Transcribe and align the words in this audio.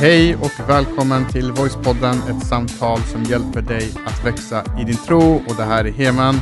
Hej 0.00 0.36
och 0.36 0.68
välkommen 0.68 1.28
till 1.28 1.52
Voicepodden, 1.52 2.14
ett 2.14 2.46
samtal 2.46 2.98
som 2.98 3.24
hjälper 3.24 3.62
dig 3.62 3.90
att 4.06 4.26
växa 4.26 4.64
i 4.80 4.84
din 4.84 4.96
tro. 4.96 5.36
Och 5.48 5.54
det 5.56 5.62
här 5.62 5.84
är 5.84 5.92
Heman. 5.92 6.40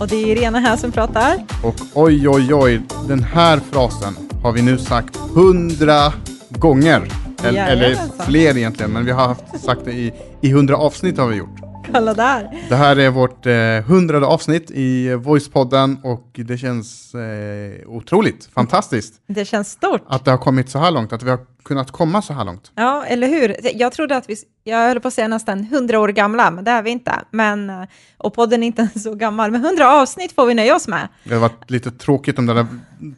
Och 0.00 0.08
det 0.08 0.16
är 0.16 0.26
Irena 0.26 0.58
här 0.58 0.76
som 0.76 0.92
pratar. 0.92 1.36
Och 1.64 1.74
oj, 1.94 2.28
oj, 2.28 2.54
oj, 2.54 2.82
den 3.08 3.22
här 3.22 3.60
frasen 3.72 4.14
har 4.42 4.52
vi 4.52 4.62
nu 4.62 4.78
sagt 4.78 5.16
hundra 5.16 6.12
gånger. 6.48 7.02
Eller, 7.44 7.66
eller 7.66 7.96
fler 8.26 8.56
egentligen, 8.56 8.92
men 8.92 9.04
vi 9.04 9.10
har 9.10 9.26
haft, 9.26 9.60
sagt 9.64 9.84
det 9.84 9.92
i, 9.92 10.12
i 10.40 10.52
hundra 10.52 10.76
avsnitt 10.76 11.18
har 11.18 11.26
vi 11.26 11.36
gjort. 11.36 11.59
Kolla 11.92 12.14
där. 12.14 12.50
Det 12.68 12.74
här 12.76 12.96
är 12.98 13.10
vårt 13.10 13.46
eh, 13.46 13.54
hundrade 13.92 14.26
avsnitt 14.26 14.70
i 14.70 15.14
Voicepodden 15.14 15.98
och 16.04 16.26
det 16.32 16.58
känns 16.58 17.14
eh, 17.14 17.88
otroligt, 17.88 18.48
fantastiskt 18.54 19.14
Det 19.26 19.44
känns 19.44 19.70
stort. 19.70 20.02
att 20.08 20.24
det 20.24 20.30
har 20.30 20.38
kommit 20.38 20.70
så 20.70 20.78
här 20.78 20.90
långt, 20.90 21.12
att 21.12 21.22
vi 21.22 21.30
har 21.30 21.38
kunnat 21.64 21.90
komma 21.90 22.22
så 22.22 22.32
här 22.32 22.44
långt. 22.44 22.72
Ja, 22.74 23.04
eller 23.04 23.28
hur? 23.28 23.56
Jag 23.74 23.92
trodde 23.92 24.16
att 24.16 24.30
vi, 24.30 24.36
jag 24.64 24.78
höll 24.88 25.00
på 25.00 25.08
att 25.08 25.14
säga 25.14 25.28
nästan 25.28 25.60
100 25.60 26.00
år 26.00 26.08
gamla, 26.08 26.50
men 26.50 26.64
det 26.64 26.70
är 26.70 26.82
vi 26.82 26.90
inte. 26.90 27.12
Men, 27.30 27.70
eh, 27.70 27.82
och 28.18 28.34
podden 28.34 28.62
är 28.62 28.66
inte 28.66 28.88
så 28.98 29.14
gammal, 29.14 29.50
men 29.50 29.64
100 29.64 30.00
avsnitt 30.02 30.32
får 30.32 30.46
vi 30.46 30.54
nöja 30.54 30.76
oss 30.76 30.88
med. 30.88 31.08
Det 31.24 31.30
hade 31.30 31.40
varit 31.40 31.70
lite 31.70 31.90
tråkigt 31.90 32.38
om 32.38 32.46
den 32.46 32.56
där 32.56 32.66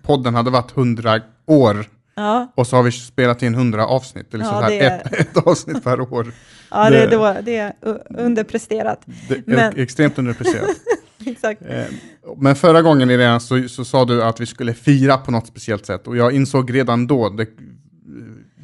podden 0.02 0.34
hade 0.34 0.50
varit 0.50 0.70
hundra 0.70 1.20
år 1.46 1.84
Ja, 2.14 2.52
och 2.54 2.66
så 2.66 2.76
har 2.76 2.82
vi 2.82 2.92
spelat 2.92 3.42
in 3.42 3.54
hundra 3.54 3.86
avsnitt. 3.86 4.26
Det 4.30 4.36
är 4.36 4.38
liksom 4.38 4.56
Ja, 4.62 4.68
det 4.68 4.80
är- 4.80 5.00
ett, 5.00 5.12
ett 5.12 5.46
avsnitt 5.46 5.84
per 5.84 6.00
år. 6.00 6.32
ja 6.70 6.90
det, 6.90 7.06
Det- 7.06 7.16
var, 7.16 7.42
det 7.42 7.56
är 7.56 7.72
underpresterat. 8.18 9.00
Det 9.28 9.34
är 9.34 9.42
Men- 9.46 9.78
extremt 9.78 10.18
underpresterat. 10.18 10.68
Exakt. 11.26 11.62
Eh, 11.68 11.84
Men 12.36 12.56
förra 12.56 12.82
gången 12.82 13.10
Irena 13.10 13.40
så, 13.40 13.68
så 13.68 13.84
sa 13.84 14.04
du 14.04 14.22
att 14.24 14.40
vi 14.40 14.46
skulle 14.46 14.74
fira 14.74 15.16
på 15.18 15.30
något 15.30 15.46
speciellt 15.46 15.86
sätt 15.86 16.06
och 16.06 16.16
jag 16.16 16.32
insåg 16.32 16.74
redan 16.74 17.06
då, 17.06 17.28
det, 17.28 17.46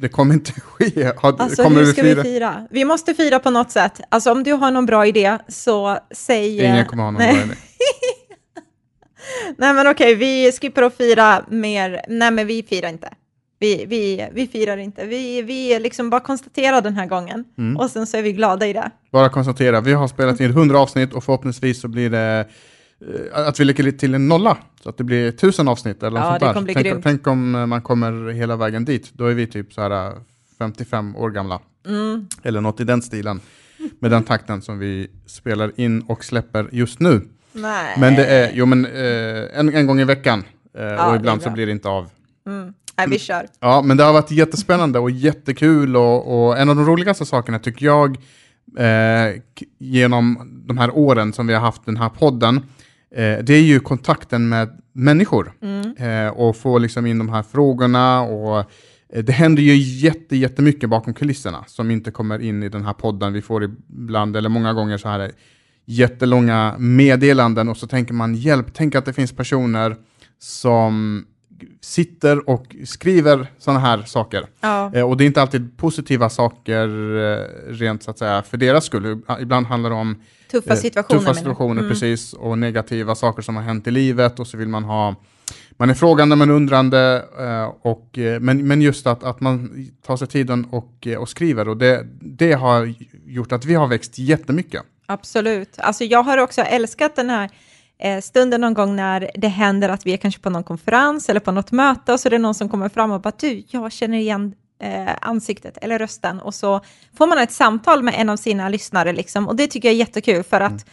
det 0.01 0.09
kommer 0.09 0.33
inte 0.33 0.51
ske. 0.61 1.11
Har, 1.17 1.35
Alltså 1.39 1.63
hur 1.63 1.79
vi 1.79 1.85
ska 1.85 2.01
fira? 2.03 2.15
vi 2.23 2.23
fira? 2.23 2.67
Vi 2.71 2.85
måste 2.85 3.13
fira 3.13 3.39
på 3.39 3.49
något 3.49 3.71
sätt. 3.71 4.01
Alltså 4.09 4.31
om 4.31 4.43
du 4.43 4.53
har 4.53 4.71
någon 4.71 4.85
bra 4.85 5.05
idé 5.05 5.37
så 5.47 5.97
säg... 6.11 6.59
eh, 6.61 6.69
Ingen 6.73 6.85
kommer 6.85 7.03
ha 7.03 7.11
någon 7.11 7.21
nej. 7.21 7.33
bra 7.35 7.43
idé. 7.43 7.53
Nej 9.57 9.73
men 9.73 9.87
okej, 9.87 10.15
vi 10.15 10.51
skippar 10.51 10.81
att 10.83 10.97
fira 10.97 11.45
mer. 11.49 12.01
Nej 12.07 12.31
men 12.31 12.47
vi 12.47 12.63
firar 12.63 12.89
inte. 12.89 13.09
Vi, 13.59 13.85
vi, 13.85 14.29
vi 14.33 14.47
firar 14.47 14.77
inte. 14.77 15.05
Vi, 15.05 15.41
vi 15.41 15.79
liksom 15.79 16.09
bara 16.09 16.21
konstaterar 16.21 16.81
den 16.81 16.93
här 16.93 17.05
gången. 17.05 17.43
Mm. 17.57 17.77
Och 17.77 17.89
sen 17.89 18.07
så 18.07 18.17
är 18.17 18.21
vi 18.21 18.31
glada 18.33 18.67
i 18.67 18.73
det. 18.73 18.91
Bara 19.11 19.29
konstatera, 19.29 19.81
vi 19.81 19.93
har 19.93 20.07
spelat 20.07 20.39
in 20.39 20.49
100 20.49 20.79
avsnitt 20.79 21.13
och 21.13 21.23
förhoppningsvis 21.23 21.81
så 21.81 21.87
blir 21.87 22.09
det 22.09 22.45
eh, 23.33 23.47
att 23.47 23.59
vi 23.59 23.63
lägger 23.65 23.83
lite 23.83 23.97
till 23.97 24.13
en 24.15 24.27
nolla, 24.27 24.57
så 24.83 24.89
att 24.89 24.97
det 24.97 25.03
blir 25.03 25.31
tusen 25.31 25.67
avsnitt 25.67 26.03
eller 26.03 26.19
något 26.19 26.41
Ja, 26.41 26.53
sånt 26.53 26.67
det 26.67 26.73
där. 26.73 26.83
tänk, 26.83 27.03
tänk 27.03 27.27
om 27.27 27.55
eh, 27.55 27.65
man 27.65 27.81
kommer 27.81 28.29
hela 28.31 28.55
vägen 28.55 28.85
dit, 28.85 29.09
då 29.13 29.25
är 29.25 29.33
vi 29.33 29.47
typ 29.47 29.73
så 29.73 29.81
här 29.81 30.07
eh, 30.07 30.17
55 30.59 31.15
år 31.15 31.29
gamla. 31.29 31.59
Mm. 31.87 32.27
Eller 32.43 32.61
något 32.61 32.79
i 32.79 32.83
den 32.83 33.01
stilen, 33.01 33.39
med 33.99 34.11
den 34.11 34.23
takten 34.23 34.61
som 34.61 34.79
vi 34.79 35.07
spelar 35.25 35.71
in 35.75 36.01
och 36.01 36.23
släpper 36.25 36.69
just 36.71 36.99
nu. 36.99 37.21
Nej. 37.51 37.95
Men 37.99 38.15
det 38.15 38.25
är, 38.25 38.51
jo 38.53 38.65
men 38.65 38.85
eh, 38.85 39.59
en, 39.59 39.75
en 39.75 39.87
gång 39.87 39.99
i 39.99 40.03
veckan, 40.03 40.43
eh, 40.77 40.81
det 40.83 40.97
och 40.97 41.15
ibland 41.15 41.41
så 41.41 41.49
blir 41.49 41.65
det 41.65 41.71
inte 41.71 41.89
av. 41.89 42.09
Mm. 42.47 42.73
Nej, 42.99 43.09
vi 43.09 43.19
kör. 43.19 43.47
Ja, 43.59 43.81
men 43.81 43.97
det 43.97 44.03
har 44.03 44.13
varit 44.13 44.31
jättespännande 44.31 44.99
och 44.99 45.11
jättekul 45.11 45.95
och, 45.95 46.47
och 46.47 46.57
en 46.57 46.69
av 46.69 46.75
de 46.75 46.85
roligaste 46.85 47.25
sakerna 47.25 47.59
tycker 47.59 47.85
jag 47.85 48.17
eh, 48.77 49.41
genom 49.79 50.51
de 50.67 50.77
här 50.77 50.97
åren 50.97 51.33
som 51.33 51.47
vi 51.47 51.53
har 51.53 51.61
haft 51.61 51.85
den 51.85 51.97
här 51.97 52.09
podden, 52.09 52.55
eh, 53.15 53.37
det 53.43 53.53
är 53.53 53.61
ju 53.61 53.79
kontakten 53.79 54.49
med 54.49 54.81
människor 54.93 55.51
eh, 55.97 56.27
och 56.27 56.57
få 56.57 56.77
liksom 56.77 57.05
in 57.05 57.17
de 57.17 57.29
här 57.29 57.43
frågorna 57.43 58.21
och 58.21 58.59
eh, 59.13 59.23
det 59.23 59.31
händer 59.31 59.63
ju 59.63 59.75
jätte, 59.75 60.35
jättemycket 60.35 60.89
bakom 60.89 61.13
kulisserna 61.13 61.63
som 61.67 61.91
inte 61.91 62.11
kommer 62.11 62.39
in 62.39 62.63
i 62.63 62.69
den 62.69 62.85
här 62.85 62.93
podden. 62.93 63.33
Vi 63.33 63.41
får 63.41 63.63
ibland, 63.63 64.37
eller 64.37 64.49
många 64.49 64.73
gånger 64.73 64.97
så 64.97 65.07
här 65.07 65.31
jättelånga 65.85 66.75
meddelanden 66.77 67.69
och 67.69 67.77
så 67.77 67.87
tänker 67.87 68.13
man 68.13 68.35
hjälp, 68.35 68.67
tänk 68.73 68.95
att 68.95 69.05
det 69.05 69.13
finns 69.13 69.31
personer 69.31 69.95
som 70.39 71.25
sitter 71.81 72.49
och 72.49 72.75
skriver 72.85 73.47
sådana 73.57 73.79
här 73.79 74.03
saker. 74.03 74.45
Ja. 74.61 74.91
Eh, 74.93 75.09
och 75.09 75.17
det 75.17 75.23
är 75.23 75.25
inte 75.25 75.41
alltid 75.41 75.77
positiva 75.77 76.29
saker 76.29 76.87
eh, 77.17 77.73
rent 77.73 78.03
så 78.03 78.11
att 78.11 78.17
säga 78.17 78.43
för 78.43 78.57
deras 78.57 78.85
skull. 78.85 79.21
Ibland 79.41 79.65
handlar 79.65 79.89
det 79.89 79.95
om 79.95 80.21
Tuffa 80.51 80.73
eh, 80.73 80.79
situationer. 80.79 81.19
tuffa 81.19 81.33
situationer 81.33 81.81
Mm. 81.81 81.91
precis, 81.91 82.33
och 82.33 82.57
negativa 82.57 83.15
saker 83.15 83.41
som 83.41 83.55
har 83.55 83.63
hänt 83.63 83.87
i 83.87 83.91
livet 83.91 84.39
och 84.39 84.47
så 84.47 84.57
vill 84.57 84.67
man 84.67 84.83
ha 84.83 85.15
man 85.71 85.89
är 85.89 85.93
frågande 85.93 86.35
men 86.35 86.49
undrande, 86.49 87.25
eh, 87.39 87.73
och, 87.81 88.17
eh, 88.17 88.39
men, 88.39 88.67
men 88.67 88.81
just 88.81 89.07
att, 89.07 89.23
att 89.23 89.39
man 89.41 89.87
tar 90.05 90.17
sig 90.17 90.27
tiden 90.27 90.65
och, 90.71 91.07
och 91.17 91.29
skriver 91.29 91.69
och 91.69 91.77
det, 91.77 92.05
det 92.21 92.53
har 92.53 92.93
gjort 93.25 93.51
att 93.51 93.65
vi 93.65 93.73
har 93.75 93.87
växt 93.87 94.19
jättemycket. 94.19 94.81
Absolut. 95.05 95.79
Alltså 95.79 96.03
jag 96.03 96.23
har 96.23 96.37
också 96.37 96.61
älskat 96.61 97.15
den 97.15 97.29
här 97.29 97.49
stunden 98.21 98.61
någon 98.61 98.73
gång 98.73 98.95
när 98.95 99.31
det 99.35 99.47
händer 99.47 99.89
att 99.89 100.05
vi 100.05 100.13
är 100.13 100.17
kanske 100.17 100.41
på 100.41 100.49
någon 100.49 100.63
konferens 100.63 101.29
eller 101.29 101.39
på 101.39 101.51
något 101.51 101.71
möte 101.71 102.13
och 102.13 102.19
så 102.19 102.27
är 102.27 102.29
det 102.29 102.37
någon 102.37 102.55
som 102.55 102.69
kommer 102.69 102.89
fram 102.89 103.11
och 103.11 103.21
bara 103.21 103.33
du, 103.39 103.63
jag 103.67 103.91
känner 103.91 104.17
igen 104.17 104.53
eh, 104.83 105.13
ansiktet 105.21 105.77
eller 105.81 105.99
rösten. 105.99 106.39
Och 106.39 106.55
så 106.55 106.81
får 107.17 107.27
man 107.27 107.37
ett 107.37 107.51
samtal 107.51 108.03
med 108.03 108.13
en 108.17 108.29
av 108.29 108.37
sina 108.37 108.69
lyssnare 108.69 109.13
liksom. 109.13 109.47
Och 109.47 109.55
det 109.55 109.67
tycker 109.67 109.87
jag 109.87 109.93
är 109.93 109.99
jättekul 109.99 110.43
för 110.43 110.61
att 110.61 110.85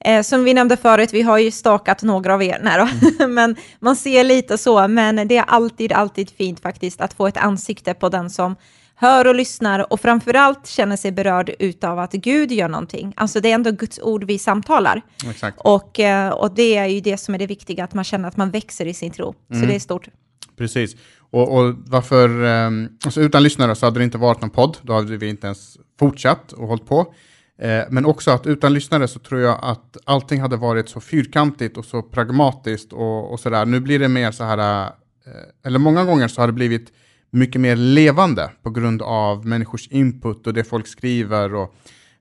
Eh, 0.00 0.22
som 0.22 0.44
vi 0.44 0.54
nämnde 0.54 0.76
förut, 0.76 1.12
vi 1.12 1.22
har 1.22 1.38
ju 1.38 1.50
stakat 1.50 2.02
några 2.02 2.34
av 2.34 2.42
er, 2.42 2.60
nej 2.62 2.78
då. 2.78 3.26
men 3.26 3.56
man 3.80 3.96
ser 3.96 4.24
lite 4.24 4.58
så, 4.58 4.88
men 4.88 5.28
det 5.28 5.36
är 5.36 5.42
alltid, 5.42 5.92
alltid 5.92 6.30
fint 6.30 6.60
faktiskt 6.60 7.00
att 7.00 7.14
få 7.14 7.26
ett 7.26 7.36
ansikte 7.36 7.94
på 7.94 8.08
den 8.08 8.30
som 8.30 8.56
hör 8.98 9.26
och 9.26 9.34
lyssnar 9.34 9.92
och 9.92 10.00
framförallt 10.00 10.66
känner 10.66 10.96
sig 10.96 11.12
berörd 11.12 11.50
utav 11.58 11.98
att 11.98 12.12
Gud 12.12 12.52
gör 12.52 12.68
någonting. 12.68 13.12
Alltså 13.16 13.40
det 13.40 13.50
är 13.50 13.54
ändå 13.54 13.70
Guds 13.70 14.00
ord 14.02 14.24
vi 14.24 14.38
samtalar. 14.38 15.02
Exakt. 15.30 15.58
Och, 15.60 16.00
eh, 16.00 16.30
och 16.30 16.54
det 16.54 16.76
är 16.76 16.86
ju 16.86 17.00
det 17.00 17.16
som 17.16 17.34
är 17.34 17.38
det 17.38 17.46
viktiga, 17.46 17.84
att 17.84 17.94
man 17.94 18.04
känner 18.04 18.28
att 18.28 18.36
man 18.36 18.50
växer 18.50 18.86
i 18.86 18.94
sin 18.94 19.10
tro. 19.10 19.34
Så 19.52 19.66
det 19.66 19.74
är 19.74 19.80
stort. 19.80 20.08
Precis. 20.56 20.96
Och, 21.30 21.58
och 21.58 21.74
varför, 21.86 22.44
um, 22.44 22.88
alltså 23.04 23.20
utan 23.20 23.42
lyssnare 23.42 23.74
så 23.74 23.86
hade 23.86 24.00
det 24.00 24.04
inte 24.04 24.18
varit 24.18 24.40
någon 24.40 24.50
podd, 24.50 24.76
då 24.82 24.92
hade 24.92 25.16
vi 25.16 25.28
inte 25.28 25.46
ens 25.46 25.76
fortsatt 25.98 26.52
och 26.52 26.68
hållit 26.68 26.86
på. 26.86 27.14
Eh, 27.62 27.82
men 27.90 28.06
också 28.06 28.30
att 28.30 28.46
utan 28.46 28.74
lyssnare 28.74 29.08
så 29.08 29.18
tror 29.18 29.40
jag 29.40 29.58
att 29.62 29.96
allting 30.04 30.40
hade 30.40 30.56
varit 30.56 30.88
så 30.88 31.00
fyrkantigt 31.00 31.76
och 31.76 31.84
så 31.84 32.02
pragmatiskt 32.02 32.92
och, 32.92 33.32
och 33.32 33.40
sådär. 33.40 33.66
Nu 33.66 33.80
blir 33.80 33.98
det 33.98 34.08
mer 34.08 34.30
så 34.30 34.44
här, 34.44 34.82
eh, 35.26 35.32
eller 35.64 35.78
många 35.78 36.04
gånger 36.04 36.28
så 36.28 36.40
har 36.40 36.46
det 36.46 36.52
blivit 36.52 36.92
mycket 37.30 37.60
mer 37.60 37.76
levande 37.76 38.50
på 38.62 38.70
grund 38.70 39.02
av 39.02 39.46
människors 39.46 39.88
input 39.88 40.46
och 40.46 40.54
det 40.54 40.64
folk 40.64 40.86
skriver 40.86 41.54
och, 41.54 41.74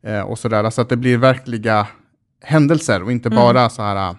eh, 0.03 0.22
och 0.22 0.40
sådär. 0.40 0.63
Alltså 0.63 0.81
att 0.81 0.90
det 0.90 0.97
blir 0.97 1.18
verkliga 1.18 1.88
händelser 2.41 3.03
och 3.03 3.12
inte 3.12 3.29
bara 3.29 3.69
så 3.69 3.81
här 3.81 4.16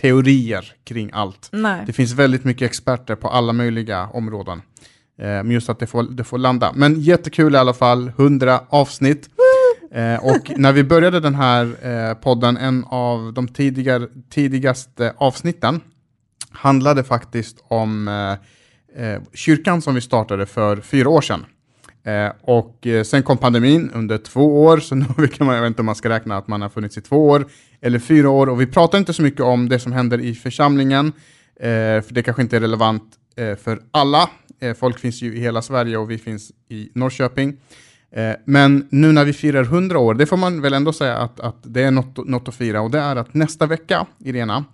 teorier 0.00 0.72
kring 0.84 1.10
allt. 1.12 1.48
Nej. 1.52 1.82
Det 1.86 1.92
finns 1.92 2.12
väldigt 2.12 2.44
mycket 2.44 2.70
experter 2.70 3.14
på 3.14 3.28
alla 3.28 3.52
möjliga 3.52 4.08
områden. 4.08 4.62
Eh, 5.18 5.26
men 5.26 5.50
just 5.50 5.68
att 5.68 5.78
det 5.78 5.86
får, 5.86 6.02
det 6.02 6.24
får 6.24 6.38
landa. 6.38 6.72
Men 6.74 7.00
jättekul 7.00 7.54
i 7.54 7.58
alla 7.58 7.74
fall, 7.74 8.08
100 8.08 8.60
avsnitt. 8.68 9.28
Eh, 9.92 10.24
och 10.24 10.50
när 10.56 10.72
vi 10.72 10.84
började 10.84 11.20
den 11.20 11.34
här 11.34 11.64
eh, 11.82 12.14
podden, 12.14 12.56
en 12.56 12.84
av 12.84 13.32
de 13.32 13.48
tidigare, 13.48 14.08
tidigaste 14.30 15.14
avsnitten, 15.18 15.80
handlade 16.50 17.04
faktiskt 17.04 17.64
om 17.68 18.08
eh, 18.08 18.34
eh, 18.96 19.22
kyrkan 19.34 19.82
som 19.82 19.94
vi 19.94 20.00
startade 20.00 20.46
för 20.46 20.76
fyra 20.76 21.08
år 21.08 21.20
sedan. 21.20 21.46
Eh, 22.04 22.32
och 22.42 22.86
eh, 22.86 23.02
sen 23.02 23.22
kom 23.22 23.38
pandemin 23.38 23.90
under 23.94 24.18
två 24.18 24.64
år, 24.64 24.78
så 24.78 24.94
nu 25.18 25.26
kan 25.28 25.46
man, 25.46 25.56
jag 25.56 25.62
vet 25.62 25.68
inte 25.68 25.82
om 25.82 25.86
man 25.86 25.94
ska 25.94 26.08
räkna 26.08 26.36
att 26.36 26.48
man 26.48 26.62
har 26.62 26.68
funnits 26.68 26.98
i 26.98 27.00
två 27.00 27.28
år 27.28 27.46
eller 27.80 27.98
fyra 27.98 28.30
år. 28.30 28.48
Och 28.48 28.60
vi 28.60 28.66
pratar 28.66 28.98
inte 28.98 29.12
så 29.12 29.22
mycket 29.22 29.40
om 29.40 29.68
det 29.68 29.78
som 29.78 29.92
händer 29.92 30.20
i 30.20 30.34
församlingen, 30.34 31.06
eh, 31.60 32.02
för 32.02 32.14
det 32.14 32.22
kanske 32.22 32.42
inte 32.42 32.56
är 32.56 32.60
relevant 32.60 33.02
eh, 33.36 33.56
för 33.56 33.80
alla. 33.90 34.30
Eh, 34.60 34.74
folk 34.74 34.98
finns 34.98 35.22
ju 35.22 35.36
i 35.36 35.40
hela 35.40 35.62
Sverige 35.62 35.96
och 35.96 36.10
vi 36.10 36.18
finns 36.18 36.52
i 36.68 36.90
Norrköping. 36.94 37.56
Eh, 38.12 38.36
men 38.44 38.88
nu 38.90 39.12
när 39.12 39.24
vi 39.24 39.32
firar 39.32 39.62
100 39.62 39.98
år, 39.98 40.14
det 40.14 40.26
får 40.26 40.36
man 40.36 40.62
väl 40.62 40.72
ändå 40.72 40.92
säga 40.92 41.16
att, 41.16 41.40
att 41.40 41.56
det 41.62 41.82
är 41.82 41.90
något, 41.90 42.28
något 42.28 42.48
att 42.48 42.54
fira. 42.54 42.80
Och 42.80 42.90
det 42.90 42.98
är 42.98 43.16
att 43.16 43.34
nästa 43.34 43.66
vecka, 43.66 44.06
Irena, 44.18 44.64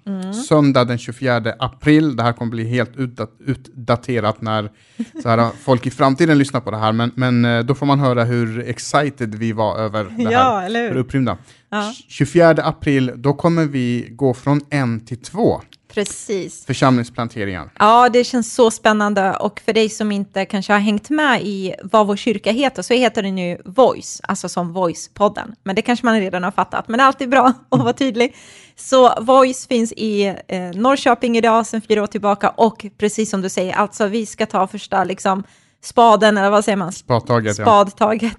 söndag 0.48 0.84
den 0.84 0.98
24 0.98 1.54
april, 1.58 2.16
det 2.16 2.22
här 2.22 2.32
kommer 2.32 2.50
bli 2.50 2.68
helt 2.68 2.96
utdat, 2.96 3.30
utdaterat 3.46 4.40
när 4.40 4.70
så 5.22 5.28
här, 5.28 5.50
folk 5.64 5.86
i 5.86 5.90
framtiden 5.90 6.38
lyssnar 6.38 6.60
på 6.60 6.70
det 6.70 6.76
här, 6.76 6.92
men, 6.92 7.10
men 7.14 7.44
eh, 7.44 7.64
då 7.64 7.74
får 7.74 7.86
man 7.86 8.00
höra 8.00 8.24
hur 8.24 8.68
excited 8.68 9.34
vi 9.34 9.52
var 9.52 9.78
över 9.78 10.04
det 10.04 10.24
här. 10.24 10.32
Ja, 10.32 10.62
eller 10.62 10.80
hur? 10.80 10.88
För 10.88 10.94
det 10.94 11.00
upprymda. 11.00 11.36
Ja. 11.70 11.92
24 12.08 12.50
april, 12.50 13.12
då 13.16 13.32
kommer 13.32 13.64
vi 13.64 14.08
gå 14.10 14.34
från 14.34 14.60
en 14.70 15.00
till 15.00 15.22
två 15.22 15.60
Precis. 16.00 16.66
församlingsplanteringar. 16.66 17.70
Ja, 17.78 18.08
det 18.08 18.24
känns 18.24 18.54
så 18.54 18.70
spännande 18.70 19.36
och 19.36 19.60
för 19.64 19.72
dig 19.72 19.88
som 19.88 20.12
inte 20.12 20.44
kanske 20.44 20.72
har 20.72 20.80
hängt 20.80 21.10
med 21.10 21.42
i 21.42 21.74
vad 21.82 22.06
vår 22.06 22.16
kyrka 22.16 22.52
heter 22.52 22.82
så 22.82 22.94
heter 22.94 23.22
den 23.22 23.38
ju 23.38 23.58
Voice, 23.64 24.20
alltså 24.22 24.48
som 24.48 24.76
Voice-podden. 24.76 25.54
Men 25.64 25.76
det 25.76 25.82
kanske 25.82 26.06
man 26.06 26.20
redan 26.20 26.42
har 26.44 26.50
fattat, 26.50 26.88
men 26.88 26.98
det 26.98 27.02
är 27.02 27.06
alltid 27.06 27.28
bra 27.30 27.46
att 27.70 27.80
vara 27.80 27.92
tydlig. 27.92 28.36
Så 28.76 29.20
Voice 29.20 29.66
finns 29.66 29.92
i 29.92 30.24
eh, 30.48 30.60
Norrköping 30.74 31.36
idag 31.36 31.66
sedan 31.66 31.80
fyra 31.88 32.02
år 32.02 32.06
tillbaka 32.06 32.48
och 32.48 32.86
precis 32.98 33.30
som 33.30 33.42
du 33.42 33.48
säger, 33.48 33.72
alltså 33.74 34.06
vi 34.06 34.26
ska 34.26 34.46
ta 34.46 34.66
första 34.66 35.04
liksom 35.04 35.42
spaden, 35.82 36.36
eller 36.38 36.50
vad 36.50 36.64
säger 36.64 36.76
man? 36.76 36.92
Spadtaget, 36.92 37.58
ja. 37.58 37.64
Spadtaget. 37.64 38.36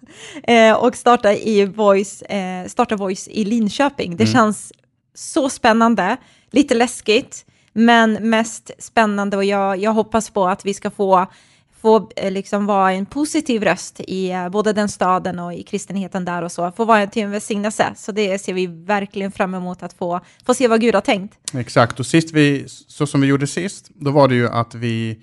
eh, 0.42 0.72
och 0.74 0.96
starta, 0.96 1.32
i 1.34 1.64
Voice, 1.66 2.22
eh, 2.22 2.66
starta 2.68 2.96
Voice 2.96 3.28
i 3.28 3.44
Linköping. 3.44 4.16
Det 4.16 4.24
Mm. 4.24 4.32
känns 4.34 4.72
så 5.14 5.48
spännande, 5.48 6.16
lite 6.50 6.74
läskigt, 6.74 7.46
men 7.72 8.12
mest 8.12 8.70
spännande 8.78 9.36
och 9.36 9.44
jag, 9.44 9.78
jag 9.78 9.92
hoppas 9.92 10.30
på 10.30 10.48
att 10.48 10.66
vi 10.66 10.74
ska 10.74 10.90
få 10.90 11.26
få 11.80 12.10
eh, 12.16 12.30
liksom 12.30 12.66
vara 12.66 12.92
en 12.92 13.06
positiv 13.06 13.62
röst 13.62 14.00
i 14.00 14.30
eh, 14.30 14.48
både 14.48 14.72
den 14.72 14.88
staden 14.88 15.38
och 15.38 15.54
i 15.54 15.62
kristenheten 15.62 16.24
där 16.24 16.42
och 16.42 16.52
så, 16.52 16.72
få 16.72 16.84
vara 16.84 17.06
till 17.06 17.22
en 17.22 17.30
välsignelse. 17.30 17.92
Så 17.96 18.12
det 18.12 18.38
ser 18.38 18.52
vi 18.54 18.66
verkligen 18.66 19.32
fram 19.32 19.54
emot 19.54 19.82
att 19.82 19.92
få, 19.92 20.20
få 20.46 20.54
se 20.54 20.68
vad 20.68 20.80
Gud 20.80 20.94
har 20.94 21.02
tänkt. 21.02 21.38
Exakt, 21.54 22.00
och 22.00 22.06
sist 22.06 22.32
vi, 22.32 22.64
så 22.68 23.06
som 23.06 23.20
vi 23.20 23.26
gjorde 23.26 23.46
sist, 23.46 23.90
då 23.94 24.10
var 24.10 24.28
det 24.28 24.34
ju 24.34 24.48
att 24.48 24.74
vi, 24.74 25.18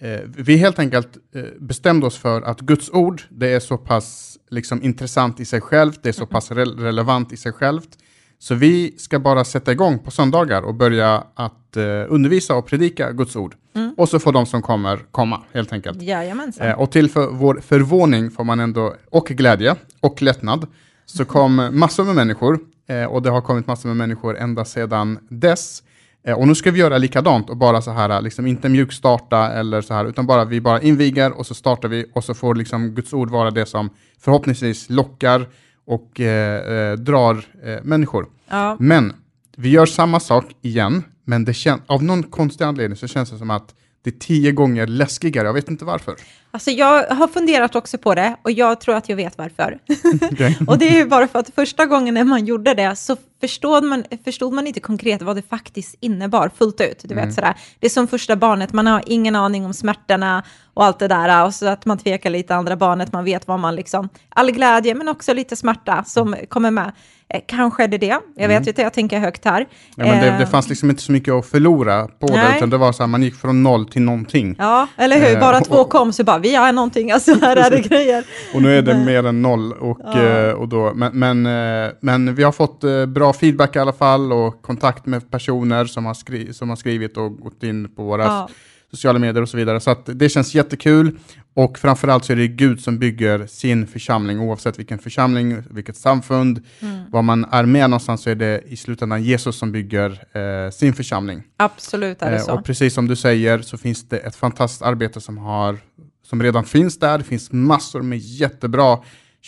eh, 0.00 0.20
vi 0.36 0.56
helt 0.56 0.78
enkelt 0.78 1.16
eh, 1.34 1.42
bestämde 1.60 2.06
oss 2.06 2.16
för 2.18 2.42
att 2.42 2.60
Guds 2.60 2.90
ord, 2.90 3.22
det 3.30 3.48
är 3.48 3.60
så 3.60 3.78
pass 3.78 4.38
liksom, 4.50 4.82
intressant 4.82 5.40
i 5.40 5.44
sig 5.44 5.60
självt, 5.60 6.02
det 6.02 6.08
är 6.08 6.12
så 6.12 6.26
pass 6.26 6.50
re- 6.50 6.80
relevant 6.80 7.32
i 7.32 7.36
sig 7.36 7.52
självt, 7.52 7.98
så 8.38 8.54
vi 8.54 8.94
ska 8.98 9.18
bara 9.18 9.44
sätta 9.44 9.72
igång 9.72 9.98
på 9.98 10.10
söndagar 10.10 10.62
och 10.62 10.74
börja 10.74 11.24
att 11.34 11.76
eh, 11.76 11.82
undervisa 12.08 12.54
och 12.54 12.66
predika 12.66 13.12
Guds 13.12 13.36
ord. 13.36 13.54
Och 13.96 14.08
så 14.08 14.18
får 14.18 14.32
de 14.32 14.46
som 14.46 14.62
kommer 14.62 14.96
komma, 15.10 15.42
helt 15.52 15.72
enkelt. 15.72 16.02
Jajamensan. 16.02 16.66
Eh, 16.66 16.80
och 16.80 16.92
till 16.92 17.10
för 17.10 17.26
vår 17.26 17.60
förvåning 17.62 18.30
får 18.30 18.44
man 18.44 18.60
ändå, 18.60 18.94
och 19.10 19.26
glädje 19.26 19.74
och 20.00 20.22
lättnad, 20.22 20.66
så 21.06 21.24
kom 21.24 21.70
massor 21.72 22.04
med 22.04 22.14
människor 22.14 22.58
eh, 22.88 23.04
och 23.04 23.22
det 23.22 23.30
har 23.30 23.40
kommit 23.40 23.66
massor 23.66 23.88
med 23.88 23.96
människor 23.96 24.38
ända 24.38 24.64
sedan 24.64 25.18
dess. 25.28 25.82
Eh, 26.26 26.38
och 26.38 26.48
nu 26.48 26.54
ska 26.54 26.70
vi 26.70 26.80
göra 26.80 26.98
likadant 26.98 27.50
och 27.50 27.56
bara 27.56 27.82
så 27.82 27.90
här, 27.90 28.20
liksom 28.20 28.46
inte 28.46 28.68
mjukstarta 28.68 29.52
eller 29.52 29.80
så 29.80 29.94
här, 29.94 30.04
utan 30.04 30.26
bara 30.26 30.44
vi 30.44 30.60
bara 30.60 30.80
inviger 30.80 31.32
och 31.38 31.46
så 31.46 31.54
startar 31.54 31.88
vi 31.88 32.06
och 32.14 32.24
så 32.24 32.34
får 32.34 32.54
liksom 32.54 32.88
Guds 32.88 33.12
ord 33.12 33.30
vara 33.30 33.50
det 33.50 33.66
som 33.66 33.90
förhoppningsvis 34.20 34.90
lockar 34.90 35.46
och 35.86 36.20
eh, 36.20 36.90
eh, 36.90 36.96
drar 36.96 37.42
eh, 37.64 37.78
människor. 37.82 38.26
Ja. 38.48 38.76
Men 38.80 39.12
vi 39.56 39.68
gör 39.68 39.86
samma 39.86 40.20
sak 40.20 40.44
igen, 40.62 41.04
men 41.24 41.44
det 41.44 41.52
kän- 41.52 41.80
av 41.86 42.02
någon 42.04 42.22
konstig 42.22 42.64
anledning 42.64 42.96
så 42.96 43.06
känns 43.06 43.30
det 43.30 43.38
som 43.38 43.50
att 43.50 43.74
det 44.04 44.10
är 44.10 44.18
tio 44.18 44.52
gånger 44.52 44.86
läskigare. 44.86 45.46
Jag 45.46 45.52
vet 45.54 45.68
inte 45.68 45.84
varför. 45.84 46.14
Alltså 46.50 46.70
jag 46.70 47.06
har 47.06 47.28
funderat 47.28 47.74
också 47.76 47.98
på 47.98 48.14
det 48.14 48.36
och 48.42 48.50
jag 48.50 48.80
tror 48.80 48.94
att 48.94 49.08
jag 49.08 49.16
vet 49.16 49.38
varför. 49.38 49.78
Okej. 50.32 50.58
och 50.66 50.78
det 50.78 50.88
är 50.88 50.94
ju 50.94 51.06
bara 51.06 51.28
för 51.28 51.38
att 51.38 51.50
första 51.54 51.86
gången 51.86 52.14
när 52.14 52.24
man 52.24 52.44
gjorde 52.44 52.74
det 52.74 52.96
så 52.96 53.16
förstod 53.40 53.84
man, 53.84 54.04
förstod 54.24 54.52
man 54.52 54.66
inte 54.66 54.80
konkret 54.80 55.22
vad 55.22 55.36
det 55.36 55.42
faktiskt 55.50 55.94
innebar 56.00 56.50
fullt 56.58 56.80
ut. 56.80 57.00
Du 57.04 57.14
vet 57.14 57.34
sådär, 57.34 57.54
det 57.80 57.86
är 57.86 57.90
som 57.90 58.06
första 58.08 58.36
barnet, 58.36 58.72
man 58.72 58.86
har 58.86 59.02
ingen 59.06 59.36
aning 59.36 59.66
om 59.66 59.74
smärtorna 59.74 60.42
och 60.74 60.84
allt 60.84 60.98
det 60.98 61.08
där 61.08 61.44
och 61.46 61.54
så 61.54 61.66
att 61.68 61.86
man 61.86 61.98
tvekar 61.98 62.30
lite 62.30 62.54
andra 62.54 62.76
barnet, 62.76 63.12
man 63.12 63.24
vet 63.24 63.48
vad 63.48 63.58
man 63.58 63.74
liksom, 63.76 64.08
all 64.28 64.50
glädje 64.50 64.94
men 64.94 65.08
också 65.08 65.34
lite 65.34 65.56
smärta 65.56 66.04
som 66.06 66.36
kommer 66.48 66.70
med. 66.70 66.92
Eh, 67.28 67.40
kanske 67.48 67.84
är 67.84 67.88
det 67.88 67.98
det, 67.98 68.18
jag 68.36 68.48
vet 68.48 68.66
inte, 68.66 68.82
jag 68.82 68.92
tänker 68.92 69.18
högt 69.18 69.44
här. 69.44 69.60
Ja, 69.96 70.04
men 70.04 70.20
det, 70.20 70.26
Eh, 70.28 70.38
det 70.38 70.46
fanns 70.46 70.68
liksom 70.68 70.90
inte 70.90 71.02
så 71.02 71.12
mycket 71.12 71.34
att 71.34 71.46
förlora 71.46 72.06
på 72.08 72.26
det, 72.26 72.32
Nej. 72.32 72.56
utan 72.56 72.70
det 72.70 72.76
var 72.76 72.92
så 72.92 73.02
här, 73.02 73.08
man 73.08 73.22
gick 73.22 73.34
från 73.34 73.62
noll 73.62 73.86
till 73.88 74.02
någonting. 74.02 74.56
Ja, 74.58 74.86
eller 74.96 75.16
hur? 75.20 75.34
Eh, 75.34 75.40
Bara 75.40 75.58
och- 75.58 75.64
två 75.64 75.84
kom 75.84 76.12
så 76.12 76.24
bara, 76.24 76.38
vi 76.38 76.54
har 76.54 76.72
någonting, 76.72 77.10
alltså 77.12 77.34
här 77.40 77.56
är 77.56 77.70
det 77.70 77.80
grejer. 77.80 78.24
Och 78.54 78.62
nu 78.62 78.78
är 78.78 78.82
det 78.82 78.94
mer 79.04 79.26
än 79.26 79.42
noll. 79.42 79.72
Och, 79.72 79.98
Ja. 80.04 80.22
eh, 80.22 80.52
och 80.52 80.68
då, 80.68 80.92
men, 80.94 81.18
men, 81.18 81.46
eh, 81.86 81.92
men 82.00 82.34
vi 82.34 82.42
har 82.42 82.52
fått 82.52 82.84
eh, 82.84 83.06
bra 83.26 83.32
feedback 83.32 83.76
i 83.76 83.78
alla 83.78 83.92
fall 83.92 84.32
och 84.32 84.62
kontakt 84.62 85.06
med 85.06 85.30
personer 85.30 85.84
som 85.84 86.04
har, 86.06 86.14
skri- 86.14 86.52
som 86.52 86.68
har 86.68 86.76
skrivit 86.76 87.16
och 87.16 87.36
gått 87.38 87.62
in 87.62 87.88
på 87.94 88.04
våra 88.04 88.24
Ja. 88.24 88.48
sociala 88.90 89.18
medier 89.18 89.42
och 89.42 89.48
så 89.48 89.56
vidare. 89.56 89.80
Så 89.80 89.96
det 90.06 90.28
känns 90.28 90.54
jättekul. 90.54 91.18
Och 91.54 91.78
framförallt 91.78 92.24
så 92.24 92.32
är 92.32 92.36
det 92.36 92.48
Gud 92.48 92.80
som 92.80 92.98
bygger 92.98 93.46
sin 93.46 93.86
församling, 93.86 94.40
oavsett 94.40 94.78
vilken 94.78 94.98
församling, 94.98 95.56
vilket 95.70 95.96
samfund, 95.96 96.62
Mm. 96.80 97.10
var 97.10 97.22
man 97.22 97.44
är 97.50 97.64
med 97.66 97.90
någonstans 97.90 98.22
så 98.22 98.30
är 98.30 98.34
det 98.34 98.62
i 98.66 98.76
slutändan 98.76 99.22
Jesus 99.22 99.56
som 99.58 99.72
bygger 99.72 100.10
eh, 100.36 100.70
sin 100.70 100.94
församling. 100.94 101.42
Absolut 101.56 102.22
är 102.22 102.30
det 102.30 102.36
Eh, 102.36 102.42
så. 102.42 102.52
Och 102.52 102.64
precis 102.64 102.94
som 102.94 103.08
du 103.08 103.16
säger 103.16 103.58
så 103.62 103.78
finns 103.78 104.08
det 104.08 104.18
ett 104.18 104.36
fantastiskt 104.36 104.82
arbete 104.82 105.20
som, 105.20 105.38
har, 105.38 105.78
som 106.26 106.42
redan 106.42 106.64
finns 106.64 106.98
där. 106.98 107.18
Det 107.18 107.24
finns 107.24 107.52
massor 107.52 108.02
med 108.02 108.18
jättebra 108.18 108.98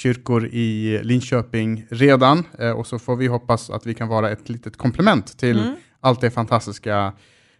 kyrkor 0.03 0.47
i 0.47 1.01
Linköping 1.03 1.87
redan. 1.91 2.45
Eh, 2.59 2.71
och 2.71 2.87
så 2.87 2.99
får 2.99 3.17
vi 3.17 3.27
hoppas 3.27 3.71
att 3.71 3.87
vi 3.87 3.95
kan 3.95 4.09
vara 4.09 4.31
ett 4.31 4.49
litet 4.49 4.77
komplement 4.77 5.39
till 5.39 5.59
Mm. 5.61 5.75
allt 6.01 6.21
det 6.21 6.31
fantastiska 6.31 7.13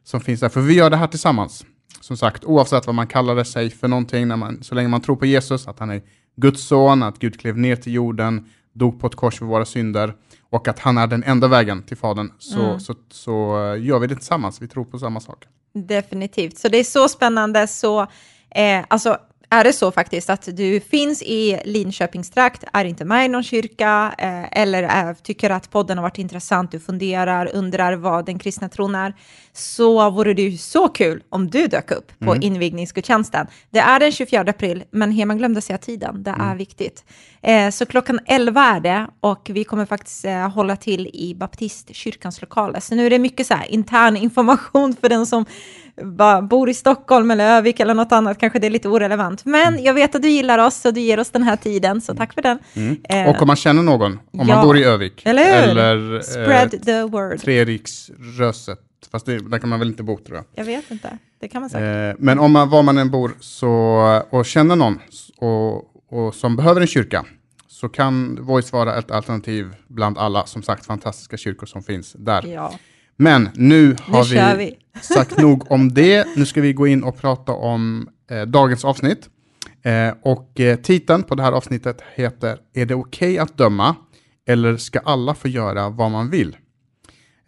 som 0.05 0.21
finns 0.21 0.41
där. 0.41 0.49
För 0.49 0.61
vi 0.61 0.75
gör 0.75 0.91
det 0.91 0.97
här 0.97 1.07
tillsammans. 1.07 1.65
Som 2.01 2.17
sagt, 2.17 2.45
oavsett 2.45 2.87
vad 2.87 2.95
man 2.95 3.07
kallar 3.07 3.35
det 3.37 3.45
sig 3.45 3.71
för 3.71 3.89
någonting, 3.89 4.29
när 4.29 4.37
man, 4.37 4.63
så 4.63 4.75
länge 4.75 4.89
man 4.89 5.01
tror 5.01 5.17
på 5.17 5.27
Jesus, 5.27 5.69
att 5.69 5.79
han 5.79 5.91
är 5.91 6.03
Guds 6.37 6.63
son, 6.67 7.03
att 7.03 7.19
Gud 7.19 7.41
klev 7.41 7.59
ner 7.59 7.77
till 7.77 7.93
jorden, 7.95 8.45
dog 8.73 9.01
på 9.01 9.07
ett 9.07 9.15
kors 9.17 9.39
för 9.39 9.47
våra 9.47 9.65
synder 9.65 10.15
och 10.51 10.69
att 10.69 10.79
han 10.79 10.99
är 10.99 11.07
den 11.07 11.23
enda 11.23 11.49
vägen 11.49 11.83
till 11.83 11.97
Fadern, 11.97 12.31
så, 12.39 12.61
Mm. 12.61 12.81
så, 12.81 12.95
så 13.11 13.65
eh, 13.75 13.85
gör 13.85 13.99
vi 13.99 14.07
det 14.07 14.15
tillsammans. 14.15 14.63
Vi 14.63 14.69
tror 14.69 14.85
på 14.85 14.99
samma 14.99 15.21
sak. 15.21 15.45
Definitivt. 15.75 16.59
Så 16.59 16.69
det 16.69 16.79
är 16.79 16.85
så 16.85 17.09
spännande. 17.09 17.67
Så, 17.67 18.01
eh, 18.51 18.85
alltså, 18.89 19.19
är 19.51 19.65
det 19.65 19.73
så 19.73 19.91
faktiskt 19.91 20.31
att 20.31 20.49
du 20.57 20.81
finns 20.81 21.23
i 21.23 21.61
Linköpingstrakt, 21.65 22.65
är 22.73 22.85
inte 22.85 23.05
med 23.05 23.25
i 23.25 23.29
någon 23.29 23.43
kyrka 23.43 24.15
eh, 24.19 24.61
eller 24.63 24.83
är, 24.83 25.15
tycker 25.15 25.51
att 25.51 25.71
podden 25.71 25.99
har 25.99 26.03
varit 26.03 26.19
intressant, 26.19 26.73
du 26.73 26.81
funderar, 26.81 27.51
undrar 27.55 27.93
vad 27.93 28.27
den 28.27 28.39
kristna 28.39 28.69
tron 28.69 28.95
är, 28.95 29.15
så 29.53 30.11
vore 30.11 30.35
det 30.35 30.43
ju 30.43 30.57
så 30.57 30.89
kul 30.89 31.23
om 31.29 31.51
du 31.51 31.67
dök 31.67 31.91
upp 31.91 32.13
på 32.19 32.37
invigningsgudstjänsten. 32.37 33.47
Det 33.71 33.79
är 33.79 34.01
den 34.01 34.13
24 34.13 34.41
april, 34.41 34.85
men 34.91 35.13
Heman 35.13 35.39
glömde 35.39 35.61
säga 35.61 35.79
tiden, 35.79 36.23
det 36.23 36.35
är 36.39 36.55
viktigt. 36.55 37.05
Eh, 37.43 37.71
så 37.71 37.87
klockan 37.87 38.21
11 38.27 38.65
är 38.65 38.81
det 38.81 39.07
och 39.21 39.51
vi 39.53 39.65
kommer 39.65 39.87
faktiskt 39.87 40.25
eh, 40.25 40.49
hålla 40.49 40.77
till 40.77 41.07
i 41.07 41.35
Baptistkyrkans 41.35 42.41
lokaler. 42.41 42.81
Så 42.81 42.95
nu 42.95 43.07
är 43.07 43.11
det 43.11 43.19
mycket 43.19 43.47
så 43.47 43.55
här 43.55 43.71
intern 43.71 44.17
information 44.17 44.97
för 45.01 45.09
den 45.09 45.27
som 45.27 45.45
bor 46.43 46.69
i 46.71 46.75
Stockholm 46.75 47.31
eller 47.31 47.57
Övik 47.57 47.81
eller 47.81 47.95
något 47.95 48.13
annat, 48.13 48.39
kanske 48.39 48.59
det 48.59 48.67
är 48.67 48.71
lite 48.71 48.89
orelevant. 48.89 49.45
Men 49.45 49.83
jag 49.83 49.95
vet 49.95 50.15
att 50.15 50.23
du 50.23 50.29
gillar 50.29 50.59
oss 50.59 50.85
och 50.85 50.95
du 50.95 51.01
ger 51.01 51.21
oss 51.21 51.31
den 51.31 51.43
här 51.43 51.57
tiden, 51.57 52.01
så 52.01 52.15
tack 52.15 52.33
för 52.35 52.43
den. 52.43 52.59
Eh, 53.09 53.29
Och 53.29 53.43
om 53.43 53.47
man 53.47 53.57
känner 53.57 53.83
någon, 53.83 54.13
om 54.13 54.21
ja. 54.33 54.45
man 54.45 54.67
bor 54.67 54.77
i 54.79 54.85
Övik, 54.85 55.23
Eller 55.27 55.69
eller 55.69 56.15
eh, 56.15 56.21
Spread 56.21 56.85
the 56.85 57.03
word. 57.03 57.41
Treriksröset, 57.41 58.79
fast 59.13 59.27
det, 59.27 59.39
där 59.51 59.59
kan 59.59 59.69
man 59.69 59.79
väl 59.79 59.89
inte 59.89 60.03
bo 60.03 60.19
tror 60.19 60.37
jag. 60.37 60.45
Jag 60.55 60.65
vet 60.65 60.91
inte, 60.91 61.19
det 61.41 61.49
kan 61.49 61.61
man 61.61 61.71
säkert. 61.71 62.17
Eh, 62.19 62.25
men 62.25 62.39
om 62.39 62.53
man, 62.53 62.69
var 62.71 62.83
man 62.83 62.99
än 62.99 63.11
bor 63.11 63.33
så, 63.41 63.71
och 64.31 64.47
känner 64.47 64.77
någon 64.77 64.99
och, 65.37 65.77
och 66.11 66.35
som 66.35 66.57
behöver 66.57 66.81
en 66.81 66.87
kyrka, 66.87 67.25
så 67.69 67.89
kan 67.89 68.39
Voice 68.41 68.73
vara 68.73 68.99
ett 68.99 69.11
alternativ 69.11 69.67
bland 69.89 70.19
alla, 70.19 70.47
som 70.47 70.63
sagt, 70.63 70.87
fantastiska 70.87 71.37
kyrkor 71.37 71.67
som 71.67 71.83
finns 71.83 72.13
där. 72.19 72.47
Ja, 72.47 72.73
Men 73.19 73.49
nu 73.55 73.97
har 74.01 74.25
kör 74.25 74.57
vi, 74.57 74.65
vi. 74.65 75.01
sagt 75.01 75.39
nog 75.39 75.71
om 75.71 75.95
det. 75.95 76.37
Nu 76.37 76.47
ska 76.47 76.61
vi 76.61 76.73
gå 76.73 76.87
in 76.87 77.03
och 77.03 77.19
prata 77.21 77.53
om 77.53 78.09
eh, 78.31 78.43
dagens 78.43 78.85
avsnitt. 78.85 79.29
Eh, 79.83 80.15
och 80.23 80.61
eh, 80.61 80.77
titeln 80.77 81.23
på 81.23 81.35
det 81.35 81.43
här 81.43 81.53
avsnittet 81.53 82.03
heter 82.15 82.59
Är 82.75 82.87
det 82.87 82.95
okej 82.95 83.39
att 83.39 83.57
döma? 83.57 83.97
Eller 84.49 84.77
ska 84.77 84.99
alla 84.99 85.35
få 85.35 85.49
göra 85.49 85.89
vad 85.89 86.11
man 86.11 86.31
vill? 86.31 86.57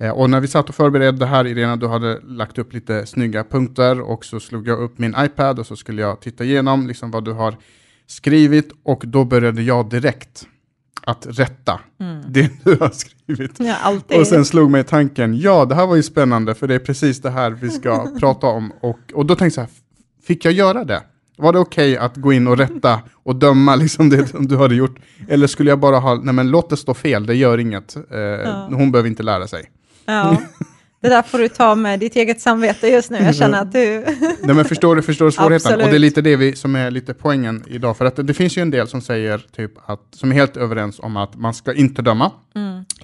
Eh, 0.00 0.10
och 0.10 0.30
när 0.30 0.40
vi 0.40 0.48
satt 0.48 0.68
och 0.68 0.74
förberedde 0.74 1.18
det 1.18 1.26
här, 1.26 1.46
Irena, 1.46 1.76
du 1.76 1.86
hade 1.86 2.20
lagt 2.20 2.58
upp 2.58 2.72
lite 2.72 3.06
snygga 3.06 3.44
punkter 3.44 4.00
och 4.00 4.24
så 4.24 4.40
slog 4.40 4.68
jag 4.68 4.78
upp 4.78 4.98
min 4.98 5.14
iPad 5.18 5.58
och 5.58 5.66
så 5.66 5.76
skulle 5.76 6.02
jag 6.02 6.20
titta 6.20 6.44
igenom 6.44 6.86
liksom 6.86 7.10
vad 7.10 7.24
du 7.24 7.32
har 7.32 7.56
skrivit 8.06 8.72
och 8.82 9.02
då 9.06 9.24
började 9.24 9.62
jag 9.62 9.90
direkt 9.90 10.46
att 11.06 11.26
rätta 11.30 11.80
det 12.28 12.50
du 12.64 12.76
har 12.80 12.90
skrivit. 12.90 13.50
ja. 13.58 14.18
Och 14.20 14.26
sen 14.26 14.44
slog 14.44 14.70
mig 14.70 14.84
tanken, 14.84 15.40
ja 15.40 15.64
det 15.64 15.74
här 15.74 15.86
var 15.86 15.96
ju 15.96 16.02
spännande 16.02 16.54
för 16.54 16.66
det 16.68 16.74
är 16.74 16.78
precis 16.78 17.20
det 17.22 17.30
här 17.30 17.50
vi 17.50 17.70
ska 17.70 18.06
prata 18.20 18.46
om. 18.46 18.72
Och, 18.80 18.98
och 19.14 19.26
då 19.26 19.36
tänkte 19.36 19.60
jag, 19.60 19.68
fick 20.26 20.44
jag 20.44 20.54
göra 20.54 20.84
det? 20.84 21.02
Var 21.36 21.52
det 21.52 21.58
okej 21.58 21.96
att 21.96 22.16
gå 22.16 22.32
in 22.32 22.46
och 22.48 22.58
rätta 22.58 23.00
och 23.12 23.36
döma 23.36 23.76
liksom 23.76 24.08
det 24.10 24.26
som 24.26 24.46
du 24.46 24.56
hade 24.56 24.74
gjort? 24.74 24.98
Eller 25.28 25.46
skulle 25.46 25.70
jag 25.70 25.78
bara 25.78 25.98
ha, 25.98 26.14
nej 26.14 26.34
men 26.34 26.50
låt 26.50 26.70
det 26.70 26.76
stå 26.76 26.94
fel, 26.94 27.26
det 27.26 27.34
gör 27.34 27.58
inget. 27.58 27.96
Eh, 27.96 28.52
Hon 28.76 28.92
behöver 28.92 29.08
inte 29.08 29.22
lära 29.22 29.46
sig. 29.48 29.70
Ja, 30.06 30.36
det 31.02 31.08
där 31.08 31.22
får 31.22 31.38
du 31.38 31.48
ta 31.48 31.74
med 31.74 32.00
ditt 32.00 32.16
eget 32.16 32.40
samvete 32.40 32.88
just 32.88 33.10
nu. 33.10 33.18
Jag 33.18 33.36
känner 33.36 33.62
att 33.62 33.72
du... 33.72 33.78
Nej 34.42 34.54
men 34.54 34.64
förstår 34.64 34.96
du, 34.96 35.02
förstår 35.02 35.30
svårigheten? 35.30 35.72
Absolut. 35.72 35.84
Och 35.84 35.90
det 35.90 35.96
är 35.96 35.98
lite 35.98 36.20
det 36.22 36.36
vi, 36.36 36.56
som 36.56 36.76
är 36.76 36.90
lite 36.90 37.14
poängen 37.14 37.64
idag. 37.66 37.96
För 37.96 38.04
att 38.04 38.26
det, 38.26 38.34
finns 38.34 38.58
ju 38.58 38.62
en 38.62 38.70
del 38.70 38.88
som 38.88 39.00
säger, 39.00 39.38
typ 39.38 39.72
att, 39.86 40.00
som 40.10 40.30
är 40.30 40.34
helt 40.34 40.56
överens 40.56 40.98
om 40.98 41.16
att 41.16 41.36
man 41.36 41.54
ska 41.54 41.74
inte 41.74 42.02
döma. 42.02 42.32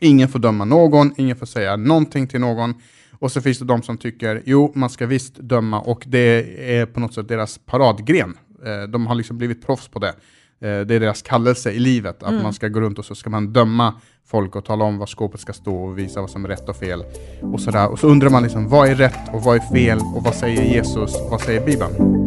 Ingen 0.01 0.29
får 0.29 0.39
döma 0.39 0.65
någon, 0.65 1.15
ingen 1.17 1.37
får 1.37 1.47
säga 1.47 1.77
någonting 1.77 2.27
till 2.27 2.41
någon. 2.41 2.75
Och 3.19 3.33
så 3.33 3.41
finns 3.41 3.59
det 3.59 3.65
de 3.65 3.83
som 3.83 3.99
tycker, 3.99 4.43
jo, 4.45 4.73
man 4.75 4.91
ska 4.91 5.07
visst 5.07 5.35
döma 5.37 5.81
och 5.81 6.03
det 6.07 6.45
är 6.79 6.87
på 6.87 7.01
något 7.01 7.15
sätt 7.15 7.29
deras 7.29 7.59
paradgren. 7.59 8.35
Eh, 8.65 8.89
De 8.89 9.07
har 9.07 9.15
liksom 9.15 9.39
blivit 9.39 9.67
proffs 9.67 9.89
på 9.89 9.99
det. 9.99 10.15
Eh, 10.61 10.81
det 10.81 10.95
är 10.95 11.01
deras 11.01 11.23
kallelse 11.23 11.71
i 11.71 11.79
livet, 11.79 12.23
att 12.23 12.31
mm. 12.31 12.43
man 12.43 12.53
ska 12.53 12.69
gå 12.69 12.81
runt 12.81 12.99
och 12.99 13.05
så 13.05 13.15
ska 13.15 13.31
man 13.31 13.53
döma 13.53 13.95
folk 14.27 14.57
och 14.57 14.65
tala 14.65 14.85
om 14.85 14.99
var 14.99 15.07
skåpet 15.07 15.41
ska 15.41 15.53
stå 15.53 15.77
och 15.77 15.99
visa 15.99 16.21
vad 16.21 16.31
som 16.31 16.45
är 16.45 16.49
rätt 16.49 16.69
och 16.69 16.77
fel. 16.77 17.05
Och, 17.43 17.61
sådär. 17.61 17.89
och 17.89 17.99
så 17.99 18.09
undrar 18.09 18.31
man 18.31 18.43
liksom, 18.43 18.69
vad 18.69 18.89
är 18.89 18.95
rätt 18.95 19.29
och 19.33 19.43
vad 19.43 19.57
är 19.57 19.61
fel 19.61 19.99
och 19.99 20.23
vad 20.25 20.35
säger 20.35 20.63
Jesus 20.63 21.15
och 21.15 21.31
vad 21.31 21.41
säger 21.41 21.67
Bibeln? 21.67 22.27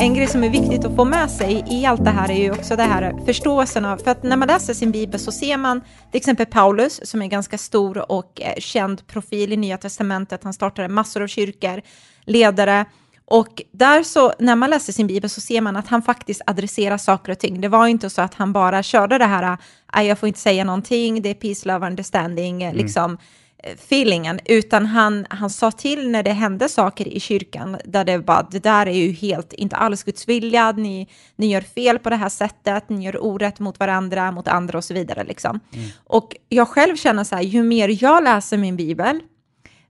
en 0.00 0.14
grej 0.14 0.26
som 0.26 0.44
är 0.44 0.50
viktigt 0.50 0.84
att 0.84 0.96
få 0.96 1.04
med 1.04 1.30
sig 1.30 1.64
i 1.70 1.86
allt 1.86 2.04
det 2.04 2.10
här 2.10 2.30
är 2.30 2.42
ju 2.42 2.50
också 2.50 2.76
det 2.76 2.82
här 2.82 3.14
förståelsen 3.26 3.84
av, 3.84 3.96
för 3.96 4.10
att 4.10 4.22
när 4.22 4.36
man 4.36 4.48
läser 4.48 4.74
sin 4.74 4.90
bibel 4.90 5.20
så 5.20 5.32
ser 5.32 5.56
man 5.56 5.80
till 5.80 6.18
exempel 6.18 6.46
Paulus 6.46 7.00
som 7.04 7.22
är 7.22 7.26
ganska 7.26 7.58
stor 7.58 8.12
och 8.12 8.40
eh, 8.40 8.54
känd 8.58 9.06
profil 9.06 9.52
i 9.52 9.56
Nya 9.56 9.76
Testamentet. 9.76 10.44
Han 10.44 10.52
startade 10.52 10.88
massor 10.88 11.22
av 11.22 11.26
kyrkor, 11.26 11.80
ledare, 12.24 12.84
och 13.30 13.62
där 13.72 14.02
så, 14.02 14.32
när 14.38 14.56
man 14.56 14.70
läser 14.70 14.92
sin 14.92 15.06
bibel 15.06 15.30
så 15.30 15.40
ser 15.40 15.60
man 15.60 15.76
att 15.76 15.88
han 15.88 16.02
faktiskt 16.02 16.42
adresserar 16.46 16.98
saker 16.98 17.32
och 17.32 17.38
ting. 17.38 17.60
Det 17.60 17.68
var 17.68 17.86
inte 17.86 18.10
så 18.10 18.22
att 18.22 18.34
han 18.34 18.52
bara 18.52 18.82
körde 18.82 19.18
det 19.18 19.24
här, 19.24 19.58
jag 20.02 20.18
får 20.18 20.26
inte 20.26 20.40
säga 20.40 20.64
någonting, 20.64 21.22
det 21.22 21.28
är 21.28 21.34
peace, 21.34 21.68
love, 21.68 21.86
understanding, 21.86 22.62
mm. 22.62 22.76
liksom 22.76 23.18
feelingen, 23.62 24.40
utan 24.44 24.86
han, 24.86 25.26
han 25.30 25.50
sa 25.50 25.70
till 25.70 26.10
när 26.10 26.22
det 26.22 26.32
hände 26.32 26.68
saker 26.68 27.08
i 27.08 27.20
kyrkan, 27.20 27.76
där 27.84 28.04
det 28.04 28.18
bara, 28.18 28.48
det 28.50 28.58
där 28.58 28.86
är 28.86 28.96
ju 28.96 29.12
helt, 29.12 29.52
inte 29.52 29.76
alls 29.76 30.02
Guds 30.02 30.28
vilja, 30.28 30.72
ni, 30.72 31.08
ni 31.36 31.52
gör 31.52 31.60
fel 31.60 31.98
på 31.98 32.10
det 32.10 32.16
här 32.16 32.28
sättet, 32.28 32.88
ni 32.88 33.04
gör 33.04 33.24
orätt 33.24 33.60
mot 33.60 33.78
varandra, 33.78 34.32
mot 34.32 34.48
andra 34.48 34.78
och 34.78 34.84
så 34.84 34.94
vidare. 34.94 35.24
Liksom. 35.24 35.60
Mm. 35.72 35.88
Och 36.04 36.36
jag 36.48 36.68
själv 36.68 36.96
känner 36.96 37.24
så 37.24 37.36
här, 37.36 37.42
ju 37.42 37.62
mer 37.62 38.02
jag 38.02 38.24
läser 38.24 38.56
min 38.56 38.76
bibel, 38.76 39.20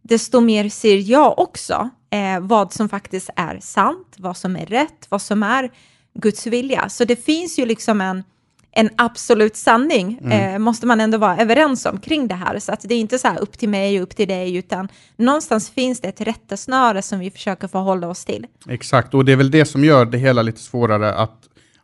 desto 0.02 0.40
mer 0.40 0.68
ser 0.68 1.10
jag 1.10 1.38
också 1.38 1.90
eh, 2.10 2.40
vad 2.40 2.72
som 2.72 2.88
faktiskt 2.88 3.30
är 3.36 3.58
sant, 3.60 4.14
vad 4.18 4.36
som 4.36 4.56
är 4.56 4.66
rätt, 4.66 5.06
vad 5.08 5.22
som 5.22 5.42
är 5.42 5.70
Guds 6.14 6.46
vilja. 6.46 6.88
Så 6.88 7.04
det 7.04 7.16
finns 7.16 7.58
ju 7.58 7.66
liksom 7.66 8.00
en, 8.00 8.24
en 8.72 8.90
absolut 8.96 9.56
sanning, 9.56 10.18
mm. 10.22 10.54
eh, 10.54 10.58
måste 10.58 10.86
man 10.86 11.00
ändå 11.00 11.18
vara 11.18 11.36
överens 11.36 11.86
om 11.86 12.00
kring 12.00 12.28
det 12.28 12.34
här. 12.34 12.58
Så 12.58 12.72
att 12.72 12.80
det 12.82 12.94
är 12.94 12.98
inte 12.98 13.18
så 13.18 13.28
här 13.28 13.40
upp 13.40 13.58
till 13.58 13.68
mig 13.68 13.96
och 13.96 14.02
upp 14.02 14.16
till 14.16 14.28
dig, 14.28 14.56
utan 14.56 14.88
någonstans 15.16 15.70
finns 15.70 16.00
det 16.00 16.08
ett 16.08 16.20
rättesnöre 16.20 17.02
som 17.02 17.18
vi 17.18 17.30
försöker 17.30 17.68
förhålla 17.68 18.08
oss 18.08 18.24
till. 18.24 18.46
Exakt, 18.68 19.14
och 19.14 19.24
det 19.24 19.32
är 19.32 19.36
väl 19.36 19.50
det 19.50 19.64
som 19.64 19.84
gör 19.84 20.04
det 20.04 20.18
hela 20.18 20.42
lite 20.42 20.60
svårare 20.60 21.14
att 21.14 21.36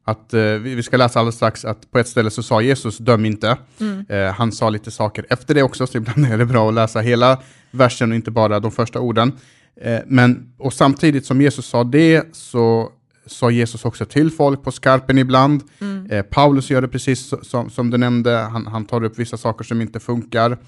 att, 0.08 0.34
eh, 0.34 0.42
vi 0.42 0.82
ska 0.82 0.96
läsa 0.96 1.18
alldeles 1.18 1.34
strax 1.34 1.64
att 1.64 1.90
på 1.90 1.98
ett 1.98 2.08
ställe 2.08 2.30
så 2.30 2.42
sa 2.42 2.60
Jesus 2.60 2.98
döm 2.98 3.24
inte. 3.24 3.56
Mm. 3.80 4.06
Eh, 4.08 4.32
han 4.32 4.52
sa 4.52 4.70
lite 4.70 4.90
saker 4.90 5.26
efter 5.28 5.54
det 5.54 5.62
också, 5.62 5.86
så 5.86 5.98
ibland 5.98 6.26
är 6.26 6.38
det 6.38 6.46
bra 6.46 6.68
att 6.68 6.74
läsa 6.74 7.00
hela 7.00 7.38
versen 7.70 8.10
och 8.10 8.16
inte 8.16 8.30
bara 8.30 8.60
de 8.60 8.72
första 8.72 9.00
orden. 9.00 9.32
Eh, 9.80 10.00
men, 10.06 10.52
och 10.58 10.72
samtidigt 10.72 11.26
som 11.26 11.40
Jesus 11.40 11.66
sa 11.66 11.84
det 11.84 12.36
så 12.36 12.92
sa 13.26 13.50
Jesus 13.50 13.84
också 13.84 14.04
till 14.04 14.30
folk 14.30 14.62
på 14.62 14.72
skarpen 14.72 15.18
ibland. 15.18 15.62
Mm. 15.80 16.10
Eh, 16.10 16.22
Paulus 16.22 16.70
gör 16.70 16.82
det 16.82 16.88
precis 16.88 17.34
som, 17.42 17.70
som 17.70 17.90
du 17.90 17.98
nämnde, 17.98 18.36
han, 18.36 18.66
han 18.66 18.84
tar 18.84 19.04
upp 19.04 19.18
vissa 19.18 19.36
saker 19.36 19.64
som 19.64 19.80
inte 19.80 20.00
funkar. 20.00 20.58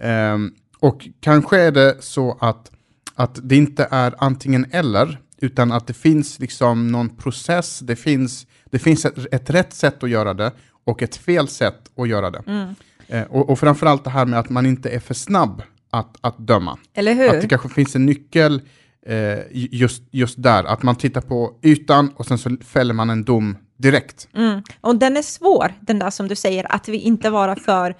Eh, 0.00 0.38
och 0.78 1.08
kanske 1.20 1.60
är 1.60 1.72
det 1.72 1.96
så 2.00 2.36
att, 2.40 2.70
att 3.14 3.38
det 3.42 3.56
inte 3.56 3.88
är 3.90 4.14
antingen 4.18 4.66
eller, 4.70 5.18
utan 5.40 5.72
att 5.72 5.86
det 5.86 5.94
finns 5.94 6.38
liksom 6.38 6.88
någon 6.88 7.16
process, 7.16 7.78
det 7.78 7.96
finns, 7.96 8.46
det 8.70 8.78
finns 8.78 9.04
ett, 9.04 9.34
ett 9.34 9.50
rätt 9.50 9.72
sätt 9.72 10.02
att 10.02 10.10
göra 10.10 10.34
det 10.34 10.52
och 10.84 11.02
ett 11.02 11.16
fel 11.16 11.48
sätt 11.48 11.90
att 11.96 12.08
göra 12.08 12.30
det. 12.30 12.42
Mm. 12.46 12.74
Eh, 13.08 13.22
och, 13.22 13.50
och 13.50 13.58
framförallt 13.58 14.04
det 14.04 14.10
här 14.10 14.26
med 14.26 14.38
att 14.38 14.50
man 14.50 14.66
inte 14.66 14.90
är 14.90 15.00
för 15.00 15.14
snabb 15.14 15.62
att, 15.92 16.16
att 16.20 16.38
döma. 16.38 16.78
Eller 16.94 17.14
hur? 17.14 17.28
Att 17.28 17.40
det 17.40 17.48
kanske 17.48 17.68
finns 17.68 17.96
en 17.96 18.06
nyckel 18.06 18.62
eh, 19.06 19.38
just, 19.52 20.02
just 20.10 20.42
där, 20.42 20.64
att 20.64 20.82
man 20.82 20.96
tittar 20.96 21.20
på 21.20 21.58
ytan 21.62 22.12
och 22.16 22.26
sen 22.26 22.38
så 22.38 22.56
fäller 22.64 22.94
man 22.94 23.10
en 23.10 23.24
dom 23.24 23.56
direkt. 23.76 24.28
Mm. 24.34 24.62
Och 24.80 24.96
den 24.96 25.16
är 25.16 25.22
svår, 25.22 25.74
den 25.80 25.98
där 25.98 26.10
som 26.10 26.28
du 26.28 26.34
säger, 26.34 26.72
att 26.72 26.88
vi 26.88 26.98
inte 26.98 27.30
vara 27.30 27.56
för, 27.56 27.94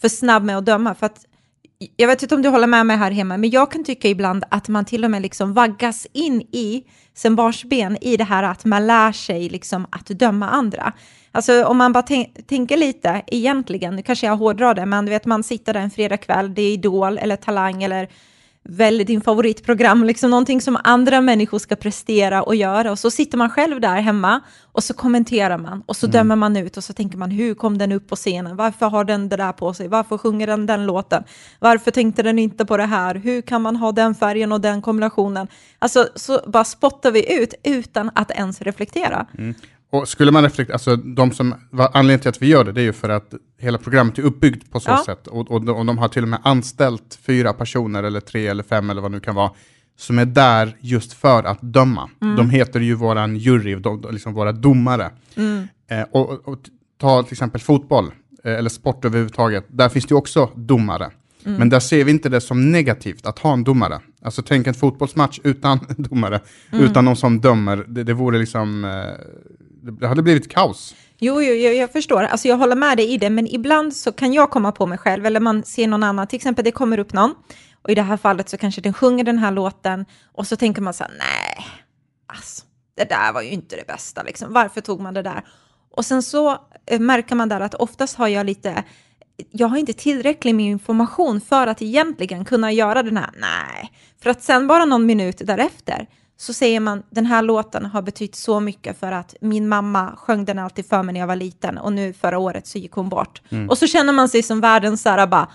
för 0.00 0.08
snabb 0.08 0.42
med 0.42 0.58
att 0.58 0.66
döma. 0.66 0.94
För 0.94 1.06
att, 1.06 1.26
jag 1.96 2.08
vet 2.08 2.22
inte 2.22 2.34
om 2.34 2.42
du 2.42 2.48
håller 2.48 2.66
med 2.66 2.86
mig 2.86 2.96
här 2.96 3.10
hemma, 3.10 3.36
men 3.36 3.50
jag 3.50 3.72
kan 3.72 3.84
tycka 3.84 4.08
ibland 4.08 4.44
att 4.48 4.68
man 4.68 4.84
till 4.84 5.04
och 5.04 5.10
med 5.10 5.22
liksom 5.22 5.54
vaggas 5.54 6.06
in 6.12 6.40
i, 6.40 6.84
sen 7.14 7.36
barnsben, 7.36 7.98
i 8.00 8.16
det 8.16 8.24
här 8.24 8.42
att 8.42 8.64
man 8.64 8.86
lär 8.86 9.12
sig 9.12 9.48
liksom 9.48 9.86
att 9.90 10.06
döma 10.06 10.48
andra. 10.48 10.92
Alltså 11.32 11.64
om 11.64 11.76
man 11.76 11.92
bara 11.92 12.02
tänker 12.46 12.76
lite, 12.76 13.22
egentligen, 13.26 13.96
nu 13.96 14.02
kanske 14.02 14.26
jag 14.26 14.36
hårdrar 14.36 14.74
det, 14.74 14.86
men 14.86 15.06
du 15.06 15.10
vet 15.10 15.26
man 15.26 15.42
sitter 15.42 15.72
där 15.72 15.80
en 15.80 15.90
fredagkväll, 15.90 16.54
det 16.54 16.62
är 16.62 16.72
Idol 16.72 17.18
eller 17.18 17.36
Talang 17.36 17.82
eller 17.82 18.08
välj 18.64 19.04
din 19.04 19.20
favoritprogram, 19.20 20.04
liksom 20.04 20.30
någonting 20.30 20.60
som 20.60 20.78
andra 20.84 21.20
människor 21.20 21.58
ska 21.58 21.76
prestera 21.76 22.42
och 22.42 22.54
göra. 22.54 22.90
Och 22.90 22.98
så 22.98 23.10
sitter 23.10 23.38
man 23.38 23.50
själv 23.50 23.80
där 23.80 24.00
hemma 24.00 24.40
och 24.72 24.84
så 24.84 24.94
kommenterar 24.94 25.58
man 25.58 25.82
och 25.86 25.96
så 25.96 26.06
mm. 26.06 26.12
dömer 26.12 26.36
man 26.36 26.56
ut 26.56 26.76
och 26.76 26.84
så 26.84 26.92
tänker 26.92 27.18
man 27.18 27.30
hur 27.30 27.54
kom 27.54 27.78
den 27.78 27.92
upp 27.92 28.08
på 28.08 28.16
scenen? 28.16 28.56
Varför 28.56 28.86
har 28.86 29.04
den 29.04 29.28
det 29.28 29.36
där 29.36 29.52
på 29.52 29.74
sig? 29.74 29.88
Varför 29.88 30.18
sjunger 30.18 30.46
den 30.46 30.66
den 30.66 30.86
låten? 30.86 31.24
Varför 31.58 31.90
tänkte 31.90 32.22
den 32.22 32.38
inte 32.38 32.64
på 32.64 32.76
det 32.76 32.86
här? 32.86 33.14
Hur 33.14 33.42
kan 33.42 33.62
man 33.62 33.76
ha 33.76 33.92
den 33.92 34.14
färgen 34.14 34.52
och 34.52 34.60
den 34.60 34.82
kombinationen? 34.82 35.48
Alltså 35.78 36.08
så 36.14 36.40
bara 36.46 36.64
spottar 36.64 37.10
vi 37.10 37.42
ut 37.42 37.54
utan 37.62 38.10
att 38.14 38.30
ens 38.30 38.62
reflektera. 38.62 39.26
Mm. 39.38 39.54
Och 39.90 40.08
skulle 40.08 40.30
man 40.30 40.42
reflektera, 40.42 40.74
alltså 40.74 40.96
de 40.96 41.32
som, 41.32 41.54
anledningen 41.72 42.20
till 42.20 42.28
att 42.28 42.42
vi 42.42 42.46
gör 42.46 42.64
det, 42.64 42.72
det 42.72 42.80
är 42.80 42.84
ju 42.84 42.92
för 42.92 43.08
att 43.08 43.34
hela 43.58 43.78
programmet 43.78 44.18
är 44.18 44.22
uppbyggt 44.22 44.72
på 44.72 44.80
så 44.80 44.90
ja. 44.90 45.02
sätt. 45.06 45.26
Och, 45.26 45.50
och, 45.50 45.68
och 45.68 45.86
de 45.86 45.98
har 45.98 46.08
till 46.08 46.22
och 46.22 46.28
med 46.28 46.40
anställt 46.42 47.18
fyra 47.22 47.52
personer, 47.52 48.02
eller 48.02 48.20
tre 48.20 48.46
eller 48.46 48.62
fem 48.62 48.90
eller 48.90 49.02
vad 49.02 49.10
det 49.10 49.14
nu 49.14 49.20
kan 49.20 49.34
vara, 49.34 49.50
som 49.98 50.18
är 50.18 50.24
där 50.24 50.76
just 50.80 51.12
för 51.12 51.44
att 51.44 51.62
döma. 51.62 52.10
Mm. 52.22 52.36
De 52.36 52.50
heter 52.50 52.80
ju 52.80 52.94
våran 52.94 53.36
jury, 53.36 53.74
de, 53.74 54.06
liksom 54.10 54.34
våra 54.34 54.52
domare. 54.52 55.10
Mm. 55.36 55.68
Eh, 55.90 56.02
och, 56.10 56.48
och, 56.48 56.58
ta 56.98 57.22
till 57.22 57.32
exempel 57.32 57.60
fotboll, 57.60 58.10
eh, 58.44 58.52
eller 58.52 58.70
sport 58.70 59.04
överhuvudtaget, 59.04 59.64
där 59.68 59.88
finns 59.88 60.06
det 60.06 60.12
ju 60.12 60.18
också 60.18 60.50
domare. 60.54 61.10
Mm. 61.44 61.58
Men 61.58 61.68
där 61.68 61.80
ser 61.80 62.04
vi 62.04 62.10
inte 62.10 62.28
det 62.28 62.40
som 62.40 62.72
negativt 62.72 63.26
att 63.26 63.38
ha 63.38 63.52
en 63.52 63.64
domare. 63.64 64.00
Alltså 64.22 64.42
tänk 64.42 64.66
en 64.66 64.74
fotbollsmatch 64.74 65.40
utan 65.44 65.78
domare, 65.96 66.40
mm. 66.72 66.84
utan 66.84 67.04
någon 67.04 67.16
som 67.16 67.40
dömer. 67.40 67.84
Det, 67.88 68.04
det 68.04 68.14
vore 68.14 68.38
liksom... 68.38 68.84
Eh, 68.84 68.90
det 69.82 70.06
hade 70.06 70.22
blivit 70.22 70.48
kaos. 70.48 70.94
Jo, 71.18 71.42
jo 71.42 71.52
jag, 71.54 71.74
jag 71.74 71.92
förstår. 71.92 72.22
Alltså 72.22 72.48
jag 72.48 72.56
håller 72.56 72.76
med 72.76 72.96
dig 72.96 73.10
i 73.10 73.18
det, 73.18 73.30
men 73.30 73.46
ibland 73.46 73.96
så 73.96 74.12
kan 74.12 74.32
jag 74.32 74.50
komma 74.50 74.72
på 74.72 74.86
mig 74.86 74.98
själv, 74.98 75.26
eller 75.26 75.40
man 75.40 75.64
ser 75.64 75.88
någon 75.88 76.02
annan, 76.02 76.26
till 76.26 76.36
exempel 76.36 76.64
det 76.64 76.72
kommer 76.72 76.98
upp 76.98 77.12
någon, 77.12 77.34
och 77.82 77.90
i 77.90 77.94
det 77.94 78.02
här 78.02 78.16
fallet 78.16 78.48
så 78.48 78.56
kanske 78.56 78.80
den 78.80 78.92
sjunger 78.92 79.24
den 79.24 79.38
här 79.38 79.50
låten, 79.50 80.04
och 80.32 80.46
så 80.46 80.56
tänker 80.56 80.82
man 80.82 80.94
så 80.94 81.04
här, 81.04 81.12
nej, 81.18 81.66
alltså, 82.26 82.64
det 82.96 83.04
där 83.04 83.32
var 83.32 83.42
ju 83.42 83.50
inte 83.50 83.76
det 83.76 83.86
bästa, 83.86 84.22
liksom. 84.22 84.52
varför 84.52 84.80
tog 84.80 85.00
man 85.00 85.14
det 85.14 85.22
där? 85.22 85.44
Och 85.90 86.04
sen 86.04 86.22
så 86.22 86.58
eh, 86.86 87.00
märker 87.00 87.34
man 87.34 87.48
där 87.48 87.60
att 87.60 87.74
oftast 87.74 88.16
har 88.16 88.28
jag 88.28 88.46
lite, 88.46 88.84
jag 89.50 89.68
har 89.68 89.76
inte 89.76 89.92
tillräckligt 89.92 90.54
med 90.54 90.66
information 90.66 91.40
för 91.40 91.66
att 91.66 91.82
egentligen 91.82 92.44
kunna 92.44 92.72
göra 92.72 93.02
den 93.02 93.16
här, 93.16 93.30
nej, 93.38 93.92
för 94.22 94.30
att 94.30 94.42
sen 94.42 94.66
bara 94.66 94.84
någon 94.84 95.06
minut 95.06 95.42
därefter 95.44 96.06
så 96.40 96.52
säger 96.52 96.80
man 96.80 97.02
den 97.10 97.26
här 97.26 97.42
låten 97.42 97.86
har 97.86 98.02
betytt 98.02 98.34
så 98.34 98.60
mycket 98.60 99.00
för 99.00 99.12
att 99.12 99.34
min 99.40 99.68
mamma 99.68 100.16
sjöng 100.16 100.44
den 100.44 100.58
alltid 100.58 100.86
för 100.86 101.02
mig 101.02 101.12
när 101.12 101.20
jag 101.20 101.26
var 101.26 101.36
liten 101.36 101.78
och 101.78 101.92
nu 101.92 102.12
förra 102.12 102.38
året 102.38 102.66
så 102.66 102.78
gick 102.78 102.92
hon 102.92 103.08
bort. 103.08 103.42
Mm. 103.48 103.68
Och 103.68 103.78
så 103.78 103.86
känner 103.86 104.12
man 104.12 104.28
sig 104.28 104.42
som 104.42 104.60
världens 104.60 105.02
så 105.02 105.08
här 105.08 105.26
bara, 105.26 105.48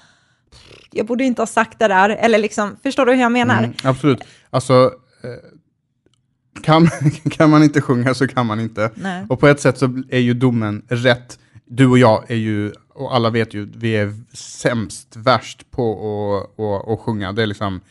jag 0.92 1.06
borde 1.06 1.24
inte 1.24 1.42
ha 1.42 1.48
sagt 1.48 1.80
det 1.80 1.88
där, 1.88 2.10
eller 2.10 2.38
liksom, 2.38 2.76
förstår 2.84 3.06
du 3.06 3.14
hur 3.14 3.22
jag 3.22 3.32
menar? 3.32 3.58
Mm, 3.58 3.74
absolut. 3.84 4.24
Alltså, 4.50 4.92
eh, 5.24 6.62
kan, 6.62 6.90
kan 7.32 7.50
man 7.50 7.64
inte 7.64 7.82
sjunga 7.82 8.14
så 8.14 8.28
kan 8.28 8.46
man 8.46 8.60
inte. 8.60 8.92
Nej. 8.96 9.26
Och 9.30 9.40
på 9.40 9.48
ett 9.48 9.60
sätt 9.60 9.78
så 9.78 10.04
är 10.10 10.20
ju 10.20 10.34
domen 10.34 10.86
rätt. 10.90 11.40
Du 11.66 11.88
och 11.88 11.98
jag 11.98 12.32
är 12.32 12.36
ju, 12.36 12.72
och 12.94 13.16
alla 13.16 13.30
vet 13.30 13.54
ju, 13.54 13.72
vi 13.76 13.96
är 13.96 14.14
sämst, 14.34 15.16
värst 15.16 15.72
på 15.72 15.92
att, 16.38 16.60
att, 16.60 16.90
att 16.90 17.00
sjunga. 17.00 17.32
Det 17.32 17.44
är 17.44 17.48
liksom 17.48 17.82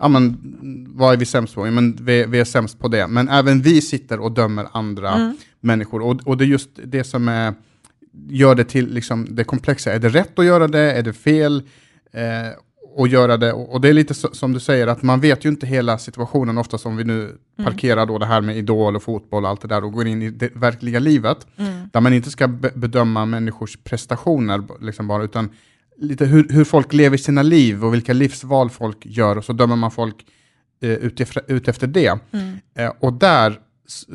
ja 0.00 0.08
men 0.08 0.36
vad 0.88 1.12
är 1.12 1.16
vi 1.16 1.26
sämst 1.26 1.54
på? 1.54 1.66
Ja, 1.66 1.70
men 1.70 1.98
vi, 2.00 2.24
vi, 2.26 2.40
är 2.40 2.44
sämst 2.44 2.78
på 2.78 2.88
det. 2.88 3.06
Men 3.06 3.28
även 3.28 3.62
vi 3.62 3.80
sitter 3.80 4.20
och 4.20 4.32
dömer 4.32 4.66
andra 4.72 5.10
mm. 5.12 5.36
människor. 5.60 6.02
Och, 6.02 6.20
och 6.24 6.36
det 6.36 6.44
är 6.44 6.46
just 6.46 6.70
det 6.84 7.04
som 7.04 7.28
är, 7.28 7.54
gör 8.28 8.54
det 8.54 8.64
till 8.64 8.94
liksom, 8.94 9.26
det 9.30 9.44
komplexa. 9.44 9.92
Är 9.92 9.98
det 9.98 10.08
rätt 10.08 10.38
att 10.38 10.44
göra 10.44 10.68
det? 10.68 10.92
Är 10.92 11.02
det 11.02 11.12
fel? 11.12 11.62
Eh, 12.12 12.22
att 12.98 13.10
göra 13.10 13.36
det. 13.36 13.52
Och 13.52 13.80
det 13.80 13.88
är 13.88 13.92
lite 13.92 14.14
så, 14.14 14.28
som 14.32 14.52
du 14.52 14.60
säger, 14.60 14.86
att 14.86 15.02
man 15.02 15.20
vet 15.20 15.44
ju 15.44 15.48
inte 15.48 15.66
hela 15.66 15.98
situationen, 15.98 16.58
ofta 16.58 16.78
som 16.78 16.96
vi 16.96 17.04
nu 17.04 17.22
mm. 17.22 17.36
parkerar 17.64 18.06
då 18.06 18.18
det 18.18 18.26
här 18.26 18.40
med 18.40 18.56
idol 18.56 18.96
och 18.96 19.02
fotboll 19.02 19.44
och 19.44 19.50
allt 19.50 19.60
det 19.60 19.68
där 19.68 19.84
och 19.84 19.92
går 19.92 20.06
in 20.06 20.22
i 20.22 20.30
det 20.30 20.50
verkliga 20.54 20.98
livet, 20.98 21.46
mm. 21.56 21.88
där 21.92 22.00
man 22.00 22.12
inte 22.12 22.30
ska 22.30 22.48
be 22.48 22.70
bedöma 22.74 23.26
människors 23.26 23.76
prestationer 23.84 24.62
liksom 24.80 25.08
bara, 25.08 25.22
utan 25.22 25.48
lite 26.00 26.24
hur, 26.24 26.48
hur 26.48 26.64
folk 26.64 26.92
lever 26.92 27.16
sina 27.16 27.42
liv 27.42 27.84
och 27.84 27.94
vilka 27.94 28.12
livsval 28.12 28.70
folk 28.70 29.06
gör 29.06 29.38
och 29.38 29.44
så 29.44 29.52
dömer 29.52 29.76
man 29.76 29.90
folk 29.90 30.26
eh, 30.82 30.90
utefter, 30.90 31.42
utefter 31.48 31.86
det. 31.86 32.18
Mm. 32.32 32.58
Eh, 32.74 32.92
och 33.00 33.12
där 33.12 33.58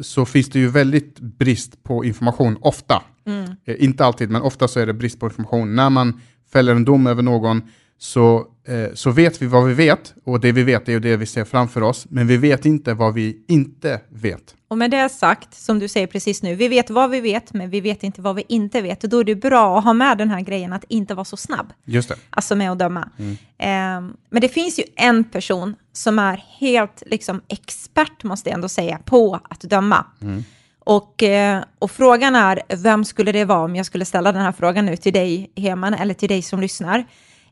så 0.02 0.26
finns 0.26 0.50
det 0.50 0.60
ju 0.60 0.68
väldigt 0.68 1.20
brist 1.20 1.84
på 1.84 2.06
information, 2.06 2.58
ofta. 2.62 3.04
Mm. 3.26 3.50
Eh, 3.66 3.84
inte 3.84 4.06
alltid, 4.06 4.30
men 4.30 4.42
ofta 4.42 4.68
så 4.68 4.80
är 4.80 4.86
det 4.86 4.94
brist 4.94 5.20
på 5.20 5.26
information. 5.26 5.76
När 5.76 5.90
man 5.90 6.22
fäller 6.52 6.76
en 6.76 6.86
dom 6.86 7.08
över 7.08 7.24
någon 7.24 7.62
så, 7.98 8.48
eh, 8.68 8.94
så 8.94 9.12
vet 9.12 9.42
vi 9.42 9.48
vad 9.48 9.68
vi 9.68 9.74
vet, 9.74 10.14
och 10.24 10.40
det 10.40 10.52
vi 10.52 10.64
vet 10.64 10.88
är 10.88 10.92
ju 10.92 11.00
det 11.00 11.18
vi 11.18 11.26
ser 11.26 11.46
framför 11.46 11.82
oss, 11.82 12.06
men 12.10 12.28
vi 12.28 12.38
vet 12.38 12.66
inte 12.66 12.94
vad 12.94 13.14
vi 13.14 13.44
inte 13.48 14.02
vet. 14.10 14.56
Och 14.68 14.78
med 14.78 14.92
det 14.92 15.10
sagt, 15.10 15.54
som 15.54 15.80
du 15.80 15.88
säger 15.88 16.08
precis 16.08 16.44
nu, 16.44 16.56
vi 16.56 16.68
vet 16.68 16.90
vad 16.90 17.10
vi 17.10 17.22
vet, 17.22 17.54
men 17.54 17.70
vi 17.70 17.82
vet 17.82 18.04
inte 18.04 18.22
vad 18.22 18.36
vi 18.36 18.44
inte 18.48 18.82
vet. 18.82 19.04
Och 19.04 19.10
då 19.10 19.20
är 19.20 19.24
det 19.24 19.36
bra 19.36 19.78
att 19.78 19.84
ha 19.84 19.94
med 19.94 20.18
den 20.18 20.30
här 20.30 20.42
grejen 20.42 20.74
att 20.74 20.84
inte 20.88 21.14
vara 21.14 21.26
så 21.26 21.38
snabb. 21.38 21.74
Just 21.86 22.10
det. 22.10 22.16
Alltså 22.30 22.56
med 22.56 22.72
att 22.72 22.80
döma. 22.80 23.10
Mm. 23.18 23.32
Eh, 23.58 24.16
men 24.30 24.42
det 24.42 24.50
finns 24.50 24.80
ju 24.80 24.84
en 24.96 25.24
person 25.24 25.76
som 25.94 26.20
är 26.20 26.44
helt 26.60 27.04
liksom 27.06 27.42
expert, 27.48 28.24
måste 28.24 28.50
jag 28.50 28.56
ändå 28.56 28.70
säga, 28.70 29.00
på 29.06 29.40
att 29.50 29.62
döma. 29.62 30.06
Mm. 30.22 30.44
Och, 30.80 31.24
eh, 31.24 31.64
och 31.80 31.92
frågan 31.92 32.36
är, 32.36 32.62
vem 32.76 33.06
skulle 33.06 33.32
det 33.32 33.46
vara 33.46 33.64
om 33.64 33.76
jag 33.76 33.86
skulle 33.86 34.06
ställa 34.06 34.32
den 34.32 34.42
här 34.42 34.52
frågan 34.52 34.86
nu 34.86 34.98
till 34.98 35.14
dig, 35.14 35.52
Heman, 35.56 35.94
eller 35.94 36.14
till 36.14 36.30
dig 36.30 36.42
som 36.42 36.62
lyssnar? 36.62 37.06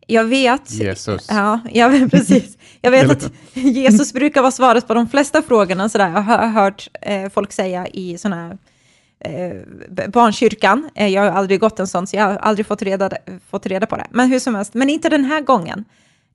Jag 0.08 0.24
vet, 0.24 0.72
Jesus. 0.72 1.28
Ja, 1.30 1.60
jag 1.72 1.90
vet, 1.90 2.12
precis. 2.12 2.58
Jag 2.82 2.92
vet 2.92 3.12
att 3.12 3.32
Jesus 3.54 4.14
brukar 4.14 4.42
vara 4.42 4.52
svaret 4.52 4.88
på 4.88 4.94
de 4.94 5.10
flesta 5.10 5.42
frågorna. 5.42 5.90
Sådär. 5.90 6.10
Jag 6.10 6.22
har 6.22 6.48
hört 6.48 6.90
eh, 7.02 7.30
folk 7.30 7.52
säga 7.52 7.88
i 7.88 8.18
sådana 8.18 8.36
här 8.36 8.58
eh, 9.20 10.08
barnkyrkan. 10.08 10.90
Eh, 10.96 11.08
jag 11.08 11.22
har 11.22 11.30
aldrig 11.30 11.60
gått 11.60 11.80
en 11.80 11.88
sån, 11.88 12.08
så 12.08 12.16
jag 12.16 12.24
har 12.24 12.36
aldrig 12.36 12.66
fått 12.66 12.82
reda, 12.82 13.12
fått 13.50 13.66
reda 13.66 13.86
på 13.86 13.96
det. 13.96 14.08
Men 14.12 14.30
hur 14.30 14.40
som 14.40 14.56
helst, 14.56 14.74
men 14.74 14.90
inte 14.90 15.10
den 15.10 15.26
här 15.26 15.42
gången 15.42 15.86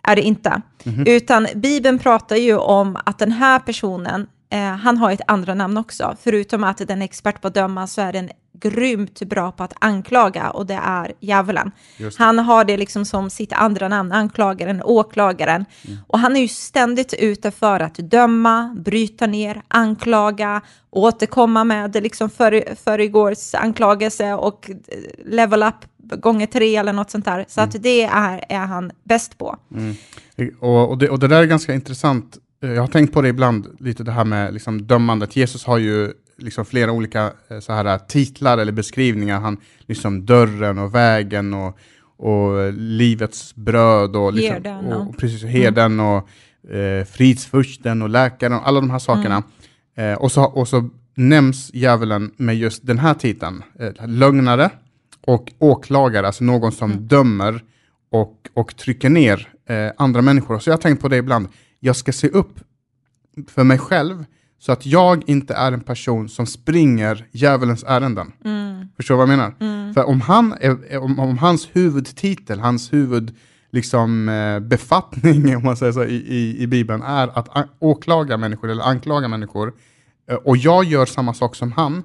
är 0.02 0.16
det 0.16 0.22
inte. 0.22 0.62
Mm 0.84 0.98
-hmm. 0.98 1.08
Utan 1.08 1.46
Bibeln 1.54 1.98
pratar 1.98 2.36
ju 2.36 2.56
om 2.56 2.98
att 3.04 3.18
den 3.18 3.32
här 3.32 3.58
personen, 3.58 4.26
eh, 4.50 4.60
han 4.60 4.96
har 4.96 5.12
ett 5.12 5.20
andra 5.26 5.54
namn 5.54 5.76
också. 5.76 6.16
Förutom 6.20 6.64
att 6.64 6.78
den 6.78 7.02
är 7.02 7.04
expert 7.04 7.40
på 7.40 7.48
att 7.48 7.54
döma 7.54 7.86
så 7.86 8.00
är 8.00 8.12
den 8.12 8.30
grymt 8.60 9.22
bra 9.22 9.52
på 9.52 9.62
att 9.62 9.72
anklaga 9.78 10.50
och 10.50 10.66
det 10.66 10.80
är 10.84 11.12
djävulen. 11.20 11.70
Han 12.18 12.38
har 12.38 12.64
det 12.64 12.76
liksom 12.76 13.04
som 13.04 13.30
sitt 13.30 13.52
andra 13.52 13.88
namn, 13.88 14.12
anklagaren, 14.12 14.82
åklagaren. 14.84 15.64
Mm. 15.86 15.98
Och 16.06 16.18
han 16.18 16.36
är 16.36 16.40
ju 16.40 16.48
ständigt 16.48 17.14
ute 17.14 17.50
för 17.50 17.80
att 17.80 17.94
döma, 17.94 18.76
bryta 18.84 19.26
ner, 19.26 19.62
anklaga, 19.68 20.60
återkomma 20.90 21.64
med 21.64 22.02
liksom 22.02 22.30
för, 22.30 22.74
föregårs 22.84 23.54
anklagelse 23.54 24.32
och 24.32 24.70
level 25.24 25.62
up 25.62 25.74
gånger 26.16 26.46
tre 26.46 26.76
eller 26.76 26.92
något 26.92 27.10
sånt 27.10 27.24
där. 27.24 27.44
Så 27.48 27.60
mm. 27.60 27.68
att 27.68 27.82
det 27.82 28.02
är, 28.02 28.44
är 28.48 28.66
han 28.66 28.90
bäst 29.04 29.38
på. 29.38 29.56
Mm. 29.74 29.94
Och, 30.60 30.90
och, 30.90 30.98
det, 30.98 31.08
och 31.08 31.18
det 31.18 31.28
där 31.28 31.42
är 31.42 31.46
ganska 31.46 31.74
intressant. 31.74 32.38
Jag 32.60 32.80
har 32.80 32.88
tänkt 32.88 33.14
på 33.14 33.22
det 33.22 33.28
ibland, 33.28 33.76
lite 33.80 34.02
det 34.02 34.12
här 34.12 34.24
med 34.24 34.54
liksom 34.54 34.86
dömandet. 34.86 35.36
Jesus 35.36 35.64
har 35.64 35.78
ju 35.78 36.12
liksom 36.38 36.64
flera 36.64 36.92
olika 36.92 37.32
eh, 37.48 37.58
så 37.60 37.72
här, 37.72 37.98
titlar 37.98 38.58
eller 38.58 38.72
beskrivningar. 38.72 39.40
Han, 39.40 39.56
liksom 39.80 40.26
dörren 40.26 40.78
och 40.78 40.94
vägen 40.94 41.54
och, 41.54 41.78
och 42.16 42.72
livets 42.72 43.54
bröd 43.54 44.16
och, 44.16 44.32
liksom, 44.32 44.54
herden, 44.54 44.92
och, 44.92 45.08
och 45.08 45.18
precis, 45.18 45.44
herden 45.44 45.92
mm. 45.92 46.06
och 46.06 46.28
eh, 46.70 47.04
fridsfursten 47.04 48.02
och 48.02 48.08
läkaren 48.08 48.52
och 48.52 48.68
alla 48.68 48.80
de 48.80 48.90
här 48.90 48.98
sakerna. 48.98 49.42
Mm. 49.96 50.12
Eh, 50.12 50.18
och, 50.18 50.32
så, 50.32 50.44
och 50.44 50.68
så 50.68 50.88
nämns 51.14 51.70
djävulen 51.74 52.30
med 52.36 52.56
just 52.56 52.86
den 52.86 52.98
här 52.98 53.14
titeln, 53.14 53.62
eh, 53.78 54.06
lögnare 54.06 54.70
och 55.20 55.52
åklagare, 55.58 56.26
alltså 56.26 56.44
någon 56.44 56.72
som 56.72 56.90
mm. 56.92 57.06
dömer 57.06 57.64
och, 58.10 58.48
och 58.54 58.76
trycker 58.76 59.10
ner 59.10 59.48
eh, 59.68 59.92
andra 59.96 60.22
människor. 60.22 60.58
Så 60.58 60.70
jag 60.70 60.76
har 60.76 60.82
tänkt 60.82 61.02
på 61.02 61.08
det 61.08 61.16
ibland, 61.16 61.48
jag 61.80 61.96
ska 61.96 62.12
se 62.12 62.28
upp 62.28 62.60
för 63.48 63.64
mig 63.64 63.78
själv 63.78 64.24
så 64.58 64.72
att 64.72 64.86
jag 64.86 65.28
inte 65.28 65.54
är 65.54 65.72
en 65.72 65.80
person 65.80 66.28
som 66.28 66.46
springer 66.46 67.26
djävulens 67.32 67.84
ärenden. 67.88 68.32
Mm. 68.44 68.88
Förstår 68.96 69.14
du 69.14 69.16
vad 69.16 69.28
jag 69.28 69.36
menar? 69.36 69.54
Mm. 69.60 69.94
För 69.94 70.04
om, 70.04 70.20
han 70.20 70.54
är, 70.60 70.98
om, 70.98 71.18
om, 71.18 71.38
hans 71.38 71.68
huvudtitel, 71.72 72.60
hans 72.60 72.92
huvud 72.92 73.36
liksom, 73.70 74.28
eh, 74.28 74.60
befattning 74.60 75.56
om 75.56 75.62
man 75.62 75.76
säger 75.76 75.92
så, 75.92 76.04
i, 76.04 76.16
i, 76.16 76.62
i 76.62 76.66
Bibeln 76.66 77.02
är 77.02 77.38
att 77.38 77.48
åklaga 77.78 78.36
människor 78.36 78.70
eller 78.70 78.84
anklaga 78.84 79.28
människor 79.28 79.72
eh, 80.30 80.36
och 80.36 80.56
jag 80.56 80.84
gör 80.84 81.06
samma 81.06 81.34
sak 81.34 81.56
som 81.56 81.72
han, 81.72 82.02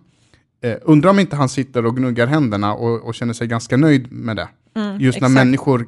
eh, 0.64 0.78
undrar 0.82 1.10
om 1.10 1.20
inte 1.20 1.36
han 1.36 1.50
sitter 1.50 1.86
och 1.86 1.98
gnuggar 1.98 2.28
händerna 2.28 2.74
och, 2.74 3.02
och 3.02 3.16
känner 3.16 3.34
sig 3.34 3.48
ganska 3.48 3.78
nöjd 3.78 4.12
med 4.12 4.36
det. 4.36 4.50
Mm, 4.76 5.00
Just 5.00 5.22
när 5.22 5.28
exakt. 5.28 5.46
människor 5.46 5.88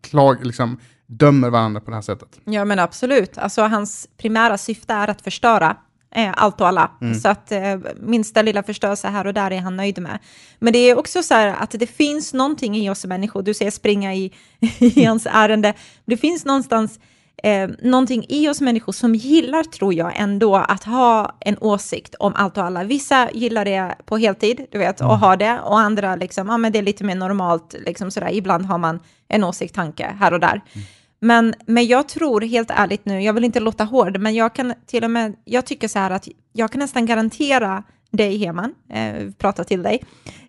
klag, 0.00 0.44
liksom, 0.46 0.78
dömer 1.06 1.50
varandra 1.50 1.80
på 1.80 1.90
det 1.90 1.96
här 1.96 2.02
sättet. 2.02 2.40
Ja 2.44 2.64
men 2.64 2.78
absolut, 2.78 3.38
alltså 3.38 3.62
hans 3.62 4.08
primära 4.16 4.58
syfte 4.58 4.92
är 4.92 5.08
att 5.08 5.22
förstöra 5.22 5.76
eh, 6.16 6.32
allt 6.36 6.60
och 6.60 6.68
alla. 6.68 6.90
Mm. 7.00 7.14
Så 7.14 7.28
att 7.28 7.52
eh, 7.52 7.76
minsta 8.00 8.42
lilla 8.42 8.62
förstörelse 8.62 9.08
här 9.08 9.26
och 9.26 9.34
där 9.34 9.50
är 9.50 9.60
han 9.60 9.76
nöjd 9.76 10.02
med. 10.02 10.18
Men 10.58 10.72
det 10.72 10.78
är 10.78 10.98
också 10.98 11.22
så 11.22 11.34
här 11.34 11.54
att 11.58 11.70
det 11.70 11.86
finns 11.86 12.34
någonting 12.34 12.76
i 12.76 12.90
oss 12.90 13.04
människor, 13.04 13.42
du 13.42 13.54
säger 13.54 13.70
springa 13.70 14.14
i, 14.14 14.32
i 14.78 15.04
hans 15.04 15.26
ärende, 15.30 15.74
det 16.04 16.16
finns 16.16 16.44
någonstans 16.44 17.00
eh, 17.42 17.70
någonting 17.82 18.26
i 18.28 18.48
oss 18.48 18.60
människor 18.60 18.92
som 18.92 19.14
gillar, 19.14 19.62
tror 19.62 19.94
jag, 19.94 20.12
ändå 20.16 20.56
att 20.56 20.84
ha 20.84 21.36
en 21.40 21.58
åsikt 21.60 22.14
om 22.14 22.32
allt 22.36 22.58
och 22.58 22.64
alla. 22.64 22.84
Vissa 22.84 23.30
gillar 23.30 23.64
det 23.64 23.94
på 24.04 24.16
heltid, 24.16 24.66
du 24.70 24.78
vet, 24.78 25.00
och 25.00 25.06
mm. 25.06 25.20
ha 25.20 25.36
det, 25.36 25.60
och 25.60 25.78
andra 25.78 26.16
liksom, 26.16 26.48
ja 26.48 26.58
men 26.58 26.72
det 26.72 26.78
är 26.78 26.82
lite 26.82 27.04
mer 27.04 27.14
normalt, 27.14 27.74
liksom 27.86 28.10
sådär, 28.10 28.30
ibland 28.32 28.66
har 28.66 28.78
man 28.78 29.00
en 29.28 29.44
åsikt, 29.44 29.74
tanke 29.74 30.16
här 30.20 30.32
och 30.32 30.40
där. 30.40 30.60
Mm. 30.72 30.86
Men, 31.26 31.54
men 31.66 31.86
jag 31.86 32.08
tror 32.08 32.40
helt 32.40 32.70
ärligt 32.70 33.04
nu, 33.04 33.22
jag 33.22 33.32
vill 33.32 33.44
inte 33.44 33.60
låta 33.60 33.84
hård, 33.84 34.20
men 34.20 34.34
jag 34.34 34.54
kan 34.54 34.74
till 34.86 35.04
och 35.04 35.10
med, 35.10 35.36
jag 35.44 35.66
tycker 35.66 35.88
så 35.88 35.98
här 35.98 36.10
att 36.10 36.28
jag 36.52 36.72
kan 36.72 36.78
nästan 36.78 37.06
garantera 37.06 37.82
dig, 38.10 38.38
Heman, 38.38 38.74
eh, 38.92 39.30
prata 39.38 39.64
till 39.64 39.82
dig, 39.82 40.02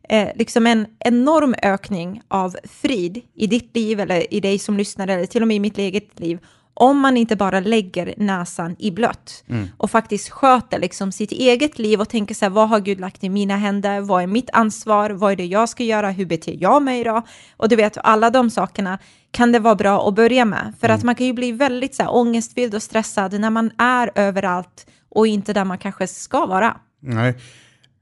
eh, 0.09 0.29
liksom 0.35 0.67
en 0.67 0.85
enorm 0.99 1.55
ökning 1.63 2.21
av 2.27 2.55
frid 2.63 3.21
i 3.33 3.47
ditt 3.47 3.75
liv 3.75 3.99
eller 3.99 4.33
i 4.33 4.39
dig 4.39 4.59
som 4.59 4.77
lyssnar 4.77 5.07
eller 5.07 5.25
till 5.25 5.41
och 5.41 5.47
med 5.47 5.57
i 5.57 5.59
mitt 5.59 5.77
eget 5.77 6.19
liv 6.19 6.39
om 6.79 6.99
man 6.99 7.17
inte 7.17 7.35
bara 7.35 7.59
lägger 7.59 8.13
näsan 8.17 8.75
i 8.79 8.91
blött 8.91 9.43
mm. 9.47 9.67
och 9.77 9.91
faktiskt 9.91 10.29
sköter 10.29 10.79
liksom 10.79 11.11
sitt 11.11 11.31
eget 11.31 11.79
liv 11.79 12.01
och 12.01 12.09
tänker 12.09 12.35
så 12.35 12.45
här, 12.45 12.49
vad 12.49 12.69
har 12.69 12.79
Gud 12.79 12.99
lagt 12.99 13.23
i 13.23 13.29
mina 13.29 13.57
händer? 13.57 14.01
Vad 14.01 14.23
är 14.23 14.27
mitt 14.27 14.49
ansvar? 14.53 15.09
Vad 15.09 15.31
är 15.31 15.35
det 15.35 15.45
jag 15.45 15.69
ska 15.69 15.83
göra? 15.83 16.09
Hur 16.09 16.25
beter 16.25 16.57
jag 16.59 16.83
mig 16.83 17.03
då? 17.03 17.21
Och 17.57 17.69
du 17.69 17.75
vet, 17.75 17.97
alla 18.03 18.29
de 18.29 18.49
sakerna 18.49 18.99
kan 19.31 19.51
det 19.51 19.59
vara 19.59 19.75
bra 19.75 20.07
att 20.07 20.15
börja 20.15 20.45
med. 20.45 20.73
För 20.79 20.87
mm. 20.87 20.95
att 20.97 21.03
man 21.03 21.15
kan 21.15 21.25
ju 21.25 21.33
bli 21.33 21.51
väldigt 21.51 21.95
så 21.95 22.03
här, 22.03 22.15
ångestfylld 22.15 22.75
och 22.75 22.83
stressad 22.83 23.39
när 23.39 23.49
man 23.49 23.71
är 23.77 24.11
överallt 24.15 24.87
och 25.09 25.27
inte 25.27 25.53
där 25.53 25.65
man 25.65 25.77
kanske 25.77 26.07
ska 26.07 26.45
vara. 26.45 26.77
Nej, 26.99 27.29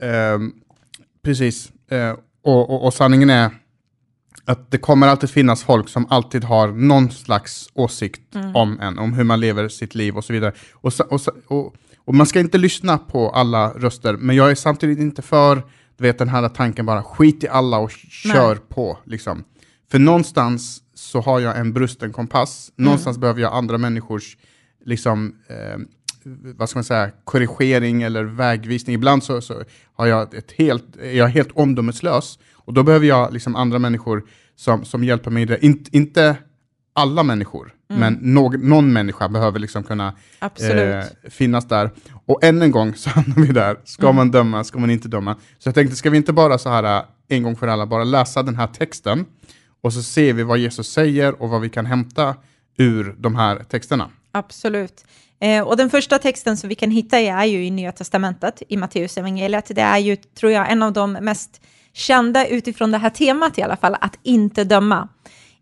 eh, 0.02 0.40
precis. 1.24 1.72
Eh, 1.92 2.16
och, 2.44 2.70
och, 2.70 2.86
och 2.86 2.94
sanningen 2.94 3.30
är 3.30 3.52
att 4.46 4.72
det 4.72 4.78
kommer 4.78 5.08
alltid 5.08 5.30
finnas 5.30 5.64
folk 5.64 5.90
som 5.90 6.08
alltid 6.10 6.44
har 6.44 6.68
någon 6.68 7.12
slags 7.12 7.70
åsikt 7.74 8.36
mm. 8.36 8.56
om 8.56 8.80
en, 8.80 9.00
om 9.00 9.14
hur 9.14 9.24
man 9.24 9.40
lever 9.40 9.70
sitt 9.70 9.96
liv 9.96 10.18
och 10.18 10.26
så 10.26 10.34
vidare. 10.34 10.54
Och, 10.74 10.94
och, 11.10 11.22
och, 11.48 11.76
och, 11.98 12.16
man 12.16 12.28
ska 12.28 12.40
inte 12.40 12.58
lyssna 12.58 12.98
på 12.98 13.30
alla 13.30 13.70
röster, 13.70 14.14
men 14.14 14.36
jag 14.36 14.52
är 14.52 14.56
samtidigt 14.56 15.00
inte 15.00 15.22
för 15.22 15.64
du 15.98 16.04
vet, 16.04 16.18
den 16.18 16.30
här 16.30 16.50
tanken 16.50 16.86
bara 16.86 17.04
skit 17.04 17.44
i 17.44 17.48
alla 17.48 17.78
och 17.78 17.92
kör 17.92 18.56
Nej. 18.56 18.64
på. 18.70 18.98
Liksom. 19.04 19.44
För 19.92 20.00
någonstans 20.00 20.82
så 20.94 21.22
har 21.22 21.40
jag 21.40 21.60
en 21.60 21.74
brusten 21.74 22.14
kompass, 22.14 22.72
mm. 22.78 22.86
någonstans 22.86 23.18
behöver 23.18 23.42
jag 23.42 23.54
andra 23.54 23.78
människors 23.78 24.38
liksom, 24.86 25.36
eh, 25.48 25.80
vad 26.56 26.70
ska 26.70 26.78
man 26.78 26.84
säga, 26.84 27.12
korrigering 27.24 28.02
eller 28.02 28.24
vägvisning. 28.24 28.96
Ibland 28.96 29.24
så, 29.24 29.42
så 29.42 29.64
har 29.94 30.06
jag 30.06 30.34
ett 30.34 30.52
helt, 30.52 30.96
är 30.96 31.18
jag 31.18 31.28
helt 31.28 31.52
omdömeslös 31.52 32.40
och 32.66 32.74
då 32.74 32.84
behöver 32.84 33.08
jag 33.08 33.34
liksom 33.34 33.56
andra 33.56 33.80
människor 33.80 34.24
som, 34.56 34.86
som 34.86 35.04
hjälper 35.04 35.32
mig 35.32 35.44
i 35.44 35.46
det. 35.46 35.66
In, 35.66 35.86
inte 35.92 36.38
alla 36.94 37.24
människor, 37.24 37.74
mm. 37.90 38.00
men 38.00 38.34
no, 38.34 38.58
någon 38.58 38.94
människa 38.94 39.30
behöver 39.30 39.60
liksom 39.60 39.84
kunna 39.84 40.14
eh, 40.42 41.04
finnas 41.30 41.68
där. 41.68 41.92
Och 42.26 42.44
än 42.44 42.62
en 42.62 42.72
gång 42.72 42.96
så 42.96 43.10
hamnar 43.16 43.42
vi 43.48 43.54
där, 43.54 43.78
ska 43.84 44.04
mm. 44.04 44.16
man 44.16 44.32
döma, 44.32 44.64
ska 44.64 44.80
man 44.80 44.90
inte 44.90 45.08
döma? 45.08 45.36
Så 45.58 45.68
jag 45.68 45.76
tänkte, 45.76 45.96
ska 45.96 46.10
vi 46.10 46.18
inte 46.18 46.34
bara 46.34 46.58
så 46.58 46.70
här 46.70 47.06
en 47.28 47.44
gång 47.44 47.56
för 47.56 47.68
alla, 47.68 47.86
bara 47.86 48.04
läsa 48.04 48.44
den 48.44 48.56
här 48.56 48.68
texten 48.68 49.26
och 49.82 49.94
så 49.94 50.04
ser 50.04 50.34
vi 50.34 50.44
vad 50.44 50.58
Jesus 50.58 50.92
säger 50.92 51.42
och 51.42 51.50
vad 51.50 51.62
vi 51.62 51.70
kan 51.70 51.86
hämta 51.86 52.36
ur 52.78 53.16
de 53.18 53.36
här 53.36 53.64
texterna. 53.64 54.10
Absolut. 54.32 55.06
Eh, 55.40 55.62
och 55.62 55.78
den 55.78 55.90
första 55.90 56.20
texten 56.20 56.58
som 56.58 56.70
vi 56.70 56.76
kan 56.76 56.92
hitta 56.92 57.20
är 57.20 57.46
ju 57.46 57.66
i 57.66 57.72
Nya 57.72 57.92
Testamentet, 57.92 58.62
i 58.68 58.78
Matteus 58.78 59.18
evangeliet. 59.18 59.72
Det 59.76 59.82
är 59.82 59.98
ju, 59.98 60.16
tror 60.16 60.52
jag, 60.52 60.72
en 60.72 60.84
av 60.84 60.94
de 60.94 61.12
mest 61.12 61.62
kända 61.96 62.48
utifrån 62.48 62.92
det 62.92 62.98
här 62.98 63.10
temat 63.10 63.58
i 63.58 63.62
alla 63.62 63.78
fall, 63.78 63.96
att 64.02 64.20
inte 64.24 64.64
döma. 64.64 65.08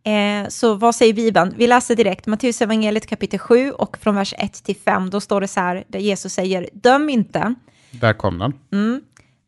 Eh, 0.03 0.47
så 0.49 0.75
vad 0.75 0.95
säger 0.95 1.13
Bibeln? 1.13 1.53
Vi 1.57 1.67
läser 1.67 1.95
direkt 1.95 2.25
Matteus 2.25 2.61
evangeliet 2.61 3.07
kapitel 3.07 3.39
7 3.39 3.71
och 3.71 3.97
från 3.97 4.15
vers 4.15 4.33
1 4.37 4.63
till 4.63 4.75
5, 4.75 5.09
då 5.09 5.21
står 5.21 5.41
det 5.41 5.47
så 5.47 5.59
här, 5.59 5.83
där 5.87 5.99
Jesus 5.99 6.33
säger, 6.33 6.69
döm 6.73 7.09
inte. 7.09 7.55
Där 7.91 8.13
kom 8.13 8.39
den. 8.39 8.53
Mm. 8.71 9.01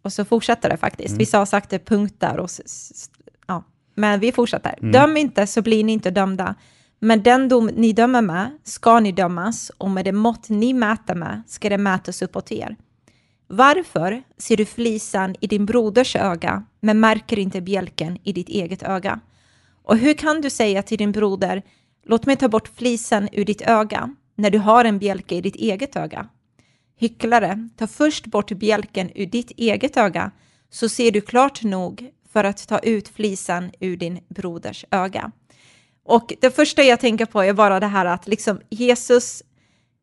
Och 0.04 0.14
så 0.14 0.26
fortsätter 0.26 0.70
det 0.70 0.78
faktiskt. 0.78 1.10
Mm. 1.10 1.18
Vissa 1.18 1.38
har 1.38 1.46
sagt 1.46 1.70
det 1.70 1.80
punkt 1.80 2.16
där, 2.18 2.40
och, 2.40 2.50
ja. 3.48 3.64
men 3.96 4.20
vi 4.20 4.32
fortsätter. 4.32 4.76
Mm. 4.78 4.92
Döm 4.92 5.18
inte 5.18 5.48
så 5.48 5.62
blir 5.62 5.84
ni 5.84 5.92
inte 5.92 6.12
dömda. 6.12 6.56
Men 7.00 7.24
den 7.24 7.50
dom 7.50 7.66
ni 7.66 7.94
dömer 7.94 8.22
med 8.22 8.58
ska 8.64 9.00
ni 9.00 9.12
dömas 9.12 9.72
och 9.78 9.90
med 9.90 10.06
det 10.06 10.12
mått 10.12 10.50
ni 10.50 10.74
mäter 10.74 11.16
med 11.16 11.42
ska 11.48 11.70
det 11.70 11.78
mätas 11.78 12.22
uppåt 12.22 12.52
er. 12.52 12.76
Varför 13.48 14.24
ser 14.38 14.58
du 14.58 14.66
flisan 14.66 15.36
i 15.40 15.48
din 15.48 15.66
broders 15.66 16.16
öga 16.16 16.66
men 16.80 17.00
märker 17.00 17.40
inte 17.40 17.62
bjälken 17.62 18.18
i 18.24 18.34
ditt 18.34 18.50
eget 18.50 18.84
öga? 18.84 19.20
Och 19.84 19.98
hur 19.98 20.14
kan 20.14 20.42
du 20.42 20.50
säga 20.50 20.84
till 20.84 20.98
din 20.98 21.12
broder, 21.12 21.64
låt 22.06 22.26
mig 22.26 22.36
ta 22.36 22.48
bort 22.48 22.72
flisen 22.76 23.30
ur 23.32 23.46
ditt 23.46 23.62
öga, 23.62 24.16
när 24.36 24.50
du 24.50 24.60
har 24.60 24.86
en 24.86 25.00
bjälke 25.00 25.36
i 25.36 25.42
ditt 25.42 25.56
eget 25.56 25.96
öga? 25.96 26.28
Hycklare, 26.98 27.70
ta 27.78 27.88
först 27.88 28.26
bort 28.26 28.52
bjälken 28.52 29.12
ur 29.16 29.26
ditt 29.26 29.52
eget 29.58 29.98
öga, 29.98 30.32
så 30.70 30.90
ser 30.90 31.12
du 31.12 31.22
klart 31.22 31.64
nog 31.64 32.10
för 32.34 32.44
att 32.44 32.68
ta 32.68 32.80
ut 32.80 33.08
flisen 33.08 33.72
ur 33.80 33.98
din 33.98 34.20
broders 34.28 34.86
öga. 34.92 35.32
Och 36.06 36.34
det 36.42 36.52
första 36.52 36.84
jag 36.84 37.00
tänker 37.00 37.26
på 37.26 37.42
är 37.42 37.54
bara 37.54 37.80
det 37.80 37.88
här 37.88 38.06
att 38.06 38.28
liksom 38.28 38.62
Jesus 38.70 39.44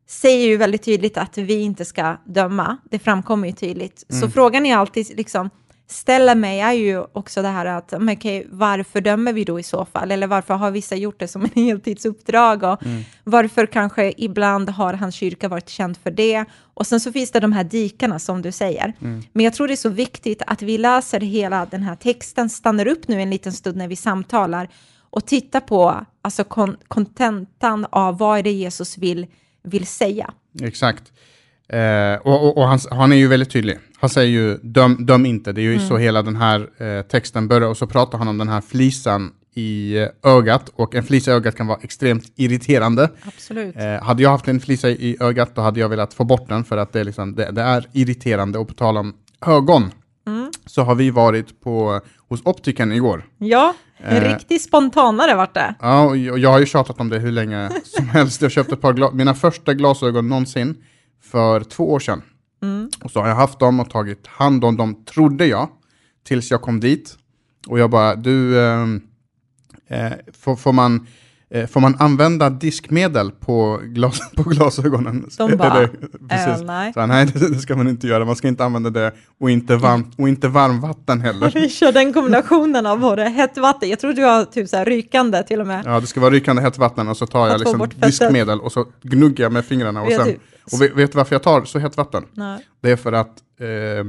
säger 0.07 0.47
ju 0.47 0.57
väldigt 0.57 0.83
tydligt 0.83 1.17
att 1.17 1.37
vi 1.37 1.59
inte 1.59 1.85
ska 1.85 2.17
döma. 2.25 2.77
Det 2.89 2.99
framkommer 2.99 3.47
ju 3.47 3.53
tydligt. 3.53 4.03
Mm. 4.09 4.21
Så 4.21 4.29
frågan 4.29 4.65
är 4.65 4.77
alltid 4.77 5.17
liksom, 5.17 5.49
ställer 5.87 6.35
mig 6.35 6.59
är 6.59 6.71
ju 6.71 7.03
också 7.13 7.41
det 7.41 7.47
här 7.47 7.65
att, 7.65 7.93
okay, 7.93 8.45
varför 8.49 9.01
dömer 9.01 9.33
vi 9.33 9.43
då 9.43 9.59
i 9.59 9.63
så 9.63 9.85
fall? 9.85 10.11
Eller 10.11 10.27
varför 10.27 10.53
har 10.53 10.71
vissa 10.71 10.95
gjort 10.95 11.19
det 11.19 11.27
som 11.27 11.41
en 11.55 11.63
heltidsuppdrag? 11.63 12.63
Och 12.63 12.85
mm. 12.85 13.03
Varför 13.23 13.65
kanske 13.65 14.13
ibland 14.17 14.69
har 14.69 14.93
hans 14.93 15.15
kyrka 15.15 15.47
varit 15.47 15.69
känd 15.69 15.97
för 15.97 16.11
det? 16.11 16.45
Och 16.73 16.87
sen 16.87 16.99
så 16.99 17.11
finns 17.11 17.31
det 17.31 17.39
de 17.39 17.51
här 17.51 17.63
dikarna 17.63 18.19
som 18.19 18.41
du 18.41 18.51
säger. 18.51 18.93
Mm. 19.01 19.23
Men 19.31 19.43
jag 19.43 19.53
tror 19.53 19.67
det 19.67 19.73
är 19.73 19.75
så 19.75 19.89
viktigt 19.89 20.41
att 20.47 20.61
vi 20.61 20.77
läser 20.77 21.19
hela 21.19 21.65
den 21.65 21.83
här 21.83 21.95
texten, 21.95 22.49
stannar 22.49 22.87
upp 22.87 23.07
nu 23.07 23.21
en 23.21 23.29
liten 23.29 23.53
stund 23.53 23.77
när 23.77 23.87
vi 23.87 23.95
samtalar 23.95 24.69
och 25.09 25.25
tittar 25.25 25.59
på 25.59 26.05
alltså 26.21 26.43
kontentan 26.87 27.87
av 27.89 28.17
vad 28.17 28.39
är 28.39 28.43
det 28.43 28.51
Jesus 28.51 28.97
vill, 28.97 29.27
vill 29.63 29.87
säga. 29.87 30.33
Exakt. 30.61 31.03
Eh, 31.69 32.15
och, 32.21 32.47
och, 32.47 32.57
och 32.57 32.67
han, 32.67 32.79
han, 32.91 33.11
är 33.11 33.15
ju 33.15 33.27
väldigt 33.27 33.51
tydlig. 33.51 33.77
Han 33.99 34.09
säger 34.09 34.29
ju 34.29 34.57
döm, 34.57 35.05
döm 35.05 35.25
inte, 35.25 35.51
det 35.51 35.61
är 35.61 35.63
ju 35.63 35.75
mm. 35.75 35.87
så 35.87 35.97
hela 35.97 36.21
den 36.21 36.35
här 36.35 36.69
eh, 36.77 37.01
texten 37.01 37.47
börjar, 37.47 37.69
och 37.69 37.77
så 37.77 37.87
pratar 37.87 38.17
han 38.17 38.27
om 38.27 38.37
den 38.37 38.49
här 38.49 38.61
flisan 38.61 39.31
i 39.53 39.97
eh, 39.97 40.07
ögat, 40.23 40.69
och 40.75 40.95
en 40.95 41.03
flisa 41.03 41.31
i 41.31 41.33
ögat 41.33 41.55
kan 41.55 41.67
vara 41.67 41.79
extremt 41.81 42.31
irriterande. 42.35 43.09
Absolut. 43.25 43.75
Eh, 43.75 44.03
hade 44.03 44.23
jag 44.23 44.29
haft 44.29 44.47
en 44.47 44.59
flisa 44.59 44.89
i 44.89 45.17
ögat, 45.19 45.55
då 45.55 45.61
hade 45.61 45.79
jag 45.79 45.89
velat 45.89 46.13
få 46.13 46.23
bort 46.23 46.49
den, 46.49 46.63
för 46.63 46.77
att 46.77 46.93
det 46.93 46.99
är, 46.99 47.03
liksom, 47.03 47.35
det, 47.35 47.51
det 47.51 47.61
är 47.61 47.87
irriterande. 47.93 48.59
Och 48.59 48.67
på 48.67 48.73
tal 48.73 48.97
om 48.97 49.13
ögon, 49.45 49.91
mm. 50.27 50.51
så 50.65 50.81
har 50.81 50.95
vi 50.95 51.09
varit 51.09 51.61
på, 51.61 52.01
hos 52.29 52.41
optiken 52.45 52.91
igår. 52.91 53.25
Ja, 53.37 53.73
en 54.03 54.23
eh, 54.23 54.33
riktig 54.33 54.61
spontanare 54.61 55.35
vart 55.35 55.53
det. 55.53 55.75
Ja, 55.81 56.03
och 56.05 56.17
jag 56.17 56.49
har 56.49 56.59
ju 56.59 56.65
tjatat 56.65 56.99
om 56.99 57.09
det 57.09 57.19
hur 57.19 57.31
länge 57.31 57.69
som 57.83 58.09
helst. 58.09 58.41
Jag 58.41 58.51
köpte 58.51 58.73
ett 58.73 58.81
par 58.81 59.11
mina 59.13 59.33
första 59.33 59.73
glasögon 59.73 60.29
någonsin 60.29 60.83
för 61.21 61.63
två 61.63 61.91
år 61.91 61.99
sedan. 61.99 62.21
Mm. 62.63 62.89
Och 63.03 63.11
så 63.11 63.19
har 63.19 63.27
jag 63.27 63.35
haft 63.35 63.59
dem 63.59 63.79
och 63.79 63.89
tagit 63.89 64.27
hand 64.27 64.65
om 64.65 64.77
dem, 64.77 65.05
trodde 65.05 65.45
jag, 65.45 65.69
tills 66.23 66.51
jag 66.51 66.61
kom 66.61 66.79
dit. 66.79 67.17
Och 67.67 67.79
jag 67.79 67.89
bara, 67.89 68.15
du, 68.15 68.59
eh, 68.59 68.87
eh, 69.87 70.13
får, 70.39 70.55
får, 70.55 70.73
man, 70.73 71.07
får 71.67 71.79
man 71.79 71.95
använda 71.99 72.49
diskmedel 72.49 73.31
på, 73.31 73.79
glas, 73.83 74.31
på 74.35 74.43
glasögonen? 74.43 75.29
De 75.37 75.57
bara, 75.57 75.79
det, 75.79 75.87
precis. 76.29 76.61
Äh, 76.61 76.65
nej. 76.65 76.93
Så, 76.93 77.05
nej, 77.05 77.25
det, 77.25 77.59
ska 77.59 77.75
man 77.75 77.87
inte 77.87 78.07
göra. 78.07 78.25
Man 78.25 78.35
ska 78.35 78.47
inte 78.47 78.65
använda 78.65 78.89
det 78.89 79.11
och 79.39 79.49
inte, 79.49 79.75
varmt, 79.75 80.13
och 80.17 80.29
inte 80.29 80.47
varmvatten 80.47 81.21
heller. 81.21 81.51
Vi 81.53 81.69
kör 81.69 81.91
den 81.91 82.13
kombinationen 82.13 82.85
av 82.85 82.99
både 82.99 83.23
hett 83.23 83.57
vatten, 83.57 83.89
jag 83.89 83.99
tror 83.99 84.13
du 84.13 84.23
har 84.23 84.45
typ 84.45 84.69
så 84.69 84.77
här 84.77 84.85
rykande 84.85 85.43
till 85.43 85.61
och 85.61 85.67
med. 85.67 85.85
Ja, 85.85 85.99
det 85.99 86.07
ska 86.07 86.19
vara 86.19 86.31
rykande 86.31 86.61
hett 86.61 86.77
vatten 86.77 87.07
och 87.07 87.17
så 87.17 87.25
tar 87.25 87.47
jag 87.47 87.59
liksom 87.59 87.89
diskmedel 87.95 88.59
och 88.59 88.71
så 88.71 88.85
gnuggar 89.01 89.45
jag 89.45 89.51
med 89.51 89.65
fingrarna. 89.65 90.01
Och 90.01 90.11
sen, 90.11 90.35
och 90.71 90.81
vet, 90.81 90.95
vet 90.95 91.11
du 91.11 91.17
varför 91.17 91.35
jag 91.35 91.43
tar 91.43 91.63
så 91.65 91.79
hett 91.79 91.97
vatten? 91.97 92.23
Nej. 92.33 92.67
Det 92.81 92.91
är 92.91 92.95
för 92.95 93.11
att 93.11 93.33
eh, 93.59 94.05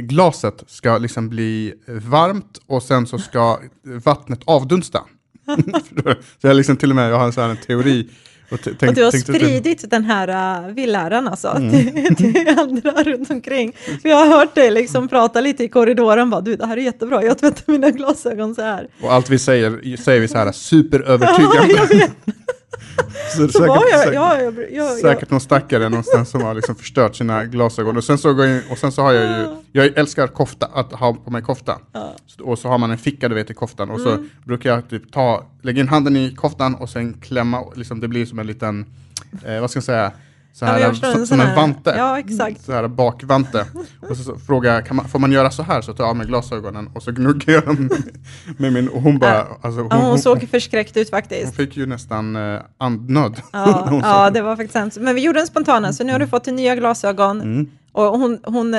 glaset 0.00 0.64
ska 0.66 0.98
liksom 0.98 1.28
bli 1.28 1.74
varmt 1.86 2.60
och 2.66 2.82
sen 2.82 3.06
så 3.06 3.18
ska 3.18 3.58
vattnet 3.82 4.40
avdunsta. 4.44 5.00
så 6.40 6.46
jag 6.46 6.56
liksom 6.56 6.76
till 6.76 6.90
och 6.90 6.96
med, 6.96 7.10
jag 7.10 7.18
har 7.18 7.26
en 7.26 7.32
sån 7.32 7.48
här 7.48 7.54
teori. 7.54 8.08
Och, 8.50 8.60
tänk, 8.62 8.82
och, 8.82 8.94
du 8.94 9.04
har 9.04 9.10
spridit 9.10 9.90
den 9.90 10.04
här 10.04 10.66
uh, 10.66 10.74
villäran 10.74 11.28
alltså 11.28 11.48
mm. 11.48 11.70
till, 11.70 12.16
till, 12.34 12.48
andra 12.58 13.02
runt 13.02 13.30
omkring. 13.30 13.72
För 14.02 14.08
jag 14.08 14.16
har 14.16 14.38
hört 14.38 14.54
dig 14.54 14.70
liksom 14.70 15.08
prata 15.08 15.40
lite 15.40 15.64
i 15.64 15.68
korridoren, 15.68 16.30
bara, 16.30 16.40
du 16.40 16.56
det 16.56 16.66
här 16.66 16.76
är 16.76 16.80
jättebra, 16.82 17.24
jag 17.24 17.38
tvättar 17.38 17.72
mina 17.72 17.90
glasögon 17.90 18.54
så 18.54 18.62
här. 18.62 18.88
Och 19.02 19.12
allt 19.12 19.30
vi 19.30 19.38
säger, 19.38 19.96
säger 19.96 20.20
vi 20.20 20.28
så 20.28 20.38
här 20.38 20.52
superövertygande. 20.52 22.08
Så, 23.36 23.48
så 23.48 23.58
säkert, 23.58 23.82
jag, 23.90 24.00
säkert, 24.00 24.14
ja, 24.14 24.42
jag, 24.42 24.72
jag, 24.72 24.98
säkert 24.98 25.30
någon 25.30 25.40
stackare 25.40 25.88
någonstans 25.88 26.30
som 26.30 26.42
har 26.42 26.54
liksom 26.54 26.74
förstört 26.74 27.16
sina 27.16 27.44
glasögon. 27.44 27.96
Och 27.96 28.04
sen 28.04 28.18
så, 28.18 28.34
går 28.34 28.46
jag, 28.46 28.62
och 28.70 28.78
sen 28.78 28.92
så 28.92 29.02
har 29.02 29.12
jag 29.12 29.38
ju, 29.38 29.46
jag 29.72 29.98
älskar 29.98 30.26
kofta, 30.26 30.66
att 30.66 30.92
ha 30.92 31.14
på 31.14 31.30
mig 31.30 31.42
kofta. 31.42 31.78
Ja. 31.92 32.14
och 32.40 32.58
så 32.58 32.68
har 32.68 32.78
man 32.78 32.90
en 32.90 32.98
ficka 32.98 33.28
du 33.28 33.34
vet 33.34 33.50
i 33.50 33.54
koftan. 33.54 33.90
Och 33.90 34.00
så 34.00 34.10
mm. 34.10 34.30
brukar 34.44 34.70
jag 34.70 34.88
typ 34.88 35.12
ta, 35.12 35.46
lägga 35.62 35.80
in 35.80 35.88
handen 35.88 36.16
i 36.16 36.34
koftan 36.34 36.74
och 36.74 36.88
sen 36.88 37.14
klämma, 37.20 37.64
liksom, 37.74 38.00
det 38.00 38.08
blir 38.08 38.26
som 38.26 38.38
en 38.38 38.46
liten, 38.46 38.86
eh, 39.44 39.60
vad 39.60 39.70
ska 39.70 39.76
jag 39.76 39.84
säga, 39.84 40.12
så 40.54 40.66
här, 40.66 40.80
ja, 40.80 40.94
som, 40.94 41.26
som 41.26 41.40
en 41.40 41.54
vante. 41.54 41.94
Ja, 41.96 42.18
exakt. 42.18 42.64
Så 42.64 42.72
här 42.72 42.88
bakvante. 42.88 43.66
Och 44.08 44.16
så, 44.16 44.22
så 44.22 44.38
frågar 44.38 44.74
jag, 44.74 44.94
man, 44.94 45.08
får 45.08 45.18
man 45.18 45.32
göra 45.32 45.50
så 45.50 45.62
här? 45.62 45.82
Så 45.82 45.94
tar 45.94 46.04
jag 46.04 46.10
av 46.10 46.16
mig 46.16 46.26
glasögonen 46.26 46.90
och 46.94 47.02
så 47.02 47.12
gnuggar 47.12 47.54
jag 47.54 47.66
dem 47.66 47.90
med 48.56 48.72
min, 48.72 48.88
och 48.88 49.02
hon 49.02 49.18
bara... 49.18 49.40
Alltså, 49.40 49.80
hon, 49.80 49.88
ja, 49.90 49.96
hon, 49.96 50.18
såg 50.18 50.48
förskräckt 50.50 50.96
ut 50.96 51.10
faktiskt. 51.10 51.44
Hon 51.44 51.52
fick 51.52 51.76
ju 51.76 51.86
nästan 51.86 52.36
eh, 52.36 52.60
andnöd. 52.78 53.40
Ja, 53.52 53.88
ja 54.02 54.30
det 54.30 54.42
var 54.42 54.56
faktiskt 54.56 54.74
hemskt. 54.74 54.98
Men 55.00 55.14
vi 55.14 55.20
gjorde 55.20 55.40
en 55.40 55.46
spontan, 55.46 55.94
så 55.94 56.04
nu 56.04 56.12
har 56.12 56.18
du 56.18 56.26
fått 56.26 56.46
nya 56.46 56.76
glasögon. 56.76 57.40
Mm. 57.40 57.70
Och 57.92 58.18
hon, 58.18 58.40
hon 58.44 58.76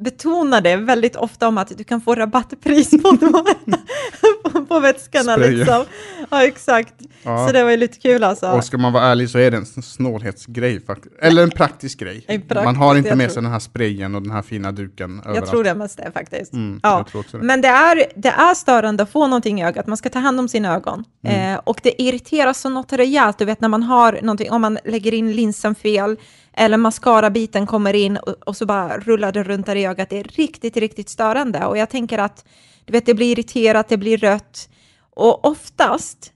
betonade 0.00 0.76
väldigt 0.76 1.16
ofta 1.16 1.48
om 1.48 1.58
att 1.58 1.78
du 1.78 1.84
kan 1.84 2.00
få 2.00 2.14
rabattpris 2.14 2.90
på, 2.90 3.16
på, 4.50 4.64
på 4.64 4.80
vätskorna. 4.80 5.36
Liksom. 5.36 5.84
Ja, 6.32 6.44
exakt. 6.44 6.94
Ja. 7.22 7.46
Så 7.46 7.52
det 7.52 7.64
var 7.64 7.70
ju 7.70 7.76
lite 7.76 7.98
kul 7.98 8.24
alltså. 8.24 8.50
Och 8.50 8.64
ska 8.64 8.78
man 8.78 8.92
vara 8.92 9.04
ärlig 9.04 9.30
så 9.30 9.38
är 9.38 9.50
det 9.50 9.56
en 9.56 9.66
snålhetsgrej 9.66 10.80
faktiskt. 10.80 11.14
Eller 11.18 11.42
en 11.42 11.50
praktisk 11.50 11.98
grej. 11.98 12.24
En 12.26 12.40
praktisk, 12.40 12.64
man 12.64 12.76
har 12.76 12.96
inte 12.96 13.16
med 13.16 13.32
sig 13.32 13.42
den 13.42 13.52
här 13.52 13.58
sprayen 13.58 14.14
och 14.14 14.22
den 14.22 14.30
här 14.30 14.42
fina 14.42 14.72
duken 14.72 15.22
Jag 15.24 15.46
tror 15.46 15.64
det 15.64 15.74
mest 15.74 15.96
det 15.96 16.12
faktiskt. 16.12 16.52
Mm, 16.52 16.80
ja. 16.82 17.04
Det. 17.32 17.38
Men 17.38 17.60
det 17.60 17.68
är, 17.68 18.04
det 18.16 18.28
är 18.28 18.54
störande 18.54 19.02
att 19.02 19.10
få 19.10 19.26
någonting 19.26 19.60
i 19.60 19.64
ögat. 19.64 19.86
Man 19.86 19.96
ska 19.96 20.08
ta 20.08 20.18
hand 20.18 20.40
om 20.40 20.48
sina 20.48 20.74
ögon. 20.74 21.04
Mm. 21.24 21.54
Eh, 21.54 21.60
och 21.64 21.80
det 21.82 22.02
irriterar 22.02 22.52
så 22.52 22.68
något 22.68 22.92
rejält. 22.92 23.38
Du 23.38 23.44
vet 23.44 23.60
när 23.60 23.68
man 23.68 23.82
har 23.82 24.18
någonting, 24.22 24.50
om 24.50 24.60
man 24.60 24.78
lägger 24.84 25.14
in 25.14 25.32
linsen 25.32 25.74
fel, 25.74 26.16
eller 26.52 26.76
mascara-biten 26.76 27.66
kommer 27.66 27.94
in 27.94 28.16
och, 28.16 28.34
och, 28.48 28.56
så 28.56 28.66
bara 28.66 28.98
rullar 28.98 29.32
det 29.32 29.42
runt 29.42 29.66
där 29.66 29.76
i 29.76 29.86
ögat. 29.86 30.10
Det 30.10 30.18
är 30.18 30.24
riktigt, 30.24 30.76
riktigt 30.76 31.08
störande. 31.08 31.66
Och 31.66 31.78
jag 31.78 31.90
tänker 31.90 32.18
att 32.18 32.44
du 32.84 32.92
vet, 32.92 33.06
det 33.06 33.14
blir 33.14 33.32
irriterat, 33.32 33.88
det 33.88 33.96
blir 33.96 34.18
rött. 34.18 34.68
Och 35.16 35.44
oftast, 35.44 36.32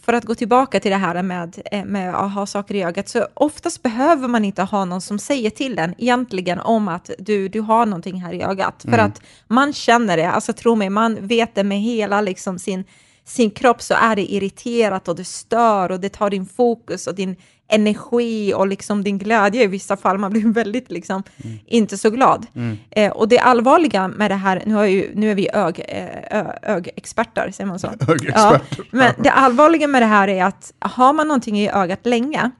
för 0.00 0.12
att 0.12 0.24
gå 0.24 0.34
tillbaka 0.34 0.80
till 0.80 0.90
det 0.90 0.96
här 0.96 1.22
med, 1.22 1.62
eh, 1.72 1.84
med 1.84 2.14
att 2.14 2.32
ha 2.32 2.46
saker 2.46 2.74
i 2.74 2.82
ögat, 2.82 3.08
så 3.08 3.26
oftast 3.34 3.82
behöver 3.82 4.28
man 4.28 4.44
inte 4.44 4.62
ha 4.62 4.84
någon 4.84 5.00
som 5.00 5.18
säger 5.18 5.50
till 5.50 5.78
en 5.78 5.94
egentligen 5.98 6.60
om 6.60 6.88
att 6.88 7.10
du, 7.18 7.48
du 7.48 7.60
har 7.60 7.86
någonting 7.86 8.22
här 8.22 8.32
i 8.32 8.42
ögat. 8.42 8.84
Mm. 8.84 8.98
För 8.98 9.04
att 9.04 9.22
man 9.48 9.72
känner 9.72 10.16
det, 10.16 10.30
alltså 10.30 10.52
tro 10.52 10.74
mig, 10.74 10.90
man 10.90 11.26
vet 11.26 11.54
det 11.54 11.64
med 11.64 11.80
hela 11.80 12.20
liksom 12.20 12.58
sin 12.58 12.84
sin 13.26 13.50
kropp 13.50 13.82
så 13.82 13.94
är 13.94 14.16
det 14.16 14.32
irriterat 14.32 15.08
och 15.08 15.16
det 15.16 15.24
stör 15.24 15.90
och 15.90 16.00
det 16.00 16.08
tar 16.08 16.30
din 16.30 16.46
fokus 16.46 17.06
och 17.06 17.14
din 17.14 17.36
energi 17.68 18.54
och 18.54 18.66
liksom 18.66 19.04
din 19.04 19.18
glädje 19.18 19.62
i 19.62 19.66
vissa 19.66 19.96
fall. 19.96 20.18
Man 20.18 20.32
blir 20.32 20.46
väldigt 20.52 20.90
liksom 20.90 21.22
mm. 21.44 21.58
inte 21.66 21.98
så 21.98 22.10
glad. 22.10 22.46
Mm. 22.54 22.78
Eh, 22.90 23.12
och 23.12 23.28
det 23.28 23.38
allvarliga 23.38 24.08
med 24.08 24.30
det 24.30 24.34
här, 24.34 24.62
nu, 24.66 24.78
är, 24.78 24.84
ju, 24.84 25.10
nu 25.14 25.30
är 25.30 25.34
vi 25.34 25.48
ög, 25.52 25.82
eh, 25.88 26.46
ögexperter, 26.62 27.50
säger 27.50 27.68
man 27.68 27.78
så? 27.78 27.90
Ja, 28.34 28.60
men 28.90 29.12
det 29.18 29.30
allvarliga 29.30 29.86
med 29.86 30.02
det 30.02 30.06
här 30.06 30.28
är 30.28 30.44
att 30.44 30.72
har 30.78 31.12
man 31.12 31.28
någonting 31.28 31.58
i 31.58 31.70
ögat 31.70 32.06
länge, 32.06 32.50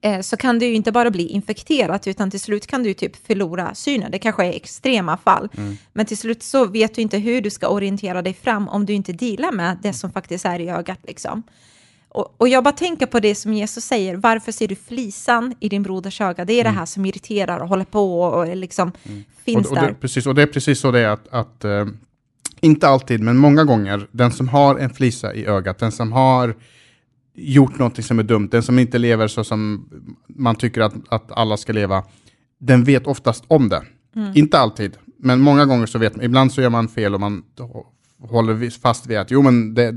eh, 0.00 0.20
så 0.20 0.36
kan 0.36 0.58
det 0.58 0.66
ju 0.66 0.74
inte 0.74 0.92
bara 0.92 1.10
bli 1.10 1.26
infekterat, 1.26 2.06
utan 2.06 2.30
till 2.30 2.40
slut 2.40 2.66
kan 2.66 2.82
du 2.82 2.94
typ 2.94 3.26
förlora 3.26 3.74
synen. 3.74 4.10
Det 4.10 4.18
kanske 4.18 4.46
är 4.46 4.52
extrema 4.52 5.16
fall, 5.16 5.48
mm. 5.56 5.76
men 5.92 6.06
till 6.06 6.18
slut 6.18 6.42
så 6.42 6.64
vet 6.64 6.94
du 6.94 7.02
inte 7.02 7.18
hur 7.18 7.40
du 7.40 7.50
ska 7.50 7.68
orientera 7.68 8.22
dig 8.22 8.34
fram 8.34 8.68
om 8.68 8.86
du 8.86 8.92
inte 8.92 9.12
dealar 9.12 9.52
med 9.52 9.78
det 9.82 9.92
som 9.92 10.12
faktiskt 10.12 10.44
är 10.44 10.60
i 10.60 10.68
ögat. 10.68 10.98
Liksom. 11.02 11.42
Och, 12.18 12.34
och, 12.36 12.48
jag 12.48 12.64
bara 12.64 12.72
tänker 12.72 13.06
på 13.06 13.20
det 13.20 13.34
som 13.34 13.52
Jesus 13.52 13.84
säger, 13.84 14.16
varför 14.16 14.52
ser 14.52 14.68
du 14.68 14.74
flisan 14.74 15.54
i 15.60 15.68
din 15.68 15.82
broders 15.82 16.20
öga? 16.20 16.44
Det 16.44 16.52
är 16.52 16.60
mm. 16.60 16.72
det 16.72 16.78
här 16.78 16.86
som 16.86 17.04
irriterar 17.04 17.58
och 17.58 17.68
håller 17.68 17.84
på 17.84 18.22
och 18.22 18.56
liksom 18.56 18.92
mm. 19.02 19.24
finns 19.44 19.66
och, 19.66 19.72
och 19.72 19.78
där. 19.78 19.94
precis, 20.00 20.26
och 20.26 20.34
det 20.34 20.42
är 20.42 20.46
precis 20.46 20.80
så 20.80 20.90
det 20.90 21.00
är 21.00 21.08
att, 21.08 21.28
att 21.28 21.64
uh, 21.64 21.86
inte 22.60 22.88
alltid, 22.88 23.20
men 23.20 23.36
många 23.36 23.64
gånger, 23.64 24.08
den 24.10 24.32
som 24.32 24.48
har 24.48 24.78
en 24.78 24.90
flisa 24.90 25.34
i 25.34 25.46
ögat, 25.46 25.78
den 25.78 25.92
som 25.92 26.12
har 26.12 26.54
gjort 27.34 27.78
något 27.78 28.04
som 28.04 28.18
är 28.18 28.22
dumt, 28.22 28.48
den 28.50 28.62
som 28.62 28.78
inte 28.78 28.98
lever 28.98 29.28
så 29.28 29.44
som 29.44 29.88
man 30.26 30.56
tycker 30.56 30.80
att, 30.80 30.94
att 31.08 31.32
alla 31.32 31.56
ska 31.56 31.72
leva, 31.72 32.04
den 32.58 32.84
vet 32.84 33.06
oftast 33.06 33.44
om 33.48 33.68
det. 33.68 33.82
Mm. 34.16 34.32
Inte 34.34 34.58
alltid, 34.58 34.96
men 35.18 35.40
många 35.40 35.66
gånger 35.66 35.86
så 35.86 35.98
vet 35.98 36.16
man, 36.16 36.24
ibland 36.24 36.52
så 36.52 36.62
gör 36.62 36.70
man 36.70 36.88
fel 36.88 37.14
och 37.14 37.20
man 37.20 37.42
håller 38.20 38.80
fast 38.80 39.06
vid 39.06 39.18
att 39.18 39.30
jo 39.30 39.42
men 39.42 39.74
det, 39.74 39.94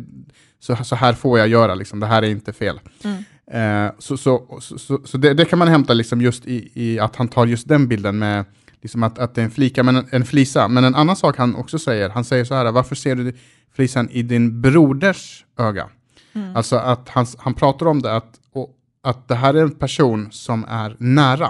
så, 0.62 0.76
så 0.84 0.95
här 0.95 1.13
får 1.13 1.39
jag 1.39 1.47
göra, 1.47 1.76
liksom, 1.76 2.00
det 2.00 2.08
här 2.08 2.21
är 2.21 2.30
inte 2.30 2.54
fel. 2.54 2.80
Mm. 3.04 3.24
Eh, 3.52 3.93
så 4.00 4.17
så, 4.17 4.60
så, 4.62 5.00
så 5.06 5.17
det, 5.17 5.34
det, 5.34 5.45
kan 5.45 5.60
man 5.60 5.67
hämta 5.67 5.93
liksom 5.93 6.21
just 6.21 6.45
i, 6.45 6.71
i, 6.74 7.00
att 7.00 7.15
han 7.15 7.28
tar 7.28 7.45
just 7.45 7.67
den 7.67 7.88
bilden 7.88 8.19
med 8.19 8.45
liksom 8.82 9.04
att, 9.04 9.19
att 9.19 9.36
det 9.36 9.41
är 9.41 9.45
en, 9.45 9.52
flika, 9.52 9.84
men 9.84 9.95
en, 9.95 10.08
en 10.12 10.26
flisa. 10.26 10.67
Men 10.67 10.84
en 10.84 10.95
annan 10.95 11.15
sak 11.15 11.38
han 11.38 11.56
också 11.56 11.80
säger, 11.80 12.10
han 12.10 12.24
säger 12.24 12.45
så 12.45 12.56
här, 12.56 12.71
varför 12.71 12.95
ser 12.95 13.15
du 13.15 13.34
flisan 13.76 14.10
i 14.10 14.24
din 14.24 14.62
broders 14.62 15.45
öga? 15.58 15.89
Mm. 16.34 16.56
Alltså 16.56 16.76
att 16.76 17.10
han, 17.10 17.26
han 17.38 17.54
pratar 17.54 17.86
om 17.86 18.02
det, 18.02 18.15
att, 18.15 18.39
och, 18.54 18.69
att 19.04 19.28
det 19.28 19.36
här 19.36 19.54
är 19.54 19.62
en 19.62 19.76
person 19.76 20.32
som 20.32 20.65
är 20.69 20.95
nära. 21.00 21.50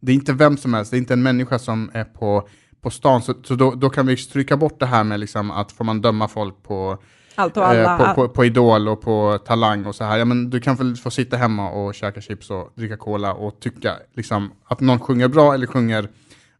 Det 0.00 0.12
är 0.12 0.16
inte 0.16 0.32
vem 0.32 0.56
som 0.56 0.74
helst, 0.74 0.90
det 0.90 0.96
är 0.96 0.98
inte 0.98 1.12
en 1.12 1.22
människa 1.22 1.58
som 1.58 1.90
är 1.94 2.04
på, 2.04 2.48
på 2.80 2.90
stan. 2.90 3.22
Så, 3.22 3.34
så 3.44 3.54
då, 3.54 3.74
då 3.74 3.90
kan 3.90 4.06
vi 4.06 4.16
stryka 4.16 4.56
bort 4.56 4.80
det 4.80 4.86
här 4.86 5.04
med 5.04 5.20
liksom 5.20 5.50
att 5.50 5.72
får 5.72 5.84
man 5.84 6.00
döma 6.00 6.28
folk 6.28 6.62
på 6.62 6.98
allt 7.36 7.56
och 7.56 7.66
alla. 7.66 7.98
Eh, 7.98 7.98
på, 7.98 8.14
på, 8.14 8.28
på, 8.28 8.44
Idol 8.44 8.88
och 8.88 9.00
på 9.00 9.38
Talang 9.46 9.86
och 9.86 9.94
så 9.94 10.04
här. 10.04 10.18
Ja, 10.18 10.24
men 10.24 10.50
du 10.50 10.60
kan 10.60 10.76
väl 10.76 10.96
få 10.96 11.10
sitta 11.10 11.36
hemma 11.36 11.70
och 11.70 11.94
käka 11.94 12.20
chips 12.20 12.50
och 12.50 12.72
dricka 12.74 12.96
cola 12.96 13.32
och 13.32 13.60
tycka 13.60 13.94
liksom, 14.14 14.52
att 14.64 14.80
någon 14.80 15.00
sjunger 15.00 15.28
bra 15.28 15.54
eller 15.54 15.66
sjunger 15.66 16.08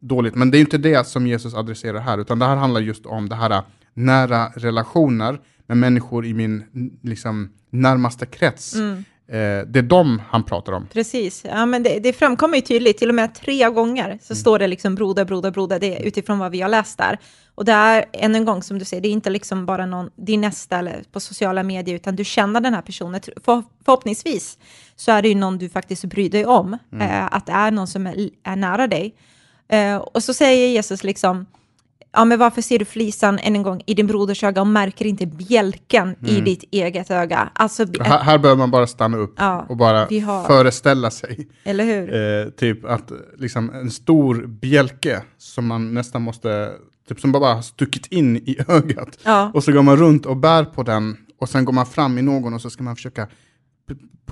dåligt. 0.01 0.35
Men 0.35 0.51
det 0.51 0.59
är 0.59 0.61
inte 0.61 0.79
det 0.79 1.07
som 1.07 1.27
Jesus 1.27 1.55
adresserar 1.55 2.01
här, 2.01 2.19
utan 2.19 2.39
det 2.39 2.47
här 2.47 2.57
handlar 2.57 2.81
just 2.81 3.07
om 3.07 3.29
det 3.29 3.35
här 3.35 3.63
nära 3.95 4.49
relationer 4.55 5.41
med 5.67 5.77
människor 5.77 6.27
i 6.27 6.35
min 6.35 6.65
liksom, 7.03 7.51
närmaste 7.71 8.27
krets. 8.27 8.75
Mm. 8.75 9.05
Eh, 9.29 9.67
det 9.67 9.79
är 9.79 9.83
dem 9.83 10.23
han 10.29 10.43
pratar 10.45 10.73
om. 10.73 10.87
Precis, 10.93 11.45
ja, 11.45 11.67
men 11.67 11.83
det, 11.83 11.99
det 11.99 12.13
framkommer 12.13 12.57
ju 12.57 12.61
tydligt, 12.61 12.99
till 12.99 13.09
och 13.09 13.15
med 13.15 13.35
tre 13.35 13.71
gånger 13.71 14.19
så 14.23 14.33
mm. 14.33 14.41
står 14.41 14.59
det 14.59 14.67
liksom 14.67 14.95
broder, 14.95 15.25
broder, 15.25 15.51
broder, 15.51 15.81
det 15.81 15.97
är 15.97 16.03
utifrån 16.03 16.39
vad 16.39 16.53
vi 16.53 16.61
har 16.61 16.69
läst 16.69 16.99
där. 16.99 17.19
Och 17.55 17.65
det 17.65 17.73
är, 17.73 18.05
än 18.13 18.35
en 18.35 18.45
gång 18.45 18.63
som 18.63 18.79
du 18.79 18.85
säger, 18.85 19.01
det 19.01 19.09
är 19.09 19.13
inte 19.13 19.31
liksom 19.31 19.67
bara 19.67 19.87
någon, 19.87 20.11
din 20.17 20.41
nästa 20.41 20.79
eller 20.79 21.03
på 21.13 21.21
sociala 21.21 21.63
medier, 21.63 21.97
utan 21.97 22.17
du 22.17 22.25
känner 22.25 22.61
den 22.61 22.75
här 22.75 22.83
personen. 22.83 23.21
För, 23.45 23.63
förhoppningsvis 23.85 24.59
så 24.97 25.13
är 25.13 25.23
det 25.23 25.29
ju 25.29 25.35
någon 25.35 25.59
du 25.59 25.69
faktiskt 25.69 26.05
bryr 26.05 26.31
dig 26.31 26.47
om, 26.47 26.79
mm. 26.93 27.09
eh, 27.09 27.29
att 27.31 27.47
det 27.47 27.53
är 27.53 27.71
någon 27.71 27.87
som 27.87 28.07
är, 28.07 28.31
är 28.43 28.57
nära 28.57 28.87
dig. 28.87 29.15
Eh, 29.69 29.97
och 29.97 30.23
så 30.23 30.35
säger 30.35 30.69
Jesus 30.69 31.05
liksom, 31.05 31.47
ja 32.13 32.25
men 32.25 32.39
varför 32.39 32.63
ser 32.63 32.79
du 32.79 32.85
flisan 32.85 33.39
än 33.39 33.57
en 33.57 33.63
gång 33.63 33.83
i 33.87 33.95
din 33.95 34.07
broders 34.07 34.45
öga 34.45 34.61
och 34.61 34.67
märker 34.67 35.05
inte 35.05 35.27
bjälken 35.27 36.03
mm. 36.03 36.37
i 36.37 36.41
ditt 36.41 36.65
eget 36.71 37.11
öga? 37.11 37.51
Alltså, 37.55 37.87
här, 38.01 38.19
här 38.19 38.39
bör 38.39 38.57
man 38.57 38.71
bara 38.71 38.87
stanna 38.87 39.17
upp 39.17 39.35
ja, 39.37 39.67
och 39.69 39.77
bara 39.77 40.07
föreställa 40.47 41.11
sig. 41.11 41.49
Eller 41.65 41.85
hur? 41.85 42.15
Eh, 42.15 42.51
typ 42.51 42.85
att 42.85 43.13
liksom 43.39 43.71
en 43.71 43.91
stor 43.91 44.47
bjälke 44.47 45.23
som 45.39 45.67
man 45.67 45.95
nästan 45.95 46.23
måste, 46.23 46.73
typ 47.09 47.21
som 47.21 47.33
bara 47.33 47.55
har 47.55 47.63
stuckit 47.63 48.07
in 48.07 48.37
i 48.37 48.57
ögat. 48.69 49.19
Ja. 49.25 49.51
Och 49.55 49.65
så 49.65 49.73
går 49.73 49.83
man 49.83 49.97
runt 49.97 50.27
och 50.27 50.37
bär 50.37 50.65
på 50.65 50.83
den 50.83 51.17
och 51.39 51.49
sen 51.49 51.65
går 51.65 51.73
man 51.73 51.87
fram 51.87 52.19
i 52.19 52.23
någon 52.23 52.55
och 52.55 52.61
så 52.61 52.71
ska 52.71 52.83
man 52.83 52.97
försöka 52.97 53.29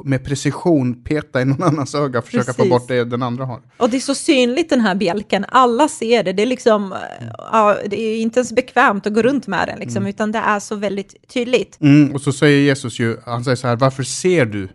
med 0.05 0.25
precision 0.25 1.05
peta 1.05 1.43
i 1.43 1.45
någon 1.45 1.63
annans 1.69 1.95
öga 1.95 2.19
och 2.19 2.25
försöka 2.25 2.45
Precis. 2.45 2.63
få 2.65 2.69
bort 2.69 2.89
det 2.89 3.05
den 3.05 3.23
andra 3.23 3.45
har. 3.45 3.61
Och 3.77 3.91
det 3.91 3.97
är 3.97 4.01
så 4.01 4.15
synligt 4.15 4.71
den 4.71 4.81
här 4.81 4.95
bjälken, 4.95 5.45
alla 5.49 5.89
ser 5.89 6.23
det, 6.23 6.33
det 6.33 6.43
är 6.43 6.47
liksom, 6.47 6.95
ja, 7.39 7.77
det 7.87 8.01
är 8.01 8.21
inte 8.21 8.39
ens 8.39 8.53
bekvämt 8.53 9.07
att 9.07 9.15
gå 9.15 9.23
runt 9.23 9.47
med 9.47 9.69
den, 9.69 9.79
liksom, 9.79 9.97
mm. 9.97 10.09
utan 10.11 10.33
det 10.33 10.39
är 10.39 10.61
så 10.61 10.77
väldigt 10.77 11.29
tydligt. 11.29 11.81
Mm, 11.81 12.15
och 12.15 12.21
så 12.21 12.33
säger 12.33 12.61
Jesus 12.61 13.01
ju, 13.01 13.17
han 13.25 13.45
säger 13.45 13.57
så 13.57 13.67
här, 13.69 13.77
varför 13.77 14.03
ser 14.03 14.47
du 14.47 14.69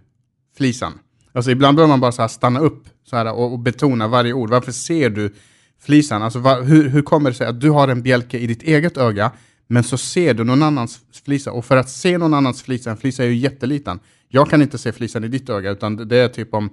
flisan? 0.57 0.93
Alltså 1.33 1.51
ibland 1.51 1.75
behöver 1.75 1.89
man 1.89 1.99
bara 1.99 2.11
så 2.11 2.27
stanna 2.27 2.59
upp 2.59 2.83
så 3.09 3.15
här, 3.15 3.33
och, 3.33 3.51
och 3.51 3.59
betona 3.59 4.07
varje 4.07 4.33
ord, 4.33 4.49
varför 4.49 4.71
ser 4.71 5.09
du 5.09 5.35
flisan? 5.81 6.23
Alltså 6.23 6.39
var, 6.39 6.61
hur, 6.61 6.89
hur 6.89 7.01
kommer 7.01 7.29
det 7.29 7.35
sig 7.35 7.47
att 7.47 7.61
du 7.61 7.69
har 7.69 7.87
en 7.87 8.01
bjälke 8.01 8.37
i 8.37 8.47
ditt 8.47 8.63
eget 8.63 8.97
öga, 8.97 9.31
men 9.67 9.83
så 9.83 9.97
ser 9.97 10.33
du 10.33 10.43
någon 10.43 10.63
annans 10.63 10.99
flisa, 11.25 11.51
och 11.51 11.65
för 11.65 11.77
att 11.77 11.89
se 11.89 12.17
någon 12.17 12.33
annans 12.33 12.61
flisa, 12.61 12.91
en 12.91 12.97
flisa 12.97 13.23
är 13.23 13.27
ju 13.27 13.35
jätteliten, 13.35 13.99
jag 14.29 14.49
kan 14.49 14.61
inte 14.61 14.77
se 14.77 14.91
flisan 14.91 15.23
i 15.23 15.27
ditt 15.27 15.49
öga, 15.49 15.71
utan 15.71 16.07
det 16.07 16.17
är 16.17 16.27
typ 16.27 16.53
om 16.53 16.69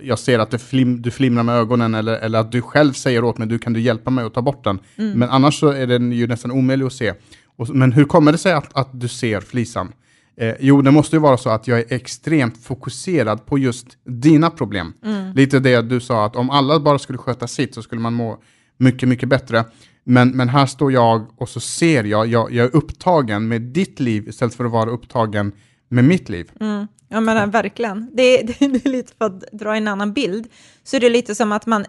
jag 0.00 0.18
ser 0.18 0.38
att 0.38 0.50
du, 0.50 0.58
flim, 0.58 1.02
du 1.02 1.10
flimrar 1.10 1.42
med 1.42 1.54
ögonen 1.54 1.94
eller, 1.94 2.18
eller 2.18 2.38
att 2.38 2.52
du 2.52 2.62
själv 2.62 2.92
säger 2.92 3.24
åt 3.24 3.38
mig, 3.38 3.48
du 3.48 3.58
kan 3.58 3.72
du 3.72 3.80
hjälpa 3.80 4.10
mig 4.10 4.24
att 4.24 4.34
ta 4.34 4.42
bort 4.42 4.64
den. 4.64 4.78
Mm. 4.96 5.18
Men 5.18 5.30
annars 5.30 5.60
så 5.60 5.68
är 5.68 5.86
den 5.86 6.12
ju 6.12 6.26
nästan 6.26 6.50
omöjlig 6.50 6.86
att 6.86 6.92
se. 6.92 7.14
Och, 7.56 7.68
men 7.68 7.92
hur 7.92 8.04
kommer 8.04 8.32
det 8.32 8.38
sig 8.38 8.52
att, 8.52 8.76
att 8.76 9.00
du 9.00 9.08
ser 9.08 9.40
flisan? 9.40 9.92
Eh, 10.36 10.54
jo, 10.60 10.82
det 10.82 10.90
måste 10.90 11.16
ju 11.16 11.20
vara 11.20 11.36
så 11.36 11.50
att 11.50 11.68
jag 11.68 11.78
är 11.78 11.84
extremt 11.88 12.64
fokuserad 12.64 13.46
på 13.46 13.58
just 13.58 13.86
dina 14.04 14.50
problem. 14.50 14.92
Mm. 15.04 15.34
Lite 15.34 15.58
det 15.60 15.82
du 15.82 16.00
sa, 16.00 16.24
att 16.26 16.36
om 16.36 16.50
alla 16.50 16.80
bara 16.80 16.98
skulle 16.98 17.18
sköta 17.18 17.46
sitt 17.46 17.74
så 17.74 17.82
skulle 17.82 18.00
man 18.00 18.14
må 18.14 18.38
mycket, 18.76 19.08
mycket 19.08 19.28
bättre. 19.28 19.64
Men, 20.04 20.30
men 20.30 20.48
här 20.48 20.66
står 20.66 20.92
jag 20.92 21.26
och 21.36 21.48
så 21.48 21.60
ser 21.60 22.04
jag, 22.04 22.26
jag, 22.26 22.52
jag 22.52 22.66
är 22.66 22.76
upptagen 22.76 23.48
med 23.48 23.62
ditt 23.62 24.00
liv 24.00 24.28
istället 24.28 24.54
för 24.54 24.64
att 24.64 24.70
vara 24.70 24.90
upptagen 24.90 25.52
med 25.88 26.04
mitt 26.04 26.28
liv. 26.28 26.50
Mm. 26.60 26.86
Ja, 27.08 27.20
men 27.20 27.50
verkligen. 27.50 28.10
Det, 28.12 28.42
det, 28.42 28.58
det, 28.66 28.86
är 28.86 28.90
lite 28.90 29.12
för 29.18 29.24
att 29.24 29.40
dra 29.52 29.76
en 29.76 29.88
annan 29.88 30.12
bild. 30.12 30.46
Så 30.84 30.96
är 30.96 31.00
det 31.00 31.08
lite 31.08 31.34
som 31.34 31.52
att 31.52 31.66
man 31.66 31.84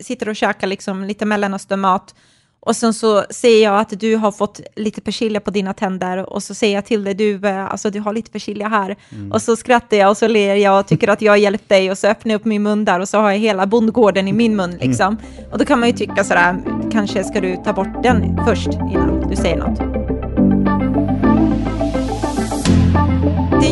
sitter 0.00 0.28
och 0.28 0.36
käkar 0.36 0.66
liksom 0.66 1.04
lite 1.04 1.24
mellanösternmat 1.24 2.14
och 2.66 2.76
sen 2.76 2.94
så 2.94 3.24
ser 3.30 3.62
jag 3.62 3.80
att 3.80 4.00
du 4.00 4.16
har 4.16 4.32
fått 4.32 4.60
lite 4.76 5.00
persilja 5.00 5.40
på 5.40 5.50
dina 5.50 5.74
tänder 5.74 6.32
och 6.32 6.42
så 6.42 6.54
säger 6.54 6.74
jag 6.74 6.84
till 6.84 7.04
dig, 7.04 7.14
du, 7.14 7.46
eh, 7.46 7.64
alltså, 7.64 7.90
du 7.90 8.00
har 8.00 8.12
lite 8.12 8.30
persilja 8.30 8.68
här. 8.68 8.96
Mm. 9.12 9.32
Och 9.32 9.42
så 9.42 9.56
skrattar 9.56 9.96
jag 9.96 10.10
och 10.10 10.16
så 10.16 10.28
ler 10.28 10.54
jag 10.54 10.80
och 10.80 10.86
tycker 10.86 11.08
att 11.08 11.22
jag 11.22 11.32
har 11.32 11.36
hjälpt 11.36 11.68
dig 11.68 11.90
och 11.90 11.98
så 11.98 12.06
öppnar 12.06 12.32
jag 12.32 12.38
upp 12.38 12.44
min 12.44 12.62
mun 12.62 12.84
där 12.84 13.00
och 13.00 13.08
så 13.08 13.18
har 13.18 13.30
jag 13.30 13.38
hela 13.38 13.66
bondgården 13.66 14.28
i 14.28 14.32
min 14.32 14.56
mun. 14.56 14.70
Mm. 14.70 14.88
Liksom. 14.88 15.06
Mm. 15.06 15.52
Och 15.52 15.58
då 15.58 15.64
kan 15.64 15.80
man 15.80 15.88
ju 15.88 15.94
tycka 15.96 16.24
sådär, 16.24 16.56
kanske 16.92 17.24
ska 17.24 17.40
du 17.40 17.56
ta 17.56 17.72
bort 17.72 18.02
den 18.02 18.40
först 18.46 18.68
innan 18.68 19.28
du 19.30 19.36
säger 19.36 19.56
något. 19.56 20.13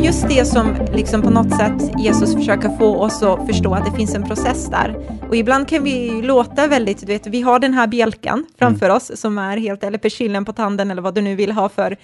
Är 0.02 0.06
just 0.06 0.28
det 0.28 0.44
som 0.44 0.86
liksom 0.92 1.22
på 1.22 1.30
något 1.30 1.56
sätt 1.56 1.98
Jesus 1.98 2.34
försöker 2.34 2.76
få 2.78 2.96
oss 2.96 3.22
att 3.22 3.46
förstå 3.46 3.74
att 3.74 3.84
det 3.84 3.96
finns 3.96 4.14
en 4.14 4.22
process 4.22 4.66
där. 4.66 5.18
Och 5.28 5.36
ibland 5.36 5.68
kan 5.68 5.84
vi 5.84 6.22
låta 6.22 6.66
väldigt, 6.66 7.00
du 7.00 7.06
vet, 7.06 7.26
vi 7.26 7.42
har 7.42 7.58
den 7.58 7.74
här 7.74 7.86
bjälkan 7.86 8.46
framför 8.58 8.86
mm. 8.86 8.96
oss 8.96 9.20
som 9.20 9.38
är 9.38 9.56
helt, 9.56 9.84
eller 9.84 9.98
persillen 9.98 10.44
på 10.44 10.52
tanden 10.52 10.90
eller 10.90 11.02
vad 11.02 11.14
du 11.14 11.20
nu 11.20 11.34
vill 11.34 11.52
ha 11.52 11.68
för, 11.68 11.96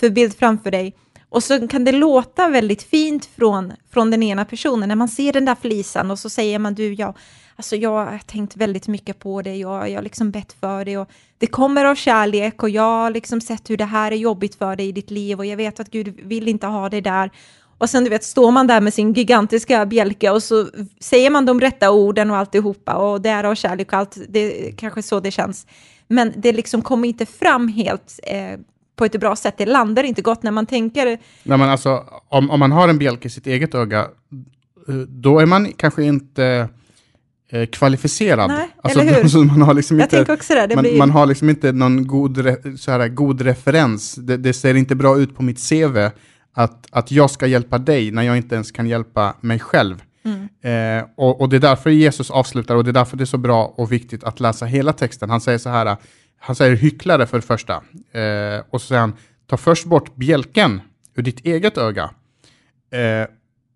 för 0.00 0.10
bild 0.10 0.36
framför 0.38 0.70
dig. 0.70 0.94
Och 1.28 1.44
så 1.44 1.68
kan 1.68 1.84
det 1.84 1.92
låta 1.92 2.48
väldigt 2.48 2.82
fint 2.82 3.28
från, 3.36 3.72
från 3.92 4.10
den 4.10 4.22
ena 4.22 4.44
personen 4.44 4.88
när 4.88 4.96
man 4.96 5.08
ser 5.08 5.32
den 5.32 5.44
där 5.44 5.56
flisan 5.60 6.10
och 6.10 6.18
så 6.18 6.30
säger 6.30 6.58
man 6.58 6.74
du, 6.74 6.94
ja, 6.94 7.14
alltså 7.56 7.76
jag 7.76 7.90
har 7.90 8.18
tänkt 8.18 8.56
väldigt 8.56 8.88
mycket 8.88 9.18
på 9.18 9.42
det, 9.42 9.56
jag, 9.56 9.90
jag 9.90 9.96
har 9.96 10.02
liksom 10.02 10.30
bett 10.30 10.52
för 10.60 10.84
det 10.84 10.96
och 10.96 11.08
det 11.38 11.46
kommer 11.46 11.84
av 11.84 11.94
kärlek 11.94 12.62
och 12.62 12.70
jag 12.70 12.82
har 12.82 13.10
liksom 13.10 13.40
sett 13.40 13.70
hur 13.70 13.76
det 13.76 13.84
här 13.84 14.12
är 14.12 14.16
jobbigt 14.16 14.54
för 14.54 14.76
dig 14.76 14.88
i 14.88 14.92
ditt 14.92 15.10
liv 15.10 15.38
och 15.38 15.46
jag 15.46 15.56
vet 15.56 15.80
att 15.80 15.90
Gud 15.90 16.20
vill 16.22 16.48
inte 16.48 16.66
ha 16.66 16.88
det 16.88 17.00
där. 17.00 17.30
Och 17.78 17.90
sen 17.90 18.04
du 18.04 18.10
vet, 18.10 18.24
står 18.24 18.50
man 18.50 18.66
där 18.66 18.80
med 18.80 18.94
sin 18.94 19.12
gigantiska 19.12 19.86
bjälke 19.86 20.30
och 20.30 20.42
så 20.42 20.68
säger 21.00 21.30
man 21.30 21.46
de 21.46 21.60
rätta 21.60 21.90
orden 21.90 22.30
och 22.30 22.36
alltihopa 22.36 22.94
och 22.94 23.20
det 23.20 23.28
är 23.28 23.44
av 23.44 23.54
kärlek 23.54 23.92
och 23.92 23.98
allt, 23.98 24.18
det 24.28 24.68
är 24.68 24.72
kanske 24.72 25.02
så 25.02 25.20
det 25.20 25.30
känns. 25.30 25.66
Men 26.08 26.32
det 26.36 26.52
liksom 26.52 26.82
kommer 26.82 27.08
inte 27.08 27.26
fram 27.26 27.68
helt 27.68 28.20
eh, 28.22 28.58
på 28.96 29.04
ett 29.04 29.20
bra 29.20 29.36
sätt, 29.36 29.54
det 29.58 29.66
landar 29.66 30.04
inte 30.04 30.22
gott 30.22 30.42
när 30.42 30.50
man 30.50 30.66
tänker... 30.66 31.06
Nej, 31.06 31.58
men 31.58 31.62
alltså, 31.62 32.04
om, 32.28 32.50
om 32.50 32.60
man 32.60 32.72
har 32.72 32.88
en 32.88 32.98
bjälke 32.98 33.28
i 33.28 33.30
sitt 33.30 33.46
eget 33.46 33.74
öga, 33.74 34.00
eh, 34.88 34.94
då 34.94 35.38
är 35.38 35.46
man 35.46 35.72
kanske 35.72 36.02
inte 36.02 36.68
eh, 37.54 37.66
kvalificerad. 37.66 38.50
Nej, 38.50 38.68
alltså, 38.82 39.00
eller 39.00 39.22
hur? 39.22 39.44
Man 39.50 39.62
har 39.62 39.74
liksom 39.74 39.98
Jag 39.98 40.12
inte, 40.12 40.32
också 40.32 40.54
det. 40.54 40.66
det 40.66 40.74
man, 40.74 40.82
blir... 40.82 40.98
man, 40.98 41.10
har 41.10 41.26
liksom 41.26 41.50
inte 41.50 41.72
någon 41.72 42.06
god, 42.06 42.38
re, 42.38 42.56
så 42.78 42.90
här, 42.90 43.08
god 43.08 43.40
referens. 43.40 44.14
Det, 44.14 44.36
det, 44.36 44.52
ser 44.52 44.74
inte 44.74 44.94
bra 44.94 45.18
ut 45.18 45.36
på 45.36 45.42
mitt 45.42 45.68
CV 45.68 45.98
att, 46.54 46.86
att 46.90 47.10
jag 47.10 47.30
ska 47.30 47.46
hjälpa 47.46 47.78
dig 47.78 48.10
när 48.10 48.22
jag 48.22 48.36
inte 48.36 48.54
ens 48.54 48.72
kan 48.72 48.86
hjälpa 48.86 49.34
mig 49.40 49.58
själv. 49.58 50.02
Mm. 50.24 50.98
Eh, 51.00 51.06
och, 51.16 51.40
och, 51.40 51.48
det 51.48 51.56
är 51.56 51.60
därför 51.60 51.90
Jesus 51.90 52.30
avslutar, 52.30 52.74
och 52.74 52.84
det 52.84 52.90
är 52.90 52.92
därför 52.92 53.16
det 53.16 53.24
är 53.24 53.26
så 53.26 53.38
bra 53.38 53.74
och 53.76 53.92
viktigt 53.92 54.24
att 54.24 54.40
läsa 54.40 54.66
hela 54.66 54.92
texten. 54.92 55.30
Han 55.30 55.40
säger 55.40 55.58
så 55.58 55.68
här, 55.68 55.96
han 56.38 56.56
säger 56.56 56.76
hycklare 56.76 57.26
för 57.26 57.38
det 57.38 57.46
första, 57.46 57.74
eh, 58.12 58.62
och 58.70 58.80
så 58.80 58.86
säger 58.86 59.00
han, 59.00 59.12
ta 59.46 59.56
först 59.56 59.84
bort 59.84 60.16
bjälken 60.16 60.80
ur 61.14 61.22
ditt 61.22 61.46
eget 61.46 61.78
öga. 61.78 62.10
Eh, 62.92 63.28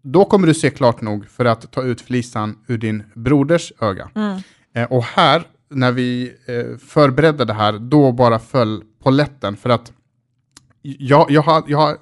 då 0.02 0.24
kommer 0.24 0.46
du 0.46 0.54
se 0.54 0.70
klart 0.70 1.00
nog 1.00 1.28
för 1.28 1.44
att 1.44 1.72
ta 1.72 1.82
ut 1.82 2.00
flisan 2.00 2.58
ur 2.66 2.78
din 2.78 3.02
broders 3.14 3.72
öga. 3.80 4.10
Mm. 4.14 4.40
Eh, 4.74 4.92
och 4.92 5.02
här, 5.02 5.42
när 5.70 5.92
vi 5.92 6.32
eh, 6.46 6.78
förberedde 6.78 7.44
det 7.44 7.52
här, 7.52 7.72
då 7.78 8.12
bara 8.12 8.38
föll 8.38 8.82
poletten. 9.02 9.56
För 9.56 9.70
att 9.70 9.92
jag, 10.82 11.30
jag, 11.30 11.42
har, 11.42 11.64
jag, 11.66 11.78
har, 11.78 11.96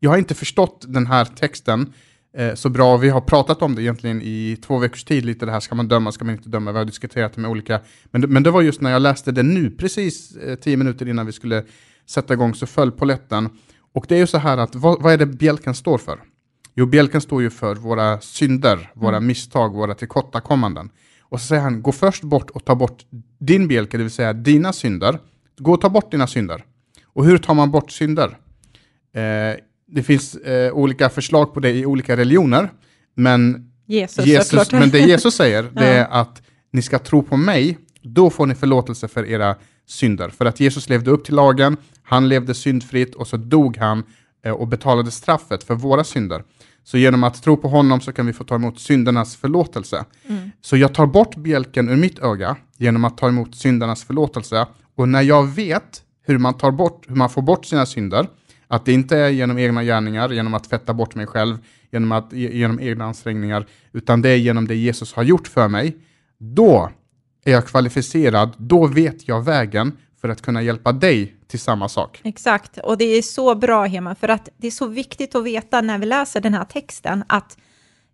jag 0.00 0.10
har 0.10 0.18
inte 0.18 0.34
förstått 0.34 0.84
den 0.88 1.06
här 1.06 1.24
texten 1.24 1.92
eh, 2.36 2.54
så 2.54 2.68
bra. 2.68 2.96
Vi 2.96 3.08
har 3.08 3.20
pratat 3.20 3.62
om 3.62 3.74
det 3.74 3.82
egentligen 3.82 4.22
i 4.22 4.58
två 4.62 4.78
veckors 4.78 5.04
tid, 5.04 5.24
lite 5.24 5.46
det 5.46 5.52
här, 5.52 5.60
ska 5.60 5.74
man 5.74 5.88
döma, 5.88 6.12
ska 6.12 6.24
man 6.24 6.34
inte 6.34 6.48
döma? 6.48 6.72
Vi 6.72 6.78
har 6.78 6.84
diskuterat 6.84 7.32
det 7.34 7.40
med 7.40 7.50
olika, 7.50 7.80
men, 8.04 8.20
men 8.20 8.42
det 8.42 8.50
var 8.50 8.62
just 8.62 8.80
när 8.80 8.90
jag 8.90 9.02
läste 9.02 9.32
det 9.32 9.42
nu, 9.42 9.70
precis 9.70 10.36
eh, 10.36 10.54
tio 10.54 10.76
minuter 10.76 11.08
innan 11.08 11.26
vi 11.26 11.32
skulle 11.32 11.64
sätta 12.06 12.34
igång, 12.34 12.54
så 12.54 12.66
föll 12.66 12.92
poletten. 12.92 13.48
Och 13.92 14.06
det 14.08 14.14
är 14.14 14.18
ju 14.18 14.26
så 14.26 14.38
här 14.38 14.58
att, 14.58 14.74
vad, 14.74 15.02
vad 15.02 15.12
är 15.12 15.18
det 15.18 15.26
bjälken 15.26 15.74
står 15.74 15.98
för? 15.98 16.18
Jo, 16.74 16.86
bjälken 16.86 17.20
står 17.20 17.42
ju 17.42 17.50
för 17.50 17.74
våra 17.74 18.20
synder, 18.20 18.90
våra 18.94 19.16
mm. 19.16 19.26
misstag, 19.26 19.74
våra 19.74 19.94
tillkortakommanden. 19.94 20.90
Och 21.20 21.40
så 21.40 21.46
säger 21.46 21.62
han, 21.62 21.82
gå 21.82 21.92
först 21.92 22.22
bort 22.22 22.50
och 22.50 22.64
ta 22.64 22.74
bort 22.74 23.04
din 23.38 23.68
bjälke, 23.68 23.96
det 23.96 24.02
vill 24.02 24.12
säga 24.12 24.32
dina 24.32 24.72
synder. 24.72 25.18
Gå 25.58 25.72
och 25.72 25.80
ta 25.80 25.88
bort 25.88 26.10
dina 26.10 26.26
synder. 26.26 26.64
Och 27.04 27.24
hur 27.24 27.38
tar 27.38 27.54
man 27.54 27.70
bort 27.70 27.90
synder? 27.90 28.38
Eh, 29.14 29.56
det 29.86 30.02
finns 30.02 30.34
eh, 30.34 30.72
olika 30.72 31.08
förslag 31.08 31.54
på 31.54 31.60
det 31.60 31.70
i 31.70 31.86
olika 31.86 32.16
religioner, 32.16 32.70
men 33.14 33.72
Jesus, 33.86 34.26
Jesus 34.26 34.72
men 34.72 34.90
det 34.90 34.98
Jesus 34.98 35.34
säger, 35.34 35.62
det 35.72 35.86
är 35.86 36.06
att 36.10 36.42
ni 36.70 36.82
ska 36.82 36.98
tro 36.98 37.22
på 37.22 37.36
mig 37.36 37.78
då 38.02 38.30
får 38.30 38.46
ni 38.46 38.54
förlåtelse 38.54 39.08
för 39.08 39.26
era 39.26 39.56
synder. 39.86 40.28
För 40.28 40.44
att 40.44 40.60
Jesus 40.60 40.88
levde 40.88 41.10
upp 41.10 41.24
till 41.24 41.34
lagen, 41.34 41.76
han 42.02 42.28
levde 42.28 42.54
syndfritt 42.54 43.14
och 43.14 43.26
så 43.26 43.36
dog 43.36 43.76
han 43.76 44.04
och 44.50 44.68
betalade 44.68 45.10
straffet 45.10 45.64
för 45.64 45.74
våra 45.74 46.04
synder. 46.04 46.44
Så 46.84 46.98
genom 46.98 47.24
att 47.24 47.42
tro 47.42 47.56
på 47.56 47.68
honom 47.68 48.00
så 48.00 48.12
kan 48.12 48.26
vi 48.26 48.32
få 48.32 48.44
ta 48.44 48.54
emot 48.54 48.80
syndernas 48.80 49.36
förlåtelse. 49.36 50.04
Mm. 50.28 50.50
Så 50.60 50.76
jag 50.76 50.94
tar 50.94 51.06
bort 51.06 51.36
bjälken 51.36 51.88
ur 51.88 51.96
mitt 51.96 52.18
öga 52.18 52.56
genom 52.76 53.04
att 53.04 53.18
ta 53.18 53.28
emot 53.28 53.54
syndernas 53.54 54.04
förlåtelse. 54.04 54.66
Och 54.94 55.08
när 55.08 55.22
jag 55.22 55.46
vet 55.46 56.02
hur 56.26 56.38
man, 56.38 56.54
tar 56.54 56.70
bort, 56.70 57.04
hur 57.08 57.16
man 57.16 57.30
får 57.30 57.42
bort 57.42 57.66
sina 57.66 57.86
synder, 57.86 58.26
att 58.68 58.84
det 58.84 58.92
inte 58.92 59.16
är 59.16 59.28
genom 59.28 59.58
egna 59.58 59.84
gärningar, 59.84 60.28
genom 60.28 60.54
att 60.54 60.66
fetta 60.66 60.94
bort 60.94 61.14
mig 61.14 61.26
själv, 61.26 61.58
genom, 61.90 62.12
att, 62.12 62.32
genom 62.32 62.80
egna 62.80 63.04
ansträngningar, 63.04 63.66
utan 63.92 64.22
det 64.22 64.28
är 64.28 64.36
genom 64.36 64.66
det 64.66 64.74
Jesus 64.74 65.14
har 65.14 65.22
gjort 65.22 65.48
för 65.48 65.68
mig, 65.68 65.96
då 66.38 66.90
är 67.44 67.52
jag 67.52 67.66
kvalificerad, 67.66 68.52
då 68.56 68.86
vet 68.86 69.28
jag 69.28 69.44
vägen 69.44 69.92
för 70.22 70.28
att 70.28 70.42
kunna 70.42 70.62
hjälpa 70.62 70.92
dig 70.92 71.34
till 71.46 71.60
samma 71.60 71.88
sak. 71.88 72.20
Exakt, 72.24 72.78
och 72.78 72.98
det 72.98 73.04
är 73.04 73.22
så 73.22 73.54
bra 73.54 73.84
Hema, 73.84 74.14
för 74.14 74.28
att 74.28 74.48
det 74.56 74.66
är 74.66 74.70
så 74.70 74.86
viktigt 74.86 75.34
att 75.34 75.44
veta 75.44 75.80
när 75.80 75.98
vi 75.98 76.06
läser 76.06 76.40
den 76.40 76.54
här 76.54 76.64
texten 76.64 77.24
att 77.26 77.56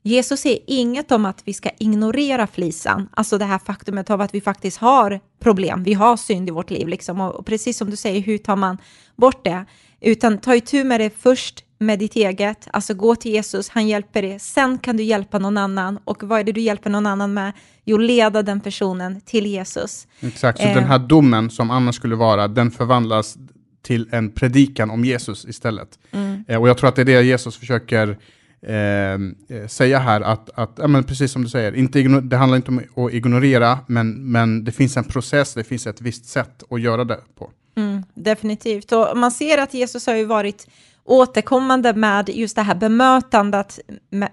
Jesus 0.03 0.41
säger 0.41 0.59
inget 0.67 1.13
om 1.13 1.25
att 1.25 1.43
vi 1.45 1.55
ska 1.55 1.71
ignorera 1.79 2.47
flisan, 2.47 3.09
alltså 3.13 3.39
det 3.39 3.45
här 3.45 3.59
faktumet 3.59 4.11
av 4.11 4.21
att 4.21 4.35
vi 4.35 4.41
faktiskt 4.41 4.79
har 4.79 5.21
problem, 5.41 5.83
vi 5.83 5.95
har 5.95 6.17
synd 6.17 6.49
i 6.49 6.53
vårt 6.53 6.71
liv, 6.71 6.89
liksom. 6.89 7.21
och, 7.21 7.35
och 7.35 7.47
precis 7.47 7.79
som 7.79 7.91
du 7.91 7.97
säger, 7.97 8.21
hur 8.21 8.39
tar 8.39 8.57
man 8.57 8.79
bort 9.17 9.45
det? 9.45 9.65
Utan 10.01 10.39
ta 10.39 10.55
itu 10.55 10.85
med 10.85 11.01
det 11.01 11.11
först 11.11 11.65
med 11.79 11.99
ditt 11.99 12.17
eget, 12.17 12.69
alltså 12.73 12.95
gå 12.95 13.17
till 13.17 13.33
Jesus, 13.33 13.69
han 13.69 13.89
hjälper 13.89 14.23
dig, 14.23 14.39
sen 14.39 14.79
kan 14.79 14.97
du 14.97 15.03
hjälpa 15.03 15.39
någon 15.39 15.59
annan. 15.59 15.99
Och 16.05 16.23
vad 16.23 16.41
är 16.41 16.45
det 16.45 16.53
du 16.53 16.61
hjälper 16.61 16.91
någon 16.91 17.07
annan 17.07 17.35
med? 17.35 17.53
Jo, 17.85 17.99
leda 17.99 18.43
den 18.43 18.61
personen 18.61 19.21
till 19.21 19.47
Jesus. 19.47 20.07
Exakt, 20.21 20.59
så 20.59 20.65
eh. 20.65 20.75
den 20.75 20.85
här 20.85 20.99
domen 20.99 21.51
som 21.51 21.71
annars 21.71 21.97
skulle 21.97 22.17
vara, 22.17 22.49
den 22.49 22.71
förvandlas 22.71 23.39
till 23.83 24.09
en 24.13 24.31
predikan 24.31 24.91
om 24.91 25.05
Jesus 25.05 25.45
istället. 25.45 25.99
Mm. 26.11 26.45
Eh, 26.49 26.61
och 26.61 26.69
jag 26.69 26.79
tror 26.79 26.89
att 26.89 26.97
det 26.97 27.03
är 27.03 27.07
det 27.07 27.23
Jesus 27.23 27.57
försöker 27.57 28.19
eh, 28.63 29.67
säga 29.69 29.99
här, 29.99 30.21
att, 30.21 30.51
att 30.55 30.73
ja, 30.77 30.87
men 30.87 31.05
precis 31.05 31.33
som 31.33 31.43
du 31.43 31.49
säger, 31.49 31.77
inte 31.77 32.03
det 32.03 32.37
handlar 32.37 32.57
inte 32.57 32.71
om 32.71 33.07
att 33.07 33.13
ignorera, 33.13 33.79
men, 33.87 34.31
men 34.31 34.65
det 34.65 34.73
finns 34.73 34.97
en 34.97 35.05
process, 35.05 35.55
det 35.55 35.65
finns 35.65 35.87
ett 35.87 36.01
visst 36.01 36.25
sätt 36.25 36.63
att 36.71 36.81
göra 36.81 37.05
det 37.05 37.21
på. 37.39 37.51
Mm, 37.77 38.03
definitivt, 38.15 38.93
och 38.93 39.17
man 39.17 39.31
ser 39.31 39.59
att 39.59 39.75
Jesus 39.75 40.07
har 40.07 40.15
ju 40.15 40.25
varit 40.25 40.69
återkommande 41.09 41.95
med 41.95 42.29
just 42.29 42.57
det 42.57 42.63
här 42.63 42.75
bemötandet 42.75 43.81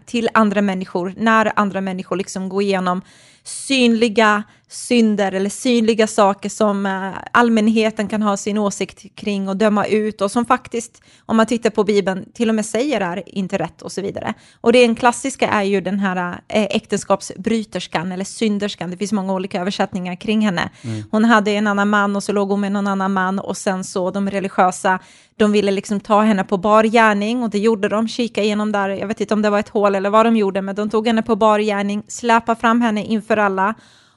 till 0.06 0.30
andra 0.34 0.62
människor, 0.62 1.14
när 1.18 1.52
andra 1.56 1.82
människor 1.82 2.16
liksom 2.16 2.50
går 2.50 2.62
igenom 2.62 3.02
synliga 3.44 4.44
synder 4.70 5.32
eller 5.32 5.50
synliga 5.50 6.08
saker 6.08 6.50
som 6.50 6.86
eh, 6.86 7.12
allmänheten 7.32 8.08
kan 8.08 8.22
ha 8.22 8.38
sin 8.38 8.58
åsikt 8.58 9.16
kring 9.16 9.50
och 9.50 9.58
döma 9.58 9.86
ut 9.86 10.22
och 10.22 10.32
som 10.32 10.46
faktiskt, 10.46 11.02
om 11.26 11.38
man 11.38 11.46
tittar 11.46 11.70
på 11.70 11.84
Bibeln, 11.84 12.26
till 12.34 12.50
och 12.50 12.56
med 12.56 12.66
säger 12.66 13.02
är 13.02 13.38
inte 13.38 13.58
rätt 13.58 13.82
och 13.82 13.92
så 13.92 14.02
vidare. 14.02 14.34
Och 14.62 14.74
det 14.74 14.84
en 14.84 14.96
klassiska 14.96 15.48
är 15.48 15.64
ju 15.64 15.82
den 15.82 16.00
här 16.00 16.40
eh, 16.48 16.64
äktenskapsbryterskan 16.64 18.12
eller 18.12 18.26
synderskan, 18.26 18.92
det 18.92 18.98
finns 18.98 19.12
många 19.12 19.34
olika 19.34 19.62
översättningar 19.62 20.16
kring 20.16 20.42
henne. 20.42 20.70
Mm. 20.82 21.04
Hon 21.12 21.26
hade 21.26 21.52
en 21.52 21.68
annan 21.68 21.90
man 21.90 22.16
och 22.16 22.24
så 22.24 22.32
låg 22.32 22.50
hon 22.50 22.62
med 22.62 22.72
någon 22.72 22.88
annan 22.88 23.14
man 23.14 23.40
och 23.40 23.58
sen 23.58 23.84
så 23.84 24.12
de 24.12 24.30
religiösa, 24.30 25.00
de 25.38 25.52
ville 25.52 25.72
liksom 25.72 26.00
ta 26.00 26.22
henne 26.22 26.44
på 26.44 26.58
bar 26.58 26.84
gärning 26.84 27.44
och 27.44 27.50
det 27.50 27.60
gjorde 27.60 27.90
de, 27.90 28.08
kika 28.08 28.44
igenom 28.44 28.72
där, 28.72 28.90
jag 28.90 29.08
vet 29.08 29.22
inte 29.22 29.34
om 29.34 29.42
det 29.42 29.50
var 29.50 29.60
ett 29.60 29.70
hål 29.70 29.96
eller 29.96 30.10
vad 30.10 30.26
de 30.26 30.38
gjorde, 30.38 30.62
men 30.62 30.76
de 30.76 30.90
tog 30.90 31.08
henne 31.08 31.22
på 31.24 31.36
bar 31.36 31.60
gärning, 31.60 32.04
släpade 32.08 32.60
fram 32.62 32.82
henne 32.82 33.04
inför 33.04 33.38
alla 33.38 33.76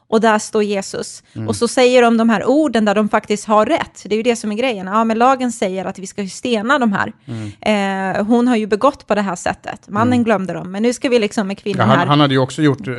och 0.08 0.20
där 0.20 0.38
står 0.38 0.62
Jesus. 0.62 1.22
Mm. 1.34 1.48
Och 1.48 1.56
så 1.56 1.68
säger 1.68 2.02
de 2.02 2.16
de 2.16 2.28
här 2.28 2.44
orden 2.44 2.84
där 2.84 2.94
de 2.94 3.08
faktiskt 3.08 3.44
har 3.44 3.66
rätt. 3.66 4.02
Det 4.04 4.14
är 4.14 4.16
ju 4.16 4.22
det 4.22 4.36
som 4.36 4.52
är 4.52 4.56
grejen. 4.56 4.86
Ja, 4.86 5.04
men 5.04 5.18
lagen 5.18 5.52
säger 5.52 5.84
att 5.84 5.98
vi 5.98 6.06
ska 6.06 6.26
stena 6.26 6.78
de 6.78 6.92
här. 6.92 7.12
Mm. 7.26 8.16
Eh, 8.16 8.26
hon 8.26 8.48
har 8.48 8.56
ju 8.56 8.66
begått 8.66 9.06
på 9.06 9.14
det 9.14 9.20
här 9.20 9.36
sättet. 9.36 9.88
Mannen 9.88 10.12
mm. 10.12 10.24
glömde 10.24 10.52
dem, 10.52 10.72
men 10.72 10.82
nu 10.82 10.92
ska 10.92 11.08
vi 11.08 11.18
liksom 11.18 11.46
med 11.46 11.58
kvinnan 11.58 11.88
ja, 11.88 11.90
han, 11.90 11.98
här. 11.98 12.06
Han 12.06 12.20
hade 12.20 12.34
ju 12.34 12.40
också 12.40 12.62
gjort... 12.62 12.88
Eh, 12.88 12.94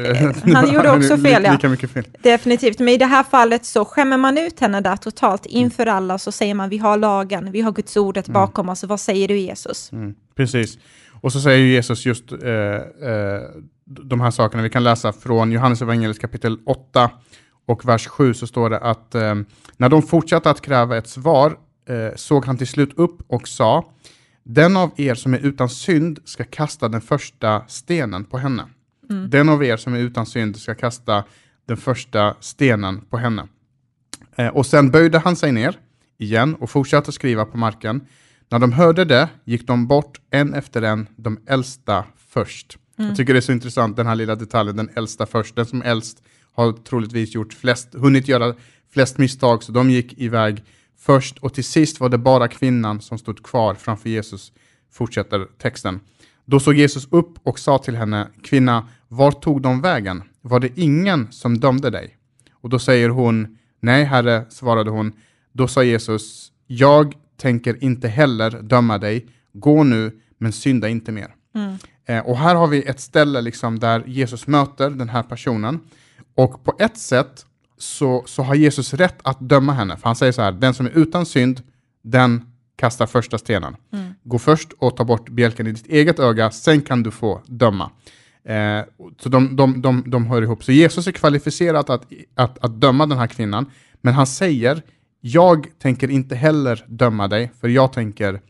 han 0.54 0.74
gjorde 0.74 0.92
också 0.92 1.18
fel, 1.18 1.44
ja. 1.44 1.52
Lika 1.52 1.70
mycket 1.70 1.92
fel. 1.92 2.06
Definitivt, 2.22 2.80
men 2.80 2.90
i 2.90 2.98
det 2.98 3.06
här 3.06 3.24
fallet 3.24 3.66
så 3.66 3.86
skämmer 3.86 4.18
man 4.18 4.38
ut 4.38 4.60
henne 4.60 4.82
där 4.82 4.96
totalt 4.96 5.46
inför 5.46 5.86
alla, 5.86 6.18
så 6.18 6.32
säger 6.32 6.54
man 6.54 6.70
vi 6.70 6.78
har 6.78 6.98
lagen, 6.98 7.52
vi 7.52 7.62
har 7.62 7.72
Guds 7.72 7.98
ordet 7.98 8.28
mm. 8.28 8.34
bakom 8.34 8.70
oss, 8.70 8.84
vad 8.84 9.00
säger 9.00 9.28
du 9.28 9.38
Jesus? 9.38 9.92
Mm. 9.92 10.16
Precis. 10.36 10.78
Och 11.22 11.32
så 11.32 11.40
säger 11.40 11.66
Jesus 11.66 12.06
just 12.06 12.32
eh, 12.32 12.40
eh, 12.40 13.42
de 13.90 14.22
här 14.22 14.32
sakerna. 14.32 14.64
Vi 14.64 14.70
kan 14.70 14.84
läsa 14.84 15.14
från 15.14 15.52
Johannes 15.52 15.82
evangeliet 15.82 16.20
kapitel 16.20 16.60
8 16.66 17.12
och 17.66 17.86
vers 17.86 18.08
7 18.08 18.34
så 18.34 18.48
står 18.48 18.70
det 18.70 18.80
att 18.80 19.16
eh, 19.16 19.36
när 19.78 19.90
de 19.90 20.02
fortsatte 20.02 20.50
att 20.50 20.62
kräva 20.62 20.98
ett 20.98 21.08
svar 21.08 21.58
eh, 21.90 22.16
såg 22.16 22.46
han 22.46 22.58
till 22.58 22.68
slut 22.68 22.94
upp 22.96 23.18
och 23.28 23.48
sa 23.48 23.92
den 24.44 24.78
av 24.78 24.92
er 24.96 25.16
som 25.16 25.34
är 25.34 25.38
utan 25.38 25.70
synd 25.70 26.20
ska 26.26 26.44
kasta 26.44 26.90
den 26.90 27.02
första 27.02 27.64
stenen 27.68 28.26
på 28.26 28.38
henne. 28.38 28.66
Mm. 29.10 29.30
Den 29.30 29.50
av 29.50 29.64
er 29.64 29.78
som 29.78 29.94
är 29.94 30.00
utan 30.00 30.26
synd 30.26 30.58
ska 30.58 30.76
kasta 30.76 31.24
den 31.68 31.78
första 31.78 32.36
stenen 32.40 33.02
på 33.02 33.18
henne. 33.18 33.48
Eh, 34.36 34.48
och 34.48 34.66
sen 34.66 34.92
böjde 34.92 35.20
han 35.20 35.36
sig 35.36 35.52
ner 35.52 35.78
igen 36.18 36.56
och 36.56 36.70
fortsatte 36.70 37.12
skriva 37.12 37.46
på 37.46 37.58
marken. 37.58 38.02
När 38.50 38.60
de 38.60 38.72
hörde 38.72 39.06
det 39.06 39.30
gick 39.46 39.68
de 39.68 39.88
bort 39.88 40.22
en 40.30 40.54
efter 40.54 40.82
en, 40.82 41.08
de 41.16 41.40
äldsta 41.48 42.06
först. 42.28 42.78
Mm. 43.00 43.10
Jag 43.10 43.18
tycker 43.18 43.34
det 43.34 43.40
är 43.40 43.42
så 43.42 43.52
intressant, 43.52 43.98
den 43.98 44.08
här 44.08 44.16
lilla 44.16 44.36
detaljen, 44.36 44.76
den 44.76 44.90
äldsta 44.96 45.26
först. 45.26 45.56
Den 45.56 45.66
som 45.66 45.82
äldst 45.82 46.24
har 46.54 46.72
troligtvis 46.72 47.36
gjort 47.36 47.54
flest, 47.54 47.90
hunnit 47.94 48.28
göra 48.28 48.56
flest 48.94 49.18
misstag, 49.18 49.64
så 49.64 49.72
de 49.72 49.90
gick 49.90 50.18
iväg 50.18 50.64
först 50.98 51.38
och 51.38 51.54
till 51.54 51.64
sist 51.64 52.00
var 52.00 52.10
det 52.10 52.18
bara 52.18 52.48
kvinnan 52.48 53.02
som 53.02 53.18
stod 53.18 53.44
kvar 53.44 53.76
framför 53.76 54.10
Jesus, 54.10 54.52
fortsätter 54.92 55.48
texten. 55.58 56.00
Då 56.46 56.60
såg 56.60 56.74
Jesus 56.74 57.08
upp 57.12 57.40
och 57.44 57.60
sa 57.60 57.78
till 57.78 57.96
henne, 57.96 58.28
kvinna, 58.44 58.88
var 59.08 59.32
tog 59.32 59.62
de 59.62 59.82
vägen? 59.82 60.24
Var 60.42 60.60
det 60.60 60.80
ingen 60.80 61.32
som 61.32 61.60
dömde 61.60 61.90
dig? 61.90 62.18
Och 62.52 62.70
då 62.70 62.80
säger 62.80 63.10
hon, 63.10 63.58
nej 63.80 64.04
herre, 64.04 64.46
svarade 64.50 64.90
hon. 64.90 65.12
Då 65.54 65.68
sa 65.68 65.84
Jesus, 65.84 66.52
jag 66.68 67.14
tänker 67.38 67.84
inte 67.84 68.08
heller 68.08 68.62
döma 68.62 68.98
dig, 68.98 69.28
gå 69.54 69.84
nu, 69.84 70.20
men 70.38 70.52
synda 70.52 70.90
inte 70.90 71.12
mer. 71.12 71.36
Mm. 71.56 71.78
Eh, 72.10 72.20
och 72.20 72.38
här 72.38 72.56
har 72.56 72.68
vi 72.68 72.84
ett 72.84 73.00
ställe 73.00 73.42
liksom 73.42 73.80
där 73.80 74.04
Jesus 74.08 74.48
möter 74.48 74.90
den 74.90 75.10
här 75.10 75.24
personen. 75.24 75.80
Och 76.36 76.64
på 76.64 76.74
ett 76.80 76.98
sätt 76.98 77.46
så, 77.78 78.24
så 78.26 78.44
har 78.44 78.56
Jesus 78.56 78.94
rätt 78.94 79.18
att 79.24 79.40
döma 79.40 79.74
henne. 79.74 79.98
För 79.98 80.06
han 80.06 80.16
säger 80.16 80.32
så 80.32 80.42
här, 80.42 80.52
den 80.52 80.74
som 80.74 80.86
är 80.86 80.90
utan 80.90 81.26
synd, 81.26 81.62
den 82.04 82.46
kastar 82.76 83.06
första 83.06 83.38
stenen. 83.38 83.76
Mm. 83.94 84.14
Gå 84.24 84.40
först 84.40 84.74
och 84.80 84.98
ta 84.98 85.04
bort 85.04 85.30
bjälken 85.30 85.68
i 85.68 85.72
ditt 85.72 85.88
eget 85.88 86.20
öga, 86.20 86.52
sen 86.52 86.82
kan 86.82 87.04
du 87.04 87.12
få 87.12 87.42
döma. 87.46 87.92
Eh, 88.44 88.82
så 89.20 89.30
de, 89.30 89.56
de, 89.56 89.82
de, 89.82 90.04
de 90.08 90.28
hör 90.28 90.42
ihop. 90.42 90.64
Så 90.64 90.72
Jesus 90.72 91.08
är 91.08 91.12
kvalificerad 91.12 91.90
att, 91.90 92.08
att, 92.36 92.60
att 92.64 92.82
döma 92.82 93.06
den 93.06 93.18
här 93.18 93.28
kvinnan, 93.28 93.72
men 94.02 94.14
han 94.14 94.28
säger, 94.28 94.82
jag 95.22 95.68
tänker 95.80 96.10
inte 96.10 96.36
heller 96.36 96.86
döma 96.88 97.28
dig, 97.28 97.52
för 97.62 97.68
jag 97.68 97.94
tänker 97.94 98.42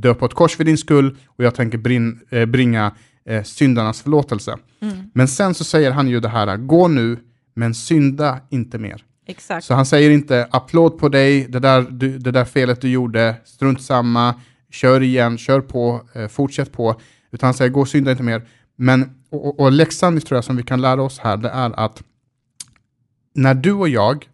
dö 0.00 0.14
på 0.14 0.26
ett 0.26 0.34
kors 0.34 0.56
för 0.56 0.64
din 0.64 0.78
skull 0.78 1.16
och 1.26 1.44
jag 1.44 1.54
tänker 1.54 1.78
brin, 1.78 2.20
eh, 2.30 2.46
bringa 2.46 2.92
eh, 3.24 3.42
syndarnas 3.42 4.02
förlåtelse. 4.02 4.56
Mm. 4.80 5.10
Men 5.14 5.28
sen 5.28 5.54
så 5.54 5.64
säger 5.64 5.90
han 5.90 6.08
ju 6.08 6.20
det 6.20 6.28
här, 6.28 6.56
gå 6.56 6.88
nu, 6.88 7.18
men 7.54 7.74
synda 7.74 8.40
inte 8.50 8.78
mer. 8.78 9.04
Exakt. 9.26 9.64
Så 9.64 9.74
han 9.74 9.86
säger 9.86 10.10
inte 10.10 10.48
applåd 10.50 10.98
på 10.98 11.08
dig, 11.08 11.46
det 11.48 11.58
där, 11.58 11.82
du, 11.90 12.18
det 12.18 12.30
där 12.30 12.44
felet 12.44 12.80
du 12.80 12.88
gjorde, 12.88 13.36
strunt 13.44 13.82
samma, 13.82 14.34
kör 14.70 15.02
igen, 15.02 15.38
kör 15.38 15.60
på, 15.60 16.00
eh, 16.14 16.28
fortsätt 16.28 16.72
på. 16.72 17.00
Utan 17.30 17.46
han 17.46 17.54
säger 17.54 17.70
gå 17.70 17.80
och 17.80 17.88
synda 17.88 18.10
inte 18.10 18.22
mer. 18.22 18.48
Men, 18.76 19.10
och, 19.30 19.60
och 19.60 19.72
läxan 19.72 20.20
tror 20.20 20.36
jag 20.36 20.44
som 20.44 20.56
vi 20.56 20.62
kan 20.62 20.80
lära 20.80 21.02
oss 21.02 21.18
här, 21.18 21.36
det 21.36 21.48
är 21.48 21.80
att 21.80 22.02
när 23.34 23.54
du 23.54 23.72
och 23.72 23.88
jag 23.88 24.28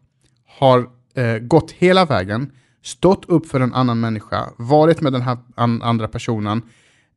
har 0.59 0.89
eh, 1.15 1.39
gått 1.39 1.71
hela 1.71 2.05
vägen, 2.05 2.51
stått 2.83 3.25
upp 3.29 3.47
för 3.47 3.61
en 3.61 3.75
annan 3.75 4.01
människa, 4.01 4.49
varit 4.57 5.01
med 5.01 5.13
den 5.13 5.23
här 5.23 5.39
an 5.55 5.83
andra 5.83 6.09
personen, 6.09 6.63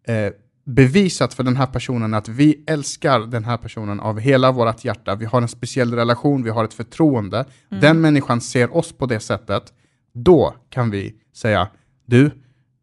eh, 0.07 0.33
bevisat 0.65 1.33
för 1.33 1.43
den 1.43 1.55
här 1.55 1.65
personen 1.65 2.13
att 2.13 2.27
vi 2.27 2.63
älskar 2.67 3.19
den 3.19 3.43
här 3.43 3.57
personen 3.57 3.99
av 3.99 4.19
hela 4.19 4.51
vårt 4.51 4.85
hjärta. 4.85 5.15
Vi 5.15 5.25
har 5.25 5.41
en 5.41 5.47
speciell 5.47 5.93
relation, 5.93 6.43
vi 6.43 6.49
har 6.49 6.63
ett 6.65 6.73
förtroende. 6.73 7.37
Mm. 7.37 7.81
Den 7.81 8.01
människan 8.01 8.41
ser 8.41 8.75
oss 8.77 8.91
på 8.91 9.05
det 9.05 9.19
sättet. 9.19 9.73
Då 10.13 10.55
kan 10.69 10.91
vi 10.91 11.15
säga, 11.33 11.67
du, 12.05 12.31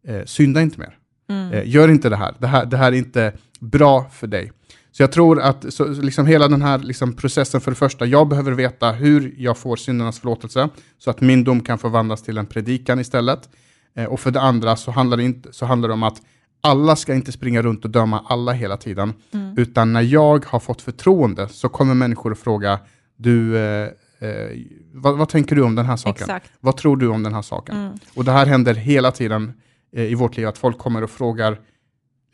eh, 0.06 0.24
synda 0.24 0.62
inte 0.62 0.80
mer. 0.80 0.98
Mm. 1.28 1.52
Eh, 1.52 1.68
gör 1.68 1.88
inte 1.88 2.08
det 2.08 2.16
här. 2.16 2.34
det 2.38 2.46
här. 2.46 2.66
Det 2.66 2.76
här 2.76 2.92
är 2.92 2.96
inte 2.96 3.32
bra 3.60 4.04
för 4.12 4.26
dig. 4.26 4.52
Så 4.92 5.02
jag 5.02 5.12
tror 5.12 5.40
att 5.40 5.74
så, 5.74 5.88
liksom 5.88 6.26
hela 6.26 6.48
den 6.48 6.62
här 6.62 6.78
liksom, 6.78 7.12
processen, 7.12 7.60
för 7.60 7.70
det 7.70 7.74
första, 7.74 8.06
jag 8.06 8.28
behöver 8.28 8.52
veta 8.52 8.92
hur 8.92 9.34
jag 9.38 9.58
får 9.58 9.76
syndernas 9.76 10.18
förlåtelse, 10.18 10.68
så 10.98 11.10
att 11.10 11.20
min 11.20 11.44
dom 11.44 11.60
kan 11.60 11.78
förvandlas 11.78 12.22
till 12.22 12.38
en 12.38 12.46
predikan 12.46 13.00
istället. 13.00 13.48
Eh, 13.94 14.04
och 14.04 14.20
för 14.20 14.30
det 14.30 14.40
andra 14.40 14.76
så 14.76 14.90
handlar, 14.90 15.16
det 15.16 15.22
inte, 15.22 15.52
så 15.52 15.66
handlar 15.66 15.88
det 15.88 15.94
om 15.94 16.02
att 16.02 16.22
alla 16.60 16.96
ska 16.96 17.14
inte 17.14 17.32
springa 17.32 17.62
runt 17.62 17.84
och 17.84 17.90
döma 17.90 18.24
alla 18.28 18.52
hela 18.52 18.76
tiden, 18.76 19.12
mm. 19.32 19.58
utan 19.58 19.92
när 19.92 20.02
jag 20.02 20.44
har 20.44 20.60
fått 20.60 20.82
förtroende 20.82 21.48
så 21.48 21.68
kommer 21.68 21.94
människor 21.94 22.32
att 22.32 22.38
fråga, 22.38 22.78
du, 23.16 23.58
eh, 23.58 23.88
eh, 24.18 24.58
vad, 24.92 25.18
vad, 25.18 25.28
tänker 25.28 25.56
du 25.56 25.62
om 25.62 25.74
den 25.74 25.86
här 25.86 25.96
saken? 25.96 26.22
Exakt. 26.22 26.50
Vad 26.60 26.76
tror 26.76 26.96
du 26.96 27.08
om 27.08 27.22
den 27.22 27.34
här 27.34 27.42
saken? 27.42 27.76
Mm. 27.76 27.92
Och 28.14 28.24
det 28.24 28.32
här 28.32 28.46
händer 28.46 28.74
hela 28.74 29.10
tiden 29.10 29.52
eh, 29.96 30.04
i 30.04 30.14
vårt 30.14 30.36
liv, 30.36 30.48
att 30.48 30.58
folk 30.58 30.78
kommer 30.78 31.04
och 31.04 31.10
frågar, 31.10 31.60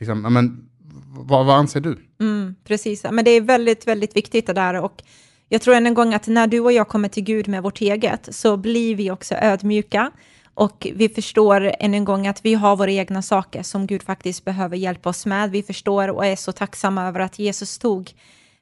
liksom, 0.01 0.21
men, 0.21 0.69
vad, 1.09 1.47
vad 1.47 1.57
anser 1.57 1.81
du? 1.81 1.99
Mm, 2.21 2.55
precis, 2.65 3.05
men 3.11 3.25
det 3.25 3.31
är 3.31 3.41
väldigt, 3.41 3.87
väldigt 3.87 4.17
viktigt 4.17 4.47
det 4.47 4.53
där. 4.53 4.75
Och 4.75 5.03
jag 5.49 5.63
tror 5.63 5.75
än 5.75 5.87
en 5.87 5.95
gång 5.95 6.15
att 6.15 6.27
när 6.27 6.47
du 6.47 6.61
och 6.61 6.73
jag 6.73 6.89
kommer 6.89 7.09
till 7.09 7.25
Gud 7.25 7.49
med 7.49 7.63
vårt 7.63 7.81
eget, 7.81 8.29
så 8.35 8.57
blir 8.57 8.95
vi 8.95 9.11
också 9.11 9.35
ödmjuka. 9.35 10.11
Och 10.55 10.87
vi 10.95 11.09
förstår 11.09 11.73
än 11.79 11.95
en 11.95 12.05
gång 12.05 12.27
att 12.27 12.45
vi 12.45 12.55
har 12.55 12.77
våra 12.77 12.91
egna 12.91 13.23
saker 13.23 13.63
som 13.63 13.87
Gud 13.87 14.03
faktiskt 14.03 14.45
behöver 14.45 14.77
hjälpa 14.77 15.09
oss 15.09 15.27
med. 15.27 15.51
Vi 15.51 15.63
förstår 15.63 16.09
och 16.09 16.27
är 16.27 16.37
så 16.37 16.53
tacksamma 16.53 17.09
över 17.09 17.21
att 17.21 17.39
Jesus 17.39 17.79
tog 17.79 18.13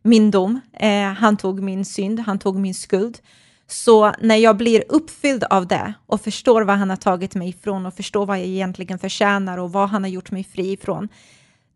min 0.02 0.30
dom, 0.30 0.60
eh, 0.72 1.12
han 1.12 1.36
tog 1.36 1.62
min 1.62 1.84
synd, 1.84 2.20
han 2.20 2.38
tog 2.38 2.56
min 2.56 2.74
skuld. 2.74 3.18
Så 3.66 4.12
när 4.20 4.36
jag 4.36 4.56
blir 4.56 4.84
uppfylld 4.88 5.44
av 5.44 5.66
det 5.66 5.92
och 6.06 6.20
förstår 6.20 6.62
vad 6.62 6.76
han 6.76 6.90
har 6.90 6.96
tagit 6.96 7.34
mig 7.34 7.48
ifrån 7.48 7.86
och 7.86 7.94
förstår 7.94 8.26
vad 8.26 8.38
jag 8.38 8.46
egentligen 8.46 8.98
förtjänar 8.98 9.58
och 9.58 9.72
vad 9.72 9.88
han 9.88 10.02
har 10.02 10.10
gjort 10.10 10.30
mig 10.30 10.44
fri 10.44 10.72
ifrån. 10.72 11.08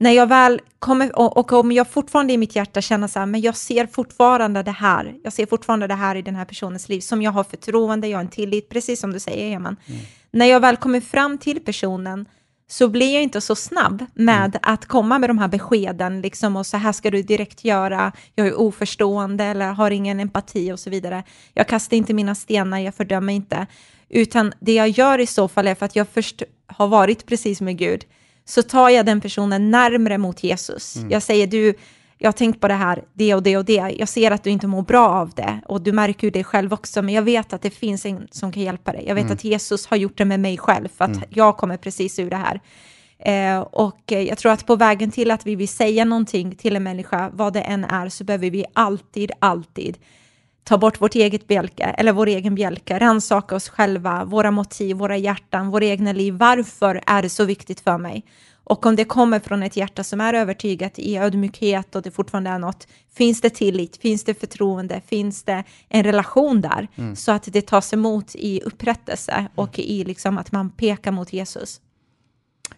När 0.03 0.11
jag 0.11 0.27
väl 0.27 0.61
kommer, 0.79 1.19
och, 1.19 1.53
om 1.53 1.73
jag 1.73 1.89
fortfarande 1.89 2.33
i 2.33 2.37
mitt 2.37 2.57
hjärta 2.57 2.81
känner 2.81 3.09
så 3.09 3.19
här, 3.19 3.27
men 3.27 3.41
jag 3.41 3.57
ser 3.57 3.87
fortfarande 3.87 4.63
det 4.63 4.71
här, 4.71 5.15
jag 5.23 5.33
ser 5.33 5.47
fortfarande 5.47 5.87
det 5.87 5.95
här 5.95 6.17
i 6.17 6.23
den 6.23 6.37
här 6.37 6.45
personens 6.45 6.89
liv, 6.89 7.01
som 7.01 7.23
jag 7.23 7.31
har 7.31 7.45
förtroende, 7.45 8.09
jag 8.09 8.19
har 8.19 8.23
en 8.25 8.31
tillit, 8.31 8.69
precis 8.69 9.01
som 9.01 9.13
du 9.13 9.21
säger, 9.21 9.51
Heman. 9.51 9.77
Mm. 9.87 10.01
När 10.31 10.47
jag 10.47 10.61
väl 10.61 10.77
kommer 10.77 11.01
fram 11.01 11.39
till 11.39 11.61
personen 11.61 12.29
så 12.69 12.89
blir 12.89 13.15
jag 13.15 13.23
inte 13.23 13.41
så 13.41 13.55
snabb 13.55 14.07
med 14.15 14.57
mm. 14.57 14.61
att 14.63 14.87
komma 14.87 15.19
med 15.19 15.31
de 15.31 15.39
här 15.39 15.49
beskeden, 15.49 16.21
liksom, 16.21 16.57
och 16.57 16.67
så 16.67 16.77
här 16.77 16.93
ska 16.93 17.11
du 17.11 17.23
direkt 17.23 17.65
göra, 17.65 18.13
jag 18.35 18.47
är 18.47 18.61
oförstående 18.61 19.45
eller 19.45 19.73
har 19.73 19.91
ingen 19.91 20.21
empati 20.21 20.73
och 20.73 20.81
så 20.81 20.91
vidare. 20.91 21.23
Jag 21.55 21.69
kastar 21.69 21.97
inte 21.97 22.15
mina 22.15 22.35
stenar, 22.35 22.79
jag 22.79 22.95
fördömer 22.95 23.33
inte, 23.33 23.67
utan 24.09 24.53
det 24.61 24.75
jag 24.75 24.89
gör 24.89 25.19
i 25.19 25.27
så 25.27 25.49
fall 25.49 25.67
är 25.67 25.75
för 25.75 25.87
att 25.87 25.97
jag 25.97 26.09
först 26.09 26.43
har 26.67 26.89
varit 26.89 27.27
precis 27.27 27.61
med 27.61 27.79
Gud, 27.79 28.05
så 28.45 28.63
tar 28.63 28.89
jag 28.89 29.07
den 29.07 29.21
personen 29.21 29.71
närmre 29.71 30.19
mot 30.19 30.45
Jesus. 30.45 30.97
Mm. 30.97 31.11
Jag 31.11 31.23
säger, 31.23 31.47
du, 31.47 31.75
jag 32.19 32.29
har 32.29 32.33
tänkt 32.33 32.61
på 32.61 32.69
det 32.69 32.75
här, 32.75 33.05
det 33.13 33.35
och 33.35 33.43
det 33.43 33.57
och 33.57 33.65
det. 33.65 33.95
Jag 33.99 34.09
ser 34.09 34.31
att 34.31 34.45
du 34.45 34.51
inte 34.51 34.67
mår 34.67 34.83
bra 34.83 35.09
av 35.09 35.31
det 35.31 35.61
och 35.67 35.81
du 35.81 35.93
märker 35.93 36.27
ju 36.27 36.31
det 36.31 36.45
själv 36.45 36.73
också, 36.73 37.03
men 37.03 37.15
jag 37.15 37.23
vet 37.23 37.53
att 37.53 37.63
det 37.63 37.71
finns 37.71 38.07
en 38.07 38.29
som 38.31 38.53
kan 38.53 38.63
hjälpa 38.63 38.93
dig. 38.93 39.05
Jag 39.07 39.15
vet 39.15 39.25
mm. 39.25 39.35
att 39.35 39.45
Jesus 39.45 39.87
har 39.87 39.97
gjort 39.97 40.19
det 40.19 40.25
med 40.25 40.41
mig 40.41 40.59
själv, 40.59 40.89
för 40.89 41.05
att 41.05 41.17
mm. 41.17 41.29
jag 41.31 41.57
kommer 41.57 41.77
precis 41.77 42.19
ur 42.19 42.31
det 42.31 42.37
här. 42.37 42.61
Eh, 43.19 43.61
och 43.61 44.03
jag 44.07 44.39
tror 44.39 44.53
att 44.53 44.67
på 44.67 44.77
vägen 44.77 45.11
till 45.11 45.31
att 45.31 45.47
vi 45.47 45.57
vill 45.57 45.69
säga 45.69 46.05
någonting 46.05 46.55
till 46.55 46.77
en 46.77 46.83
människa, 46.83 47.31
vad 47.33 47.53
det 47.53 47.61
än 47.61 47.85
är, 47.85 48.09
så 48.09 48.25
behöver 48.25 48.51
vi 48.51 48.65
alltid, 48.73 49.33
alltid 49.39 49.99
ta 50.65 50.79
bort 50.79 51.01
vårt 51.01 51.15
eget 51.15 51.47
bjälke, 51.49 51.85
eller 51.85 52.13
vår 52.13 52.27
egen 52.27 52.55
bjälke, 52.55 52.99
rannsaka 52.99 53.57
oss 53.57 53.69
själva, 53.69 54.25
våra 54.25 54.51
motiv, 54.51 54.97
våra 54.97 55.17
hjärtan, 55.17 55.71
våra 55.71 55.85
egna 55.85 56.13
liv. 56.13 56.35
Varför 56.35 57.03
är 57.07 57.23
det 57.23 57.29
så 57.29 57.45
viktigt 57.45 57.81
för 57.81 57.99
mig? 57.99 58.25
Och 58.65 58.87
om 58.87 58.97
det 58.97 59.05
kommer 59.05 59.41
från 59.41 59.63
ett 59.63 59.77
hjärta 59.77 60.05
som 60.05 60.21
är 60.21 60.35
övertygat 60.35 60.99
i 60.99 61.19
ödmjukhet 61.19 61.97
och 61.97 62.03
det 62.03 62.11
fortfarande 62.11 62.51
är 62.51 62.59
något, 62.59 62.87
finns 63.15 63.41
det 63.41 63.51
tillit, 63.51 63.97
finns 63.97 64.25
det 64.25 64.41
förtroende, 64.41 65.01
finns 65.07 65.43
det 65.43 65.65
en 65.89 66.05
relation 66.05 66.61
där, 66.61 66.89
mm. 66.97 67.17
så 67.17 67.33
att 67.33 67.53
det 67.53 67.67
tas 67.67 67.93
emot 67.93 68.35
i 68.35 68.61
upprättelse 68.61 69.47
och 69.55 69.79
i 69.79 70.05
liksom 70.05 70.39
att 70.39 70.53
man 70.53 70.71
pekar 70.71 71.13
mot 71.13 71.33
Jesus. 71.33 71.81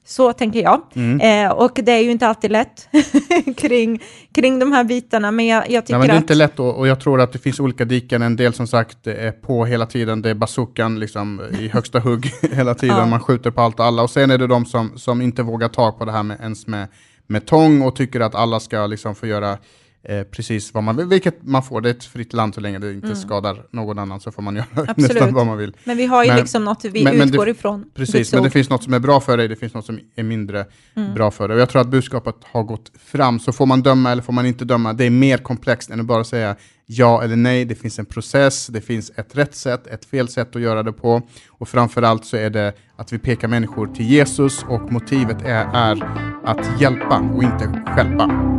Så 0.05 0.33
tänker 0.33 0.63
jag. 0.63 0.81
Mm. 0.95 1.47
Eh, 1.47 1.53
och 1.53 1.81
det 1.83 1.93
är 1.93 2.01
ju 2.01 2.11
inte 2.11 2.27
alltid 2.27 2.51
lätt 2.51 2.89
kring, 3.57 4.03
kring 4.35 4.59
de 4.59 4.73
här 4.73 4.85
bitarna, 4.85 5.31
men 5.31 5.47
jag, 5.47 5.71
jag 5.71 5.87
tycker 5.87 5.99
Nej, 5.99 6.09
men 6.09 6.09
Det 6.09 6.15
är 6.15 6.17
att... 6.17 6.23
inte 6.23 6.35
lätt 6.35 6.61
och, 6.61 6.79
och, 6.79 6.89
jag 6.89 7.01
tror 7.01 7.21
att 7.21 7.33
det 7.33 7.39
finns 7.39 7.61
olika 7.61 7.85
diken. 7.85 8.23
En 8.23 8.37
del 8.37 8.53
som 8.53 8.67
sagt 8.67 9.07
är 9.07 9.33
på 9.33 9.65
hela 9.65 9.87
tiden, 9.87 10.23
det 10.23 10.31
är 10.31 10.35
bazookan 10.35 11.01
liksom, 11.01 11.43
i 11.61 11.69
högsta 11.69 12.01
hugg 12.01 12.33
hela 12.53 12.75
tiden. 12.75 12.97
Ja. 12.97 13.07
Man 13.07 13.21
skjuter 13.21 13.51
på 13.51 13.61
allt 13.61 13.81
och 13.81 13.87
alla. 13.87 14.03
Och 14.03 14.11
sen 14.11 14.31
är 14.31 14.39
det 14.39 14.47
de 14.47 14.67
som, 14.67 14.99
som 14.99 15.23
inte 15.23 15.43
vågar 15.43 15.69
ta 15.69 15.93
på 15.93 16.05
det 16.05 16.13
här 16.13 16.23
med, 16.23 16.41
ens 16.41 16.67
med, 16.67 16.89
med 17.27 17.47
tång 17.47 17.83
och 17.83 17.97
tycker 17.97 18.21
att 18.21 18.35
alla 18.35 18.61
ska 18.61 18.87
liksom 18.87 19.15
få 19.15 19.27
göra 19.27 19.59
eh, 20.05 20.23
precis 20.23 20.75
vad 20.75 20.85
man 20.85 20.97
vill, 20.97 21.07
vilket 21.07 21.43
man 21.43 21.63
får. 21.63 21.81
Det 21.81 21.89
är 21.89 21.95
ett 21.95 22.05
fritt 22.05 22.33
land 22.33 22.55
så 22.55 22.61
länge 22.61 22.79
det 22.79 22.93
inte 22.93 23.07
mm. 23.07 23.17
skadar 23.17 23.63
någon 23.71 23.99
annan 23.99 24.21
så 24.21 24.33
får 24.33 24.43
man 24.43 24.57
göra 24.57 24.67
Absolut. 24.75 24.97
nästan 24.99 25.35
vad 25.35 25.47
man 25.47 25.59
vill. 25.59 25.77
Men 25.85 25.97
vi 25.97 26.07
har 26.07 26.25
ju 26.25 26.31
men, 26.31 26.39
liksom 26.39 26.65
något 26.65 26.85
vi 26.85 27.05
men, 27.05 27.15
utgår 27.15 27.39
men 27.39 27.45
det, 27.45 27.51
ifrån. 27.51 27.85
Precis, 27.95 28.33
men 28.33 28.43
det 28.43 28.51
finns 28.51 28.71
något 28.71 28.85
som 28.85 28.95
är 28.95 28.99
bra 28.99 29.21
för 29.21 29.37
dig, 29.37 29.49
det 29.49 29.57
finns 29.57 29.75
något 29.75 29.87
som 29.87 30.01
är 30.15 30.23
mindre 30.23 30.67
mm. 30.97 31.15
bra 31.15 31.31
för 31.31 31.49
dig. 31.49 31.55
Och 31.55 31.61
jag 31.61 31.69
tror 31.69 31.81
att 31.81 31.89
budskapet 31.89 32.37
har 32.43 32.63
gått 32.63 32.93
fram, 33.05 33.41
så 33.41 33.53
får 33.53 33.67
man 33.67 33.83
döma 33.83 34.13
eller 34.13 34.23
får 34.23 34.33
man 34.33 34.47
inte 34.47 34.65
döma, 34.65 34.93
det 34.93 35.05
är 35.05 35.11
mer 35.11 35.39
komplext 35.39 35.91
än 35.91 36.01
att 36.01 36.07
bara 36.07 36.25
säga 36.25 36.57
ja 36.87 37.23
eller 37.23 37.37
nej, 37.37 37.65
det 37.65 37.75
finns 37.75 37.99
en 37.99 38.07
process, 38.07 38.67
det 38.67 38.81
finns 38.81 39.13
ett 39.17 39.37
rätt 39.37 39.55
sätt, 39.55 39.87
ett 39.87 40.05
fel 40.05 40.29
sätt 40.29 40.57
att 40.57 40.63
göra 40.63 40.83
det 40.83 40.93
på. 40.93 41.23
Och 41.49 41.69
framförallt 41.69 42.25
så 42.25 42.37
är 42.37 42.51
det 42.51 42.73
att 42.97 43.13
vi 43.13 43.19
pekar 43.19 43.49
människor 43.49 43.87
till 43.87 44.07
Jesus 44.07 44.65
och 44.69 44.93
motivet 44.93 45.43
är, 45.43 45.67
är 45.75 46.05
att 46.45 46.81
hjälpa 46.81 47.19
och 47.19 47.43
inte 47.43 47.83
stjälpa. 47.97 48.53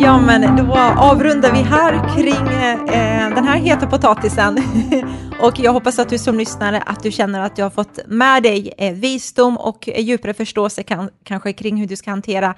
Ja, 0.00 0.20
men 0.20 0.56
då 0.56 0.74
avrundar 0.96 1.52
vi 1.52 1.58
här 1.58 2.16
kring 2.16 2.48
eh, 2.94 3.34
den 3.34 3.44
här 3.44 3.58
heta 3.58 3.86
potatisen. 3.86 4.58
och 5.40 5.58
jag 5.58 5.72
hoppas 5.72 5.98
att 5.98 6.08
du 6.08 6.18
som 6.18 6.38
lyssnare 6.38 6.82
att 6.86 7.02
du 7.02 7.10
känner 7.10 7.40
att 7.40 7.56
du 7.56 7.62
har 7.62 7.70
fått 7.70 7.98
med 8.06 8.42
dig 8.42 8.74
eh, 8.78 8.94
visdom 8.94 9.56
och 9.56 9.88
djupare 9.96 10.34
förståelse 10.34 10.82
kan, 10.82 11.10
kanske 11.24 11.52
kring 11.52 11.76
hur 11.76 11.86
du 11.86 11.96
ska 11.96 12.10
hantera 12.10 12.54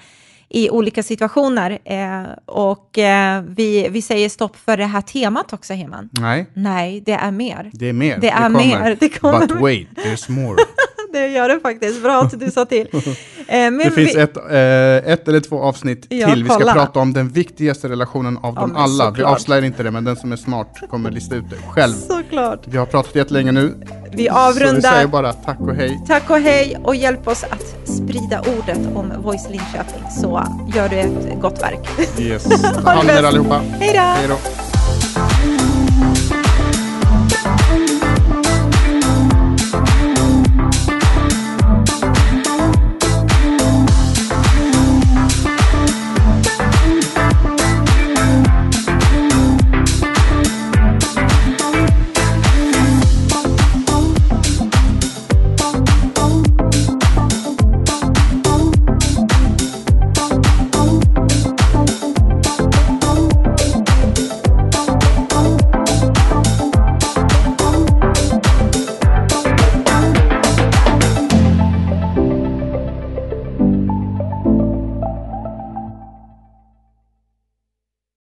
i 0.48 0.70
olika 0.70 1.02
situationer. 1.02 1.78
Eh, 1.84 2.22
och 2.46 2.98
eh, 2.98 3.42
vi, 3.48 3.88
vi 3.90 4.02
säger 4.02 4.28
stopp 4.28 4.56
för 4.56 4.76
det 4.76 4.86
här 4.86 5.02
temat 5.02 5.52
också, 5.52 5.74
Heman. 5.74 6.08
Nej. 6.12 6.46
Nej, 6.54 7.00
det 7.00 7.12
är 7.12 7.30
mer. 7.30 7.70
Det 7.72 7.88
är 7.88 7.92
mer. 7.92 8.14
Det, 8.14 8.20
det 8.20 8.30
är 8.30 8.42
kommer. 8.42 8.58
mer. 8.58 8.96
Det 9.00 9.08
kommer. 9.08 9.40
But 9.40 9.60
wait, 9.60 9.88
there's 9.94 10.30
more. 10.30 10.56
det 11.12 11.28
gör 11.28 11.48
det 11.48 11.60
faktiskt. 11.60 12.02
Bra 12.02 12.20
att 12.20 12.40
du 12.40 12.50
sa 12.50 12.64
till. 12.64 12.88
Eh, 13.50 13.70
det 13.70 13.90
finns 13.90 14.14
vi... 14.14 14.20
ett, 14.20 14.36
eh, 14.36 15.12
ett 15.12 15.28
eller 15.28 15.40
två 15.40 15.62
avsnitt 15.62 16.06
ja, 16.08 16.28
till. 16.28 16.42
Vi 16.42 16.48
ska 16.48 16.58
kolla. 16.58 16.72
prata 16.72 17.00
om 17.00 17.12
den 17.12 17.28
viktigaste 17.28 17.88
relationen 17.88 18.36
av 18.36 18.54
ja, 18.54 18.60
dem 18.60 18.76
alla. 18.76 18.88
Såklart. 18.88 19.18
Vi 19.18 19.22
avslöjar 19.22 19.62
inte 19.62 19.82
det, 19.82 19.90
men 19.90 20.04
den 20.04 20.16
som 20.16 20.32
är 20.32 20.36
smart 20.36 20.80
kommer 20.90 21.10
lista 21.10 21.34
ut 21.34 21.44
det 21.50 21.56
själv. 21.70 21.92
Såklart. 21.92 22.60
Vi 22.64 22.78
har 22.78 22.86
pratat 22.86 23.14
jättelänge 23.14 23.52
nu. 23.52 23.74
Vi 24.12 24.28
avrundar. 24.28 24.68
Så 24.68 24.74
vi 24.74 24.82
säger 24.82 25.06
bara 25.06 25.32
tack 25.32 25.60
och 25.60 25.74
hej. 25.74 26.00
Tack 26.06 26.30
och 26.30 26.38
hej 26.38 26.76
och 26.84 26.96
hjälp 26.96 27.28
oss 27.28 27.44
att 27.44 27.88
sprida 27.88 28.40
ordet 28.40 28.78
om 28.94 29.12
Voice 29.22 29.48
Linköping 29.50 30.10
så 30.20 30.44
gör 30.74 30.88
du 30.88 30.96
ett 30.96 31.40
gott 31.40 31.62
verk. 31.62 31.88
Yes. 32.18 32.44
Ta 32.84 32.90
hand 32.90 33.00
om 33.00 33.16
er 33.16 33.22
allihopa. 33.22 33.62
Hej 33.78 34.28
då. 34.28 34.36